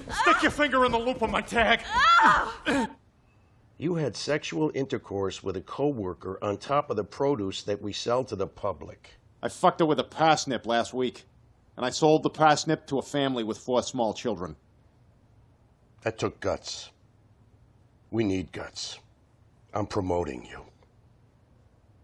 [0.09, 1.81] Stick your finger in the loop of my tag.
[3.79, 8.25] You had sexual intercourse with a coworker on top of the produce that we sell
[8.25, 9.19] to the public.
[9.43, 11.27] I fucked her with a parsnip last week,
[11.77, 14.57] and I sold the parsnip to a family with four small children.
[16.03, 16.91] That took guts.
[18.11, 18.99] We need guts.
[19.75, 20.63] I'm promoting you.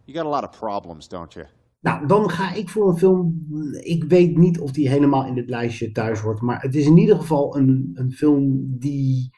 [0.04, 1.46] You got a lot of problems, don't you?
[1.80, 3.46] Nou, dan ga ik voor een film.
[3.80, 6.40] Ik weet niet of die helemaal in dit lijstje thuis hoort.
[6.40, 9.30] Maar het is in ieder geval een, een film die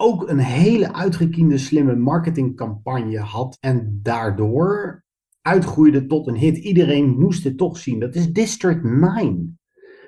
[0.00, 3.56] ook een hele uitgekiende, slimme marketingcampagne had.
[3.60, 5.02] En daardoor
[5.42, 6.56] uitgroeide tot een hit.
[6.56, 8.00] Iedereen moest het toch zien.
[8.00, 9.58] Dat is District 9.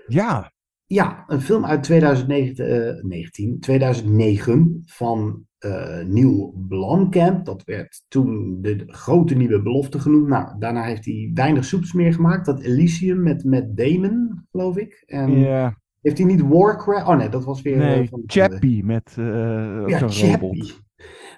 [0.06, 0.52] Ja.
[0.86, 7.44] Ja, een film uit 2019, eh, 19, 2009 van uh, Neil Blomkamp.
[7.44, 10.28] Dat werd toen de grote nieuwe belofte genoemd.
[10.28, 12.46] Nou, daarna heeft hij weinig soeps meer gemaakt.
[12.46, 15.02] Dat Elysium met, met Damon, geloof ik.
[15.06, 15.78] En Ja.
[16.00, 17.06] Heeft hij niet Warcraft?
[17.06, 17.76] Oh nee, dat was weer...
[17.76, 20.72] Nee, eh, van- Chappie met eh Ja, Chappie.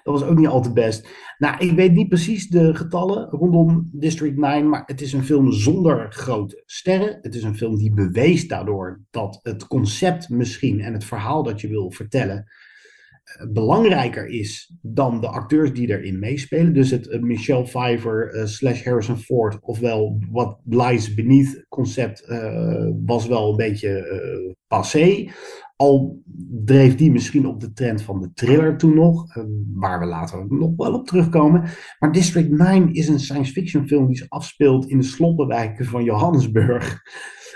[0.03, 1.09] Dat was ook niet al te best.
[1.37, 5.51] Nou, ik weet niet precies de getallen rondom District 9, maar het is een film
[5.51, 7.19] zonder grote sterren.
[7.21, 11.61] Het is een film die bewees daardoor dat het concept misschien en het verhaal dat
[11.61, 12.51] je wil vertellen
[13.51, 16.73] belangrijker is dan de acteurs die erin meespelen.
[16.73, 22.89] Dus het eh, Michelle Pfeiffer eh, slash Harrison Ford, ofwel wat lies beneath concept, eh,
[23.05, 25.29] was wel een beetje eh, passé.
[25.75, 26.21] Al
[26.65, 29.43] dreef die misschien op de trend van de thriller toen nog, eh,
[29.73, 31.63] waar we later nog wel op terugkomen.
[31.99, 36.03] Maar District 9 is een science fiction film die zich afspeelt in de sloppenwijken van
[36.03, 37.01] Johannesburg.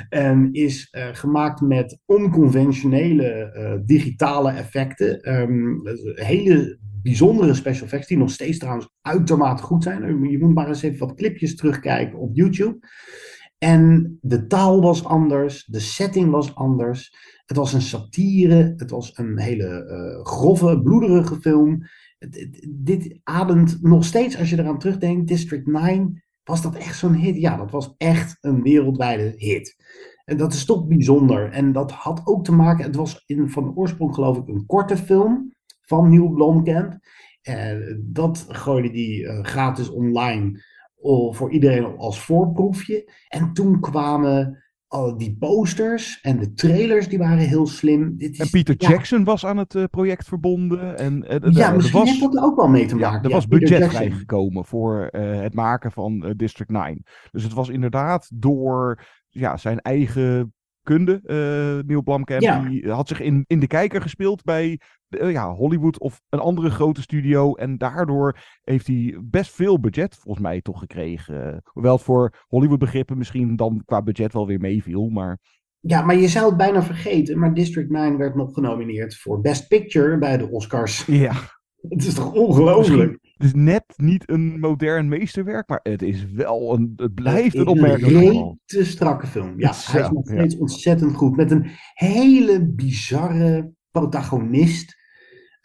[0.10, 5.22] En is eh, gemaakt met onconventionele eh, digitale effecten.
[5.22, 5.76] Ehm,
[6.14, 10.30] hele bijzondere special effects, die nog steeds trouwens uitermate goed zijn.
[10.30, 12.80] Je moet maar eens even wat clipjes terugkijken op YouTube.
[13.58, 17.16] En de taal was anders, de setting was anders.
[17.46, 21.84] Het was een satire, het was een hele grove, bloederige film.
[22.70, 27.36] Dit ademt nog steeds, als je eraan terugdenkt, District 9, was dat echt zo'n hit?
[27.36, 29.76] Ja, dat was echt een wereldwijde hit.
[30.26, 31.52] En dat is toch bijzonder.
[31.52, 34.98] En dat had ook te maken, het was in, van oorsprong geloof ik een korte
[34.98, 37.00] film van Neil Blomkamp.
[37.42, 40.64] Eh, dat gooide die eh, gratis online
[40.96, 43.12] oh, voor iedereen als voorproefje.
[43.28, 48.18] En toen kwamen al die posters en de trailers, die waren heel slim.
[48.18, 50.98] Dit En Peter ja, Jackson was aan het eh, project verbonden.
[50.98, 53.24] En, eh, Ja, misschien was, heeft dat er ook wel mee te Ja, maken.
[53.24, 53.90] er Ja, was budget Jackson.
[53.90, 57.04] vrijgekomen voor eh, het maken van District 9.
[57.32, 61.22] Dus het was inderdaad door ja, zijn eigen kunde,
[61.86, 66.40] Neil Blomkamp, die had zich in, in de kijker gespeeld bij ja, Hollywood of een
[66.40, 67.54] andere grote studio.
[67.56, 71.54] En daardoor heeft hij best veel budget volgens mij toch gekregen.
[71.54, 75.10] Eh, hoewel het voor Hollywood begrippen misschien dan qua budget wel weer meeviel.
[75.10, 75.40] Maar
[75.80, 79.68] Ja, maar je zou het bijna vergeten, maar District 9 werd nog genomineerd voor Best
[79.68, 81.06] Picture bij de Oscars.
[81.06, 81.34] ja,
[81.90, 83.18] Het is toch ongelooflijk?
[83.38, 87.68] het is net niet een modern meesterwerk, maar het is wel een, het blijft een
[87.68, 88.58] opmerkelijk geval.
[88.68, 89.60] rete strakke film.
[89.60, 90.34] Ja, Zo, hij is nog ja.
[90.34, 91.36] steeds ontzettend goed.
[91.36, 94.97] Met een hele bizarre protagonist.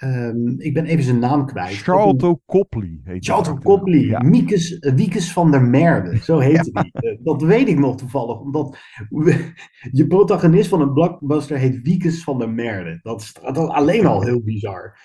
[0.03, 1.75] Ehm, ik ben even zijn naam kwijt.
[1.77, 3.63] Charlton Copley heet Charlton.
[3.63, 4.21] Copley, Ja.
[4.21, 6.93] Miekes, eh, Wiekes van der Merde, zo heette die.
[6.93, 8.77] Eh, dat weet ik nog toevallig, omdat
[9.09, 9.53] we-
[9.93, 12.99] je protagonist van een blockbuster heet Wiekes van der Merde.
[13.03, 14.99] Dat is, dat is alleen al heel bizar.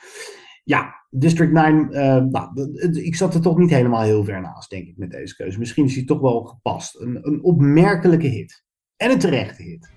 [0.64, 4.88] Ja, District 9, eh, nou, ik zat er toch niet helemaal heel ver naast, denk
[4.88, 5.60] ik, met deze keuze.
[5.60, 7.00] Misschien is die toch wel gepast.
[7.02, 8.64] Een, een opmerkelijke hit.
[8.96, 9.90] En een terechte hit.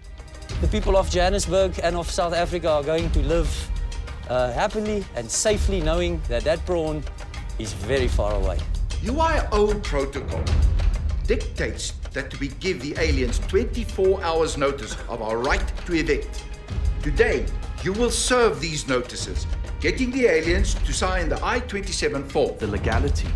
[0.61, 3.69] The people of Johannesburg and of South Africa are going to live
[4.31, 7.03] uh, happily and safely knowing that that prawn
[7.59, 8.59] is very far away.
[9.03, 10.43] UIO protocol
[11.27, 16.45] dictates that we give the aliens 24 hours notice of our right to evict.
[17.03, 17.45] Today,
[17.83, 19.47] you will serve these notices,
[19.81, 22.57] getting the aliens to sign the I 27 form.
[22.59, 23.29] The legality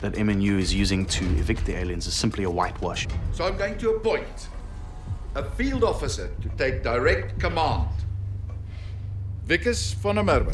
[0.00, 3.06] that MNU is using to evict the aliens is simply a whitewash.
[3.32, 4.48] So I'm going to appoint
[5.36, 7.88] a field officer to take direct command.
[9.46, 10.50] Vickers van der Merwe.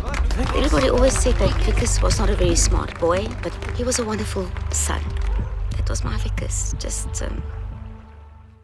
[0.56, 4.04] Everybody always said that Vickers was not a very smart boy, but he was a
[4.04, 5.00] wonderful son.
[5.76, 6.72] That was my Vickers.
[6.78, 7.42] Just um,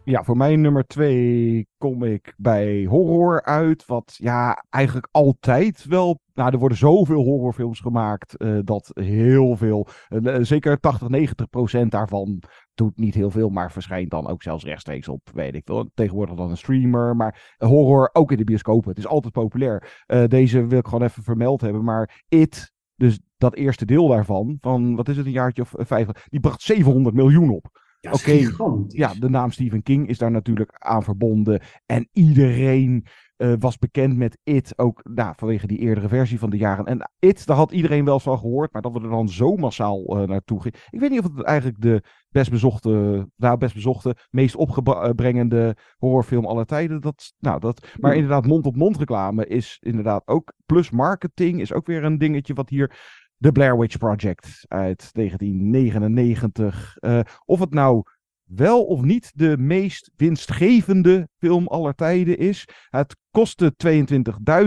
[0.04, 3.86] Ja, voor mijn nummer twee kom ik bij horror uit.
[3.86, 6.18] Wat ja, eigenlijk altijd wel.
[6.34, 8.36] Nou, er worden zoveel horrorfilms gemaakt.
[8.36, 9.86] eh, dat heel veel.
[10.08, 12.42] eh, zeker 80, 90 procent daarvan
[12.74, 13.48] doet niet heel veel.
[13.48, 15.30] Maar verschijnt dan ook zelfs rechtstreeks op.
[15.34, 15.90] Weet ik veel.
[15.94, 17.16] Tegenwoordig dan een streamer.
[17.16, 18.88] Maar horror ook in de bioscopen.
[18.88, 20.02] Het is altijd populair.
[20.06, 21.84] Eh, deze wil ik gewoon even vermeld hebben.
[21.84, 22.72] Maar It.
[22.96, 24.56] Dus dat eerste deel daarvan.
[24.60, 26.08] Van wat is het, een jaartje of eh, vijf.
[26.28, 27.82] Die bracht 700 miljoen op.
[28.00, 28.48] Ja, Oké,
[28.88, 31.62] ja, de naam Stephen King is daar natuurlijk aan verbonden.
[31.86, 33.06] En iedereen
[33.36, 36.86] eh, was bekend met It, ook nou, vanwege die eerdere versie van de jaren.
[36.86, 39.56] En It, daar had iedereen wel eens van gehoord, maar dat we er dan zo
[39.56, 40.78] massaal eh, naartoe gingen.
[40.90, 42.90] Ik weet niet of het eigenlijk de best bezochte,
[43.36, 47.00] nou best bezochte, meest opgebrengende horrorfilm aller tijden.
[47.00, 48.20] Dat, nou, dat, maar Hmm.
[48.20, 52.96] inderdaad, mond-op-mond reclame is inderdaad ook, plus marketing is ook weer een dingetje wat hier
[53.38, 56.96] The Blair Witch Project uit 1999.
[56.98, 58.02] eh, of het nou
[58.44, 62.68] wel of niet de meest winstgevende film aller tijden is.
[62.88, 63.72] Het kostte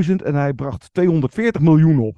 [0.10, 2.16] 22.000 en hij bracht 240 miljoen op.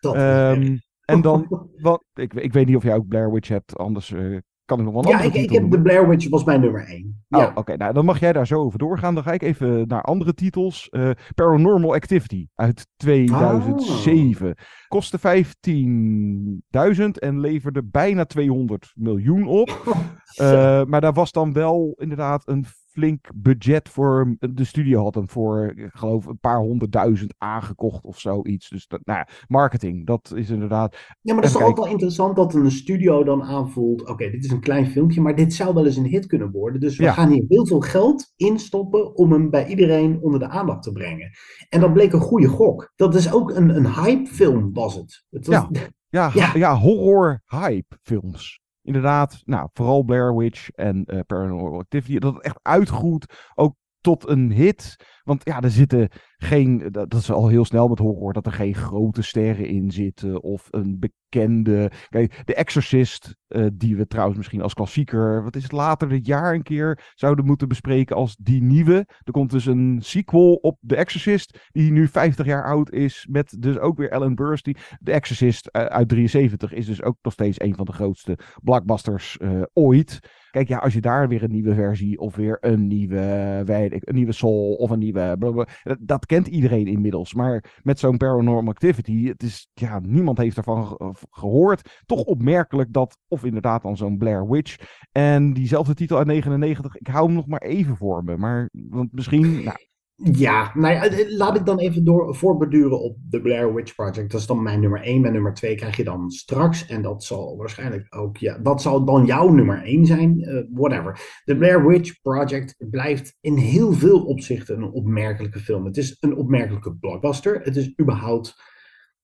[0.00, 1.46] Dat Ehm, en dan,
[1.82, 4.84] wat, ik, ik weet niet of jij ook Blair Witch hebt, anders eh, kan ik
[4.84, 5.70] nog wel een Ja, andere ik, ik heb.
[5.70, 7.24] The Blair Witch was mijn nummer 1.
[7.28, 7.52] Oh, Ja.
[7.54, 7.76] oké.
[7.76, 9.14] Nou, dan mag jij daar zo over doorgaan.
[9.14, 10.88] Dan ga ik even naar andere titels.
[10.88, 14.54] Eh, Paranormal Activity uit 2007.
[14.88, 19.70] Kostte 15.000 en leverde bijna 200 miljoen op.
[20.36, 24.36] Eh, maar daar was dan wel inderdaad een flink budget voor.
[24.38, 28.68] De studio had hem voor, ik geloof, een paar honderdduizend aangekocht of zoiets.
[28.68, 30.96] Dus dat, nou ja, marketing, dat is inderdaad.
[31.20, 34.44] Ja, maar dat is toch ook wel interessant dat een studio dan aanvoelt: oké, dit
[34.44, 36.80] is een klein filmpje, maar dit zou wel eens een hit kunnen worden.
[36.80, 37.12] Dus we Ja.
[37.12, 41.30] gaan hier heel veel geld instoppen om hem bij iedereen onder de aandacht te brengen.
[41.68, 42.92] En dat bleek een goede gok.
[42.96, 45.24] Dat is ook een, een hype-film, was het.
[45.30, 45.66] het was,
[46.08, 46.76] Ja, ja, ja.
[46.76, 48.60] horror hype films.
[48.82, 52.18] Inderdaad, nou, vooral Blair Witch en eh, Paranormal Activity.
[52.18, 54.96] Dat het echt uitgroeit, ook tot een hit.
[55.22, 58.74] Want ja, er zitten geen, dat, is al heel snel met horror, dat er geen
[58.74, 60.42] grote sterren in zitten.
[60.42, 65.62] Of een bekende, kijk, The Exorcist, eh, die we trouwens misschien als klassieker, wat is
[65.62, 69.06] het, later dit jaar een keer zouden moeten bespreken als die nieuwe.
[69.22, 73.56] Er komt dus een sequel op The Exorcist, die nu 50 jaar oud is, met
[73.58, 74.76] dus ook weer Ellen Burstyn.
[75.02, 79.36] The Exorcist eh, uit 73 is dus ook nog steeds een van de grootste blockbusters
[79.36, 80.20] eh, ooit.
[80.52, 84.08] Kijk, ja, als je daar weer een nieuwe versie of weer een nieuwe, weet ik,
[84.08, 85.36] een nieuwe Soul of een nieuwe.
[85.38, 87.34] blablabla, dat, dat kent iedereen inmiddels.
[87.34, 92.02] Maar met zo'n Paranormal Activity, het is, ja, niemand heeft ervan ge- gehoord.
[92.06, 94.76] Toch opmerkelijk dat, of inderdaad dan zo'n Blair Witch.
[95.12, 98.36] En diezelfde titel uit 99, ik hou hem nog maar even voor me.
[98.36, 99.76] Maar, want misschien, nou,
[100.24, 104.30] Ja, ja, eh, laat ik dan even door, voorbeduren op The Blair Witch Project.
[104.30, 105.20] Dat is dan mijn nummer 1.
[105.20, 106.86] Mijn nummer 2 krijg je dan straks.
[106.86, 110.42] En dat zal waarschijnlijk ook, ja, dat zal dan jouw nummer 1 zijn.
[110.42, 111.40] eh, whatever.
[111.44, 115.84] The Blair Witch Project blijft in heel veel opzichten een opmerkelijke film.
[115.84, 117.60] Het is een opmerkelijke blockbuster.
[117.62, 118.62] Het is überhaupt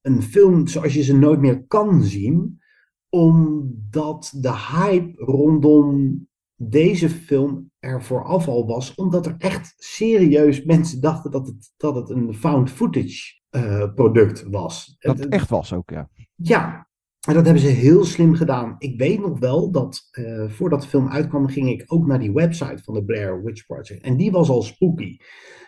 [0.01, 2.61] een film zoals je ze nooit meer kan zien.
[3.09, 6.27] Omdat de hype rondom
[6.61, 11.95] deze film er vooraf al was, omdat er echt serieus mensen dachten dat het, dat
[11.95, 14.97] het een found footage eh, product was.
[14.99, 16.11] dat Het- echt was ook, ja.
[16.35, 16.87] ja,
[17.27, 18.75] en dat hebben ze heel slim gedaan.
[18.79, 22.33] Ik weet nog wel dat eh, voordat de film uitkwam, ging ik ook naar die
[22.33, 24.03] website van de Blair Witch Project.
[24.03, 25.17] En die was al spooky.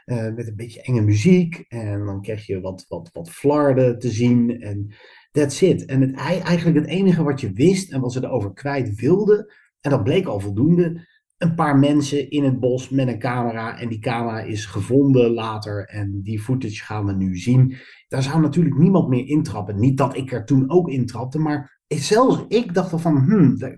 [0.04, 1.64] Eh, met een beetje enge muziek.
[1.68, 4.60] En dan kreeg je wat, wat, wat flarden te zien.
[4.60, 4.94] En
[5.30, 5.84] that's it.
[5.84, 9.52] En het, ei- eigenlijk het enige wat je wist en wat ze erover kwijt wilden,
[9.80, 11.08] en dat bleek al voldoende,
[11.40, 13.78] een paar mensen in het bos met een camera.
[13.78, 15.84] En die camera is gevonden later.
[15.84, 17.76] En die footage gaan we nu zien.
[18.08, 19.78] Daar zou natuurlijk niemand meer intrappen.
[19.78, 23.76] Niet dat ik er toen ook intrapte, maar zelfs ik dacht al van, hmm, daar,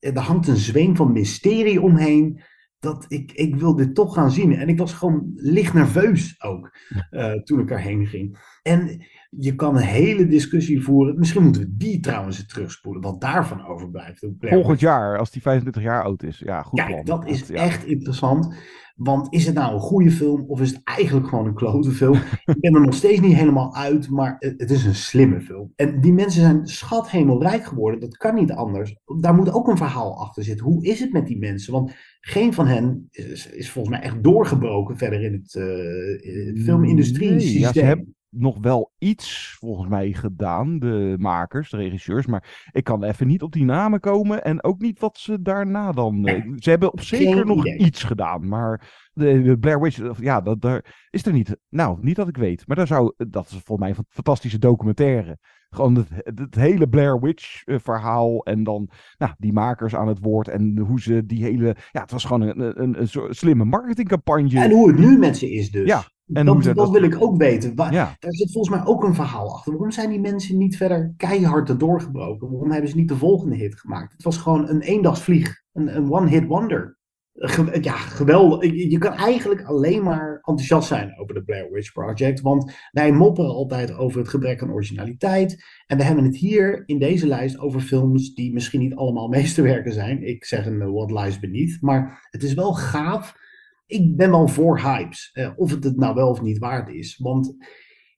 [0.00, 2.40] daar, hangt een zweem van mysterie omheen.
[2.78, 4.54] Dat ik, ik wil dit toch gaan zien.
[4.54, 6.76] En ik was gewoon licht nerveus ook
[7.10, 8.38] eh, toen ik erheen ging.
[8.62, 9.06] En
[9.38, 11.18] je kan een hele discussie voeren.
[11.18, 13.02] Misschien moeten we die trouwens eens terugspoelen.
[13.02, 14.26] Wat daarvan overblijft.
[14.38, 16.38] Volgend jaar, als die 25 jaar oud is.
[16.38, 17.04] Ja, goed Kijk, plan.
[17.04, 17.54] dat is ja.
[17.54, 18.54] echt interessant.
[18.94, 22.14] Want is het nou een goede film of is het eigenlijk gewoon een klote film?
[22.44, 25.72] ik ben er nog steeds niet helemaal uit, maar het, is een slimme film.
[25.76, 28.00] En die mensen zijn schathemelrijk geworden.
[28.00, 28.96] Dat kan niet anders.
[29.20, 30.66] Daar moet ook een verhaal achter zitten.
[30.66, 31.72] Hoe is het met die mensen?
[31.72, 37.30] Want geen van hen is, is volgens mij echt doorgebroken verder in het eh, filmindustrie
[37.30, 38.13] Nee, ja, ze.
[38.36, 42.26] Nog wel iets volgens mij gedaan, de makers, de regisseurs.
[42.26, 44.44] Maar ik kan even niet op die namen komen.
[44.44, 46.26] En ook niet wat ze daarna dan.
[46.26, 47.78] eh, ze hebben op zeker geen nog idee.
[47.78, 48.48] iets gedaan.
[48.48, 51.56] Maar de, de Blair Witch, ja, dat, daar is er niet.
[51.68, 52.66] Nou, niet dat ik weet.
[52.66, 55.38] Maar daar zou, dat is volgens mij een fantastische documentaire.
[55.70, 58.44] Gewoon het, hele Blair Witch eh, verhaal.
[58.44, 60.48] En dan nou, die makers aan het woord.
[60.48, 61.76] En hoe ze die hele.
[61.92, 64.60] Ja, het was gewoon een, een, een, soort slimme marketingcampagne.
[64.60, 65.86] En hoe het nu met ze is dus.
[65.86, 67.72] Ja, en dat, wil ik ook weten.
[67.76, 68.16] Ja.
[68.18, 69.72] Daar zit volgens mij ook een verhaal achter.
[69.72, 72.50] Waarom zijn die mensen niet verder keihard er doorgebroken?
[72.50, 74.12] Waarom hebben ze niet de volgende hit gemaakt?
[74.12, 75.62] Het was gewoon een eendagsvlieg.
[75.72, 76.98] Een, een one-hit wonder.
[77.34, 78.70] Ge- ja, geweldig.
[78.70, 82.40] Je, je kan eigenlijk alleen maar enthousiast zijn over de Blair Witch Project.
[82.40, 85.64] Want wij mopperen altijd over het gebrek aan originaliteit.
[85.86, 89.92] En we hebben het hier in deze lijst over films die misschien niet allemaal meesterwerken
[89.92, 90.26] zijn.
[90.26, 91.80] Ik zeg een eh, What Lies Beneath.
[91.80, 93.42] Maar het is wel gaaf
[93.86, 95.30] ik ben wel voor hypes.
[95.32, 97.16] eh, of het het nou wel of niet waard is.
[97.22, 97.54] Want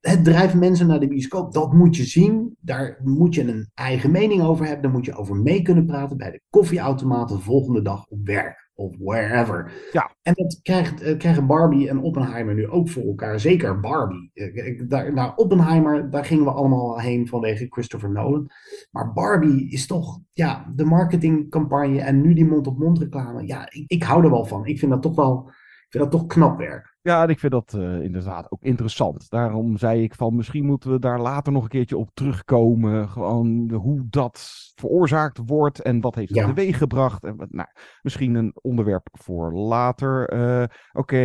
[0.00, 1.52] het drijft mensen naar de bioscoop.
[1.52, 2.56] Dat moet je zien.
[2.60, 4.82] Daar moet je een eigen mening over hebben.
[4.82, 8.64] Daar moet je over mee kunnen praten bij de koffieautomaat de volgende dag op werk.
[8.74, 9.72] Of wherever.
[9.92, 10.14] Ja.
[10.22, 13.40] En dat krijgt, eh, krijgen Barbie en Oppenheimer nu ook voor elkaar.
[13.40, 14.30] Zeker Barbie.
[14.34, 18.50] Eh, ik- daar, nou, Oppenheimer, daar gingen we allemaal heen vanwege Christopher Nolan.
[18.90, 23.46] Maar Barbie is toch ja, de marketingcampagne en nu die mond-op-mond reclame.
[23.46, 24.66] Ja, ik, ik hou er wel van.
[24.66, 25.50] Ik vind dat toch wel
[25.86, 26.96] Ik vind dat toch knap werk.
[27.00, 29.30] Ja, en ik vind dat eh, inderdaad ook interessant.
[29.30, 33.08] Daarom zei ik van misschien moeten we daar later nog een keertje op terugkomen.
[33.08, 36.46] Gewoon hoe dat veroorzaakt wordt en wat heeft het Ja.
[36.46, 37.24] teweeg gebracht.
[37.24, 37.68] En, wat- nou,
[38.02, 40.28] misschien een onderwerp voor later.
[40.28, 41.18] Eh, Oké,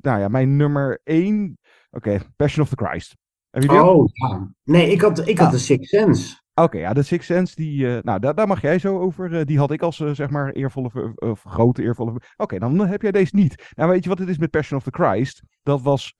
[0.00, 1.58] nou ja, mijn nummer één.
[1.90, 3.16] Oké, Passion of the Christ.
[3.50, 3.82] Heb je die?
[3.82, 4.50] Oh, ja.
[4.64, 6.39] Nee, ik had, ik had de Sixth Sense.
[6.62, 9.38] Oké, ja, de Sixth Sense, die, eh, nou, daar, daar mag jij zo over.
[9.38, 12.20] eh, die had ik als, eh, zeg maar, eervolle, of grote eervolle...
[12.36, 13.72] Oké, dan heb jij deze niet.
[13.76, 15.42] Nou, weet je wat het is met Passion of the Christ?
[15.62, 16.14] Dat was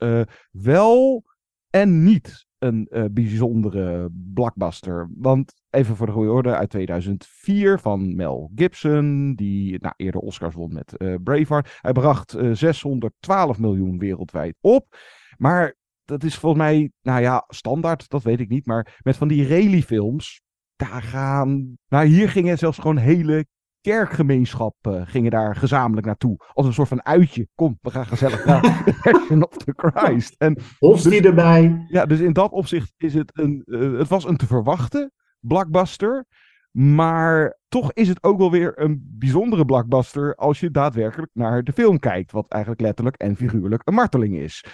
[0.50, 1.24] wel
[1.70, 5.10] en niet een bijzondere blockbuster.
[5.16, 10.54] Want, even voor de goede orde, uit 2004 van Mel Gibson, die nou, eerder Oscars
[10.54, 11.78] won met eh, Braveheart.
[11.80, 14.96] Hij bracht eh, 612 miljoen wereldwijd op.
[15.36, 15.74] Maar
[16.10, 18.66] dat is volgens mij, nou ja, standaard, dat weet ik niet.
[18.66, 20.42] Maar met van die rally-films,
[20.76, 21.76] daar gaan.
[21.88, 23.46] Nou, hier gingen zelfs gewoon hele
[23.80, 26.36] kerkgemeenschappen gingen daar gezamenlijk naartoe.
[26.52, 27.48] Als een soort van uitje.
[27.54, 30.34] Kom, we gaan gezellig naar The Passion of the Christ.
[30.38, 31.84] En Hostie erbij.
[31.88, 33.62] ja, dus in dat opzicht is het een.
[33.64, 36.26] eh, het was een te verwachten blockbuster.
[36.70, 41.72] Maar toch is het ook wel weer een bijzondere blockbuster als je daadwerkelijk naar de
[41.72, 42.32] film kijkt.
[42.32, 44.64] Wat eigenlijk letterlijk en figuurlijk een marteling is.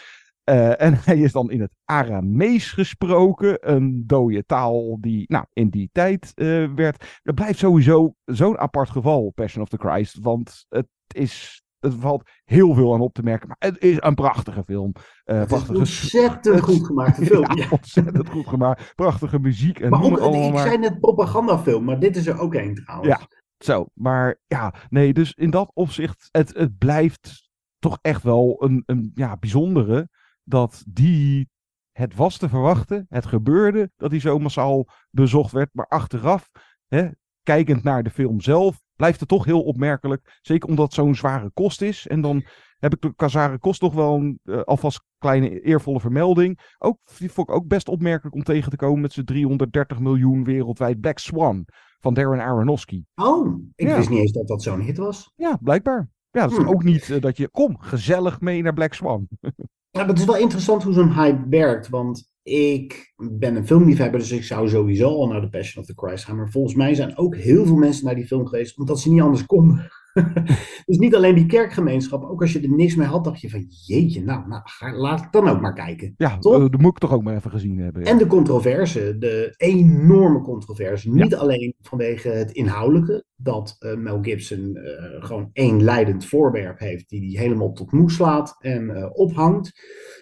[0.46, 5.68] Eh, en hij is dan in het Aramees gesproken, een dode taal die nou, in
[5.68, 7.18] die tijd eh, werd.
[7.22, 11.60] Het blijft sowieso zo'n apart geval, Passion of the Christ, want het is.
[11.78, 14.92] Het valt heel veel aan op te merken, maar het is een prachtige film.
[15.24, 17.44] Het is prachtige ontzettend goed gemaakte film.
[17.56, 17.68] Ja, Ja.
[17.70, 18.92] ontzettend goed gemaakt.
[18.94, 20.66] Prachtige muziek en Maar ook, allemaal ik maar.
[20.66, 23.08] zei net propagandafilm, maar dit is er ook één trouwens.
[23.08, 23.26] Ja,
[23.58, 23.86] zo.
[23.94, 29.10] Maar ja, nee, dus in dat opzicht, het, het blijft toch echt wel een, een
[29.14, 30.08] ja, bijzondere
[30.48, 31.48] dat die,
[31.92, 36.50] het was te verwachten, het gebeurde dat hij zo massaal bezocht werd, maar achteraf,
[36.86, 37.08] hè,
[37.42, 41.50] kijkend naar de film zelf, blijft het toch heel opmerkelijk, zeker omdat het zo'n zware
[41.50, 42.06] kost is.
[42.06, 42.44] En dan
[42.78, 46.74] heb ik de Kazare kost toch wel een eh, alvast kleine eervolle vermelding.
[46.78, 50.44] Ook, die vond ik ook best opmerkelijk om tegen te komen met zijn 330 miljoen
[50.44, 51.64] wereldwijd Black Swan
[52.00, 53.04] van Darren Aronofsky.
[53.14, 53.96] Oh, ik Ja.
[53.96, 55.32] wist niet eens dat dat zo'n hit was.
[55.36, 56.08] Ja, blijkbaar.
[56.30, 56.68] Ja, dat is Hmm.
[56.68, 59.28] ook niet eh, dat je, kom, gezellig mee naar Black Swan.
[59.96, 64.32] Ja, het is wel interessant hoe zo'n hype werkt, want ik ben een filmliefhebber, dus
[64.32, 66.36] ik zou sowieso al naar The Passion of the Christ gaan.
[66.36, 69.20] Maar volgens mij zijn ook heel veel mensen naar die film geweest, omdat ze niet
[69.20, 69.90] anders konden.
[70.86, 73.66] dus niet alleen die kerkgemeenschap, ook als je er niks mee had, dacht je van
[73.86, 76.14] jeetje, nou, nou ga- laat ik dan ook maar kijken.
[76.16, 76.54] Ja, Toch?
[76.54, 78.04] eh, dat moet ik toch ook maar even gezien hebben.
[78.04, 78.10] ja.
[78.10, 81.10] En de controverse, de enorme controverse.
[81.10, 87.08] Niet alleen vanwege het inhoudelijke, dat eh, Mel Gibson eh, gewoon één leidend voorwerp heeft
[87.08, 89.72] die hij helemaal tot moe slaat en ophangt.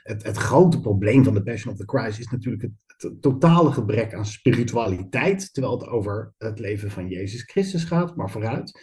[0.03, 3.73] Het, het grote probleem van The Passion of the Christ is natuurlijk het, het totale
[3.73, 8.81] gebrek aan spiritualiteit, terwijl het over het leven van Jezus Christus gaat, maar vooruit.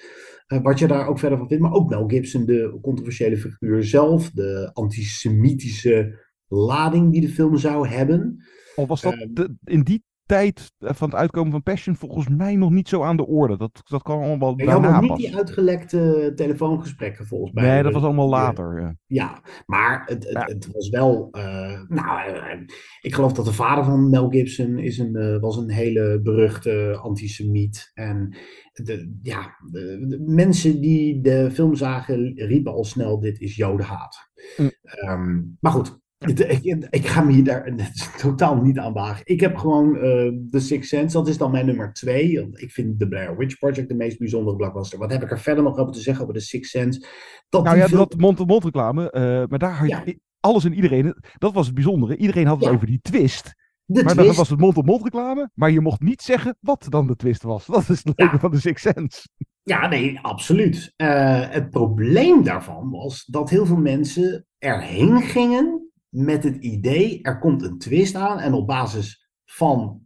[0.51, 3.83] Eh, wat je daar ook verder van vindt, maar ook Mel Gibson, de controversiële figuur
[3.83, 8.43] zelf, de antisemitische lading die de film zou hebben.
[8.75, 12.27] Al was dat Ehm, de- in die tijd eh, van het uitkomen van Passion volgens
[12.27, 13.57] mij nog niet zo aan de orde.
[13.57, 15.19] Dat, dat kan allemaal had daarna nog niet pas.
[15.19, 17.63] die uitgelekte telefoongesprekken volgens mij.
[17.63, 18.81] Nee, dat was allemaal later.
[18.81, 18.95] Ja.
[19.05, 21.27] Ja, maar het, het, het was wel.
[21.31, 22.59] eh, nou, eh,
[23.01, 27.91] ik geloof dat de vader van Mel Gibson is een, was een hele beruchte antisemiet.
[27.93, 28.37] En
[28.73, 34.29] de, ja, de, de mensen die de film zagen riepen al snel: dit is jodenhaat.
[34.57, 35.57] Mm.
[35.59, 36.00] Maar goed.
[36.27, 37.73] Ik, ik ga me hier daar
[38.17, 39.21] totaal niet aan wagen.
[39.25, 42.39] Ik heb gewoon eh The Sixth Sense, dat is dan mijn nummer twee.
[42.39, 44.99] Want Ik vind The Blair Witch Project de meest bijzondere blockbuster.
[44.99, 47.05] Wat heb ik er verder nog over te zeggen over The Sixth Sense?
[47.49, 49.11] Dat Nou ja, dat mond-to-mond reclame.
[49.11, 51.15] eh, maar daar had je alles en iedereen.
[51.37, 52.17] Dat was het bijzondere.
[52.17, 53.55] Iedereen had het over die twist.
[53.85, 54.37] De maar twist.
[54.37, 55.49] was het mond-to-mond reclame.
[55.53, 57.65] Maar je mocht niet zeggen wat dan de twist was.
[57.65, 59.27] Dat is het leuke van de Six Sense.
[59.63, 60.93] Ja, nee, absoluut.
[60.95, 67.39] Eh, het probleem daarvan was dat heel veel mensen erheen gingen met het idee, er
[67.39, 70.01] komt een twist aan en op basis van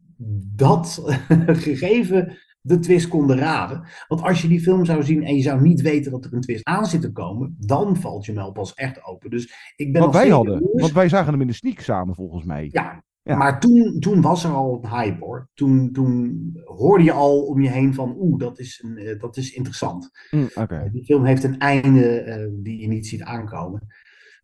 [0.55, 1.03] dat
[1.67, 3.87] gegeven de twist konden raden.
[4.07, 6.41] Want als je die film zou zien en je zou niet weten dat er een
[6.41, 9.29] twist aan zit te komen, dan valt je mel pas echt open.
[9.29, 10.69] Dus ik ben Wat wij hadden.
[10.73, 12.69] Want wij zagen hem in de sneak samen volgens mij.
[12.71, 13.35] Ja, Ja.
[13.35, 15.49] maar toen, toen was er al een hype hoor.
[15.53, 19.37] Toen, toen hoorde je al om je heen van, oeh, dat is, een, eh, dat
[19.37, 20.09] is interessant.
[20.31, 20.89] Mm, Oké.
[20.91, 23.87] Die film heeft een einde eh, die je niet ziet aankomen.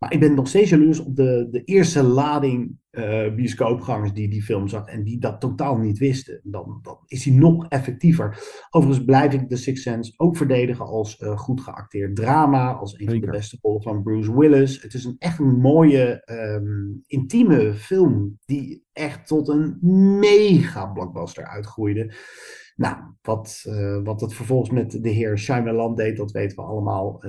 [0.02, 4.42] Maar ik ben nog steeds jaloers op de, de eerste lading eh bioscoopgangers die die
[4.42, 6.40] film zag en die dat totaal niet wisten.
[6.44, 8.38] Dan, dan is hij nog effectiever.
[8.70, 13.10] Overigens blijf ik The Sixth Sense ook verdedigen als eh, goed geacteerd drama, als een
[13.10, 14.82] van de beste rollen van Bruce Willis.
[14.82, 19.78] Het is een echt een mooie, ehm, intieme film die echt tot een
[20.20, 22.14] mega blockbuster uitgroeide.
[22.76, 27.24] Nou, wat, eh, wat het vervolgens met de heer Shyamalan deed, dat weten we allemaal.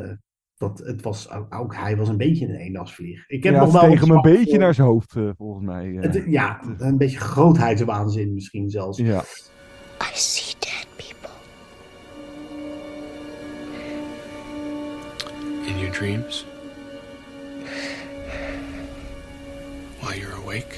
[0.62, 3.24] Eh, dat het was, ook, ook hij was een beetje een eendagsvlieg.
[3.26, 5.28] Ik heb ja, nog het wel steeg hem een beetje voor- naar zijn hoofd, eh,
[5.36, 5.97] volgens mij.
[5.97, 6.02] eh.
[6.02, 8.98] Het- ja, een beetje grootheidswaanzin misschien zelfs.
[8.98, 9.20] Ja.
[10.02, 11.30] I see dead people.
[15.66, 16.47] In your dreams?
[20.01, 20.74] While you're awake?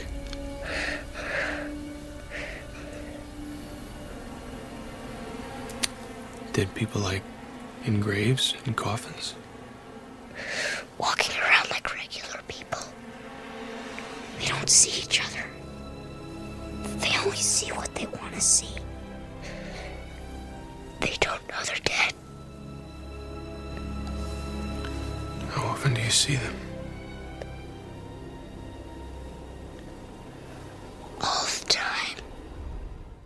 [6.52, 7.23] Dead people like
[7.85, 9.35] in graves and coffins?
[10.98, 12.78] Walking around like regular people.
[14.39, 15.44] They don't see each other.
[16.98, 18.74] They only see what they want to see.
[21.01, 22.12] They don't know they're dead.
[25.51, 26.55] How often do you see them?
[31.20, 32.18] All the time.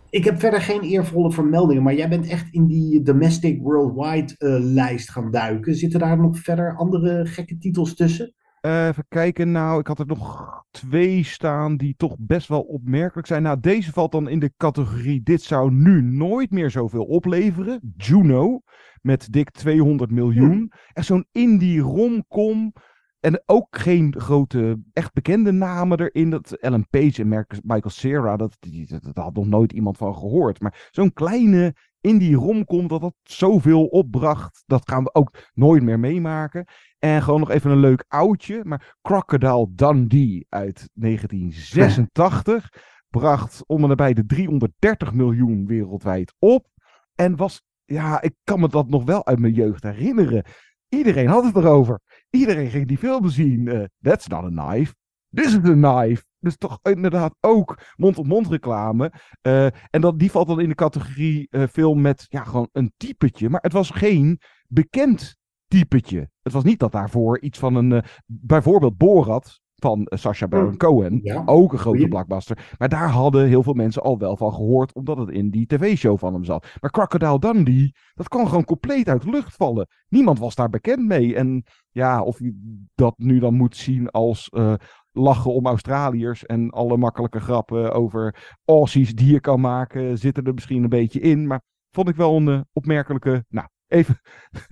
[0.09, 4.55] Ik heb verder geen eervolle vermeldingen, maar jij bent echt in die domestic worldwide eh,
[4.59, 5.75] lijst gaan duiken.
[5.75, 8.33] Zitten daar nog verder andere gekke titels tussen?
[8.61, 13.27] Eh, even kijken, nou, ik had er nog twee staan die toch best wel opmerkelijk
[13.27, 13.43] zijn.
[13.43, 17.93] Nou, deze valt dan in de categorie, dit zou nu nooit meer zoveel opleveren.
[17.97, 18.61] Juno,
[19.01, 20.71] met dik 200 miljoen.
[20.93, 22.73] Echt zo'n indie romcom.
[23.19, 26.29] En ook geen grote, echt bekende namen erin.
[26.29, 27.27] Dat Ellen Page en
[27.63, 30.59] Michael Cera, dat, dat, dat had nog nooit iemand van gehoord.
[30.59, 35.99] Maar zo'n kleine indie romcom, dat dat zoveel opbracht, dat gaan we ook nooit meer
[35.99, 36.65] meemaken.
[36.99, 38.61] En gewoon nog even een leuk oudje.
[38.63, 42.69] Maar Crocodile Dundee uit 1986
[43.09, 46.67] bracht om en nabij de 330 miljoen wereldwijd op.
[47.15, 50.45] En was, ja, ik kan me dat nog wel uit mijn jeugd herinneren.
[50.89, 52.01] Iedereen had het erover.
[52.29, 53.67] Iedereen ging die film zien.
[53.67, 54.93] Eh, That's not a knife.
[55.29, 56.23] This is a knife.
[56.39, 59.11] Dus toch inderdaad ook mond-op-mond reclame.
[59.41, 62.93] Eh, en dat, die valt dan in de categorie eh, film met ja, gewoon een
[62.97, 63.49] typetje.
[63.49, 65.37] Maar het was geen bekend
[65.67, 66.29] typetje.
[66.41, 67.91] Het was niet dat daarvoor iets van een...
[67.91, 71.21] eh, bijvoorbeeld Borat van eh, Sacha Baron Cohen.
[71.45, 72.73] Ook een grote blockbuster.
[72.77, 74.93] Maar daar hadden heel veel mensen al wel van gehoord.
[74.93, 76.67] Omdat het in die tv-show van hem zat.
[76.81, 79.87] Maar Crocodile Dundee, dat kan gewoon compleet uit de lucht vallen.
[80.07, 81.35] Niemand was daar bekend mee.
[81.35, 84.49] En ja, of je dat nu dan moet zien als...
[84.49, 84.73] eh,
[85.11, 88.35] lachen om Australiërs en alle makkelijke grappen over
[88.65, 91.47] Aussies die je kan maken, zitten er misschien een beetje in.
[91.47, 91.61] Maar
[91.91, 94.19] vond ik wel een eh, opmerkelijke, nou, even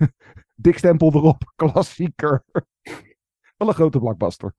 [0.54, 2.44] dik stempel erop, klassieker.
[3.56, 4.54] wel een grote blockbuster.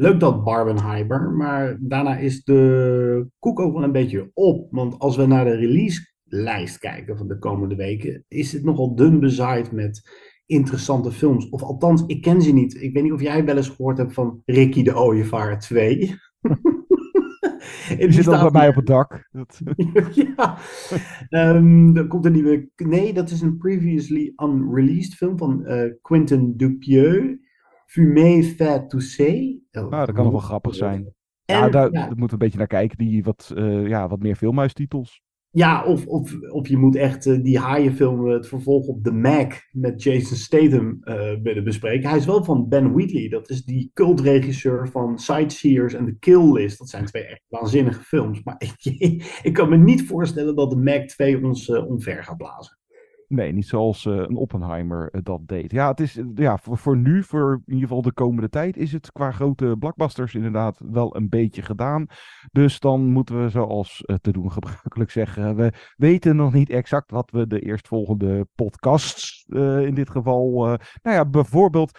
[0.00, 4.68] Leuk dat Barbenheimer, maar daarna is de koek ook wel een beetje op.
[4.70, 9.20] Want als we naar de release-lijst kijken van de komende weken, is het nogal dun
[9.20, 10.10] bezaaid met
[10.46, 11.48] interessante films.
[11.48, 12.82] Of althans, ik ken ze niet.
[12.82, 16.14] Ik weet niet of jij wel eens gehoord hebt van Ricky de Ooievaar 2.
[17.98, 19.28] Die zit al bij mij op het dak.
[19.32, 19.60] Dat-
[20.36, 20.58] ja.
[21.28, 22.70] Ehm, er komt een nieuwe.
[22.76, 27.46] Nee, dat is een previously unreleased film van eh, Quentin Dupieux.
[27.88, 29.60] Fumé fait tousser.
[29.70, 31.14] Nou, dat kan nog wel grappig zijn.
[31.44, 32.06] En, ja, daar, ja.
[32.06, 32.98] daar moeten we een beetje naar kijken.
[32.98, 35.22] Die wat, eh, ja, wat meer filmhuistitels.
[35.50, 39.12] Ja, of, of, of je moet echt eh, die haaienfilm, eh, het vervolg op The
[39.12, 42.08] Mac met Jason Statham eh, willen bespreken.
[42.08, 46.52] Hij is wel van Ben Wheatley, dat is die cultregisseur van Sightseers en The Kill
[46.52, 46.78] List.
[46.78, 48.42] Dat zijn twee echt waanzinnige films.
[48.42, 52.36] Maar ik, ik kan me niet voorstellen dat The Mac 2 ons eh, omver gaat
[52.36, 52.77] blazen.
[53.28, 55.70] Nee, niet zoals eh, een Oppenheimer eh, dat deed.
[55.70, 58.92] Ja, het is eh, ja, voor, nu, voor in ieder geval de komende tijd, is
[58.92, 62.06] het qua grote blockbusters inderdaad wel een beetje gedaan.
[62.52, 67.30] Dus dan moeten we, zoals te doen gebruikelijk zeggen, we weten nog niet exact wat
[67.30, 70.62] we de eerstvolgende podcasts in dit geval.
[71.02, 71.98] nou ja, bijvoorbeeld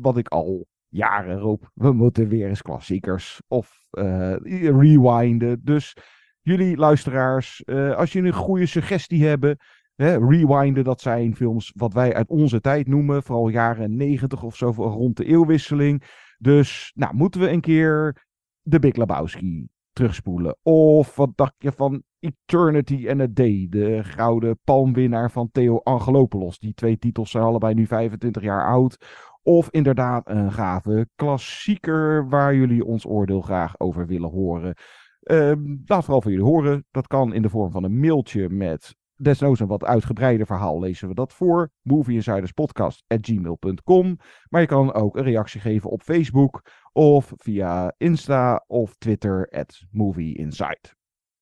[0.00, 1.70] wat ik al jaren roep.
[1.74, 5.60] We moeten weer eens klassiekers of rewinden.
[5.64, 5.96] Dus
[6.40, 7.66] jullie luisteraars,
[7.96, 9.56] als jullie een goede suggestie hebben.
[9.98, 13.22] Rewinden, dat zijn films wat wij uit onze tijd noemen.
[13.22, 16.02] Vooral jaren 90 of zo, rond de eeuwwisseling.
[16.38, 18.24] Dus, nou, moeten we een keer
[18.62, 20.56] de Big Lebowski terugspoelen?
[20.62, 23.66] Of wat dacht je van Eternity and a Day?
[23.70, 26.58] De gouden palmwinnaar van Theo Angelopoulos.
[26.58, 29.04] Die twee titels zijn allebei nu 25 jaar oud.
[29.42, 34.74] Of inderdaad een gave klassieker waar jullie ons oordeel graag over willen horen.
[35.22, 36.84] Ehm, laat vooral van jullie horen.
[36.90, 40.80] Dat kan in de vorm van een mailtje met desnoods een wat uitgebreider verhaal.
[40.80, 41.70] Lezen we dat voor.
[41.82, 44.18] movieinsiderspodcast.gmail.com
[44.48, 46.62] Maar je kan ook een reactie geven op Facebook
[46.92, 50.96] of via Insta of Twitter at movieinside.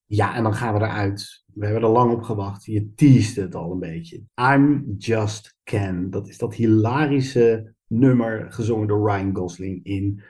[0.04, 1.44] Ja, en dan gaan we eruit.
[1.52, 2.64] We hebben er lang op gewacht.
[2.64, 4.22] Je teased het al een beetje.
[4.40, 6.10] I'm Just Ken.
[6.10, 10.22] Dat is dat hilarische nummer gezongen door Ryan Gosling in.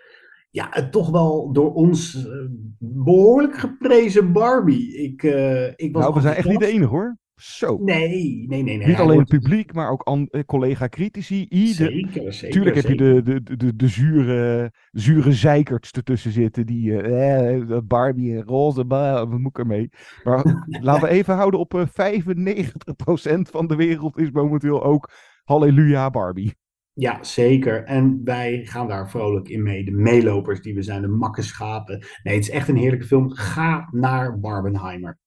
[0.50, 2.32] Ja, het toch wel door ons eh,
[2.78, 4.96] behoorlijk geprezen Barbie.
[4.96, 7.16] Ik, eh, ik was Nou, we zijn echt niet de enige hoor.
[7.36, 7.78] Zo.
[7.82, 8.76] Nee, nee, nee.
[8.76, 8.86] nee.
[8.86, 11.46] Niet alleen het publiek, maar ook eh, collega-critici.
[11.48, 11.74] Ieder...
[11.74, 16.66] Zeker, zeker, Tuurlijk heb je de, de, de, de, zure, zure zeikerts ertussen zitten.
[16.66, 19.88] Die eh, eh, Barbie en roze, bah, wat moet ik ermee?
[20.24, 25.10] Maar laten we even houden op eh 95% van de wereld is momenteel ook
[25.44, 26.54] halleluja Barbie.
[26.92, 27.84] Ja, zeker.
[27.84, 29.84] En wij gaan daar vrolijk in mee.
[29.84, 32.06] De meelopers die we zijn, de makke schapen.
[32.22, 33.30] Nee, het is echt een heerlijke film.
[33.30, 35.18] Ga naar Barbenheimer.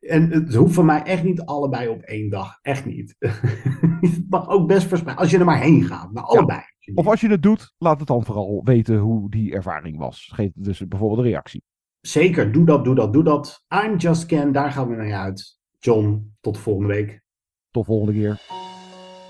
[0.00, 2.58] En het hoeft van mij echt niet allebei op één dag.
[2.62, 3.16] Echt niet.
[4.00, 5.22] het mag ook best verspreiden.
[5.22, 6.12] Als je er maar heen gaat.
[6.12, 6.60] Naar allebei.
[6.94, 10.30] Of als je het doet, laat het dan vooral weten hoe die ervaring was.
[10.34, 11.62] Geef dus bijvoorbeeld een reactie.
[12.00, 13.64] Zeker, doe dat, doe dat, doe dat.
[13.84, 15.58] I'm Just Ken, daar gaan we naar uit.
[15.78, 17.22] John, tot volgende week.
[17.70, 18.40] Tot volgende keer.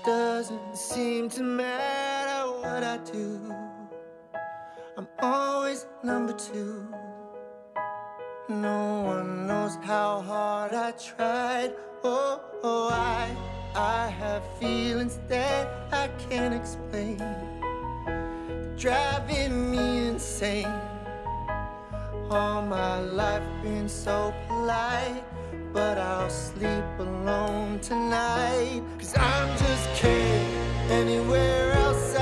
[0.03, 3.53] Doesn't seem to matter what I do.
[4.97, 7.12] I'm always number two.
[8.49, 11.71] No one knows how hard I tried.
[12.03, 13.33] Oh, oh I,
[13.73, 17.23] I have feelings that I can't explain.
[18.77, 20.67] Driving me insane.
[22.29, 25.23] All my life been so polite,
[25.71, 28.83] but I'll sleep alone tonight.
[28.99, 30.49] Cause I'm just kidding.
[30.89, 32.12] Anywhere else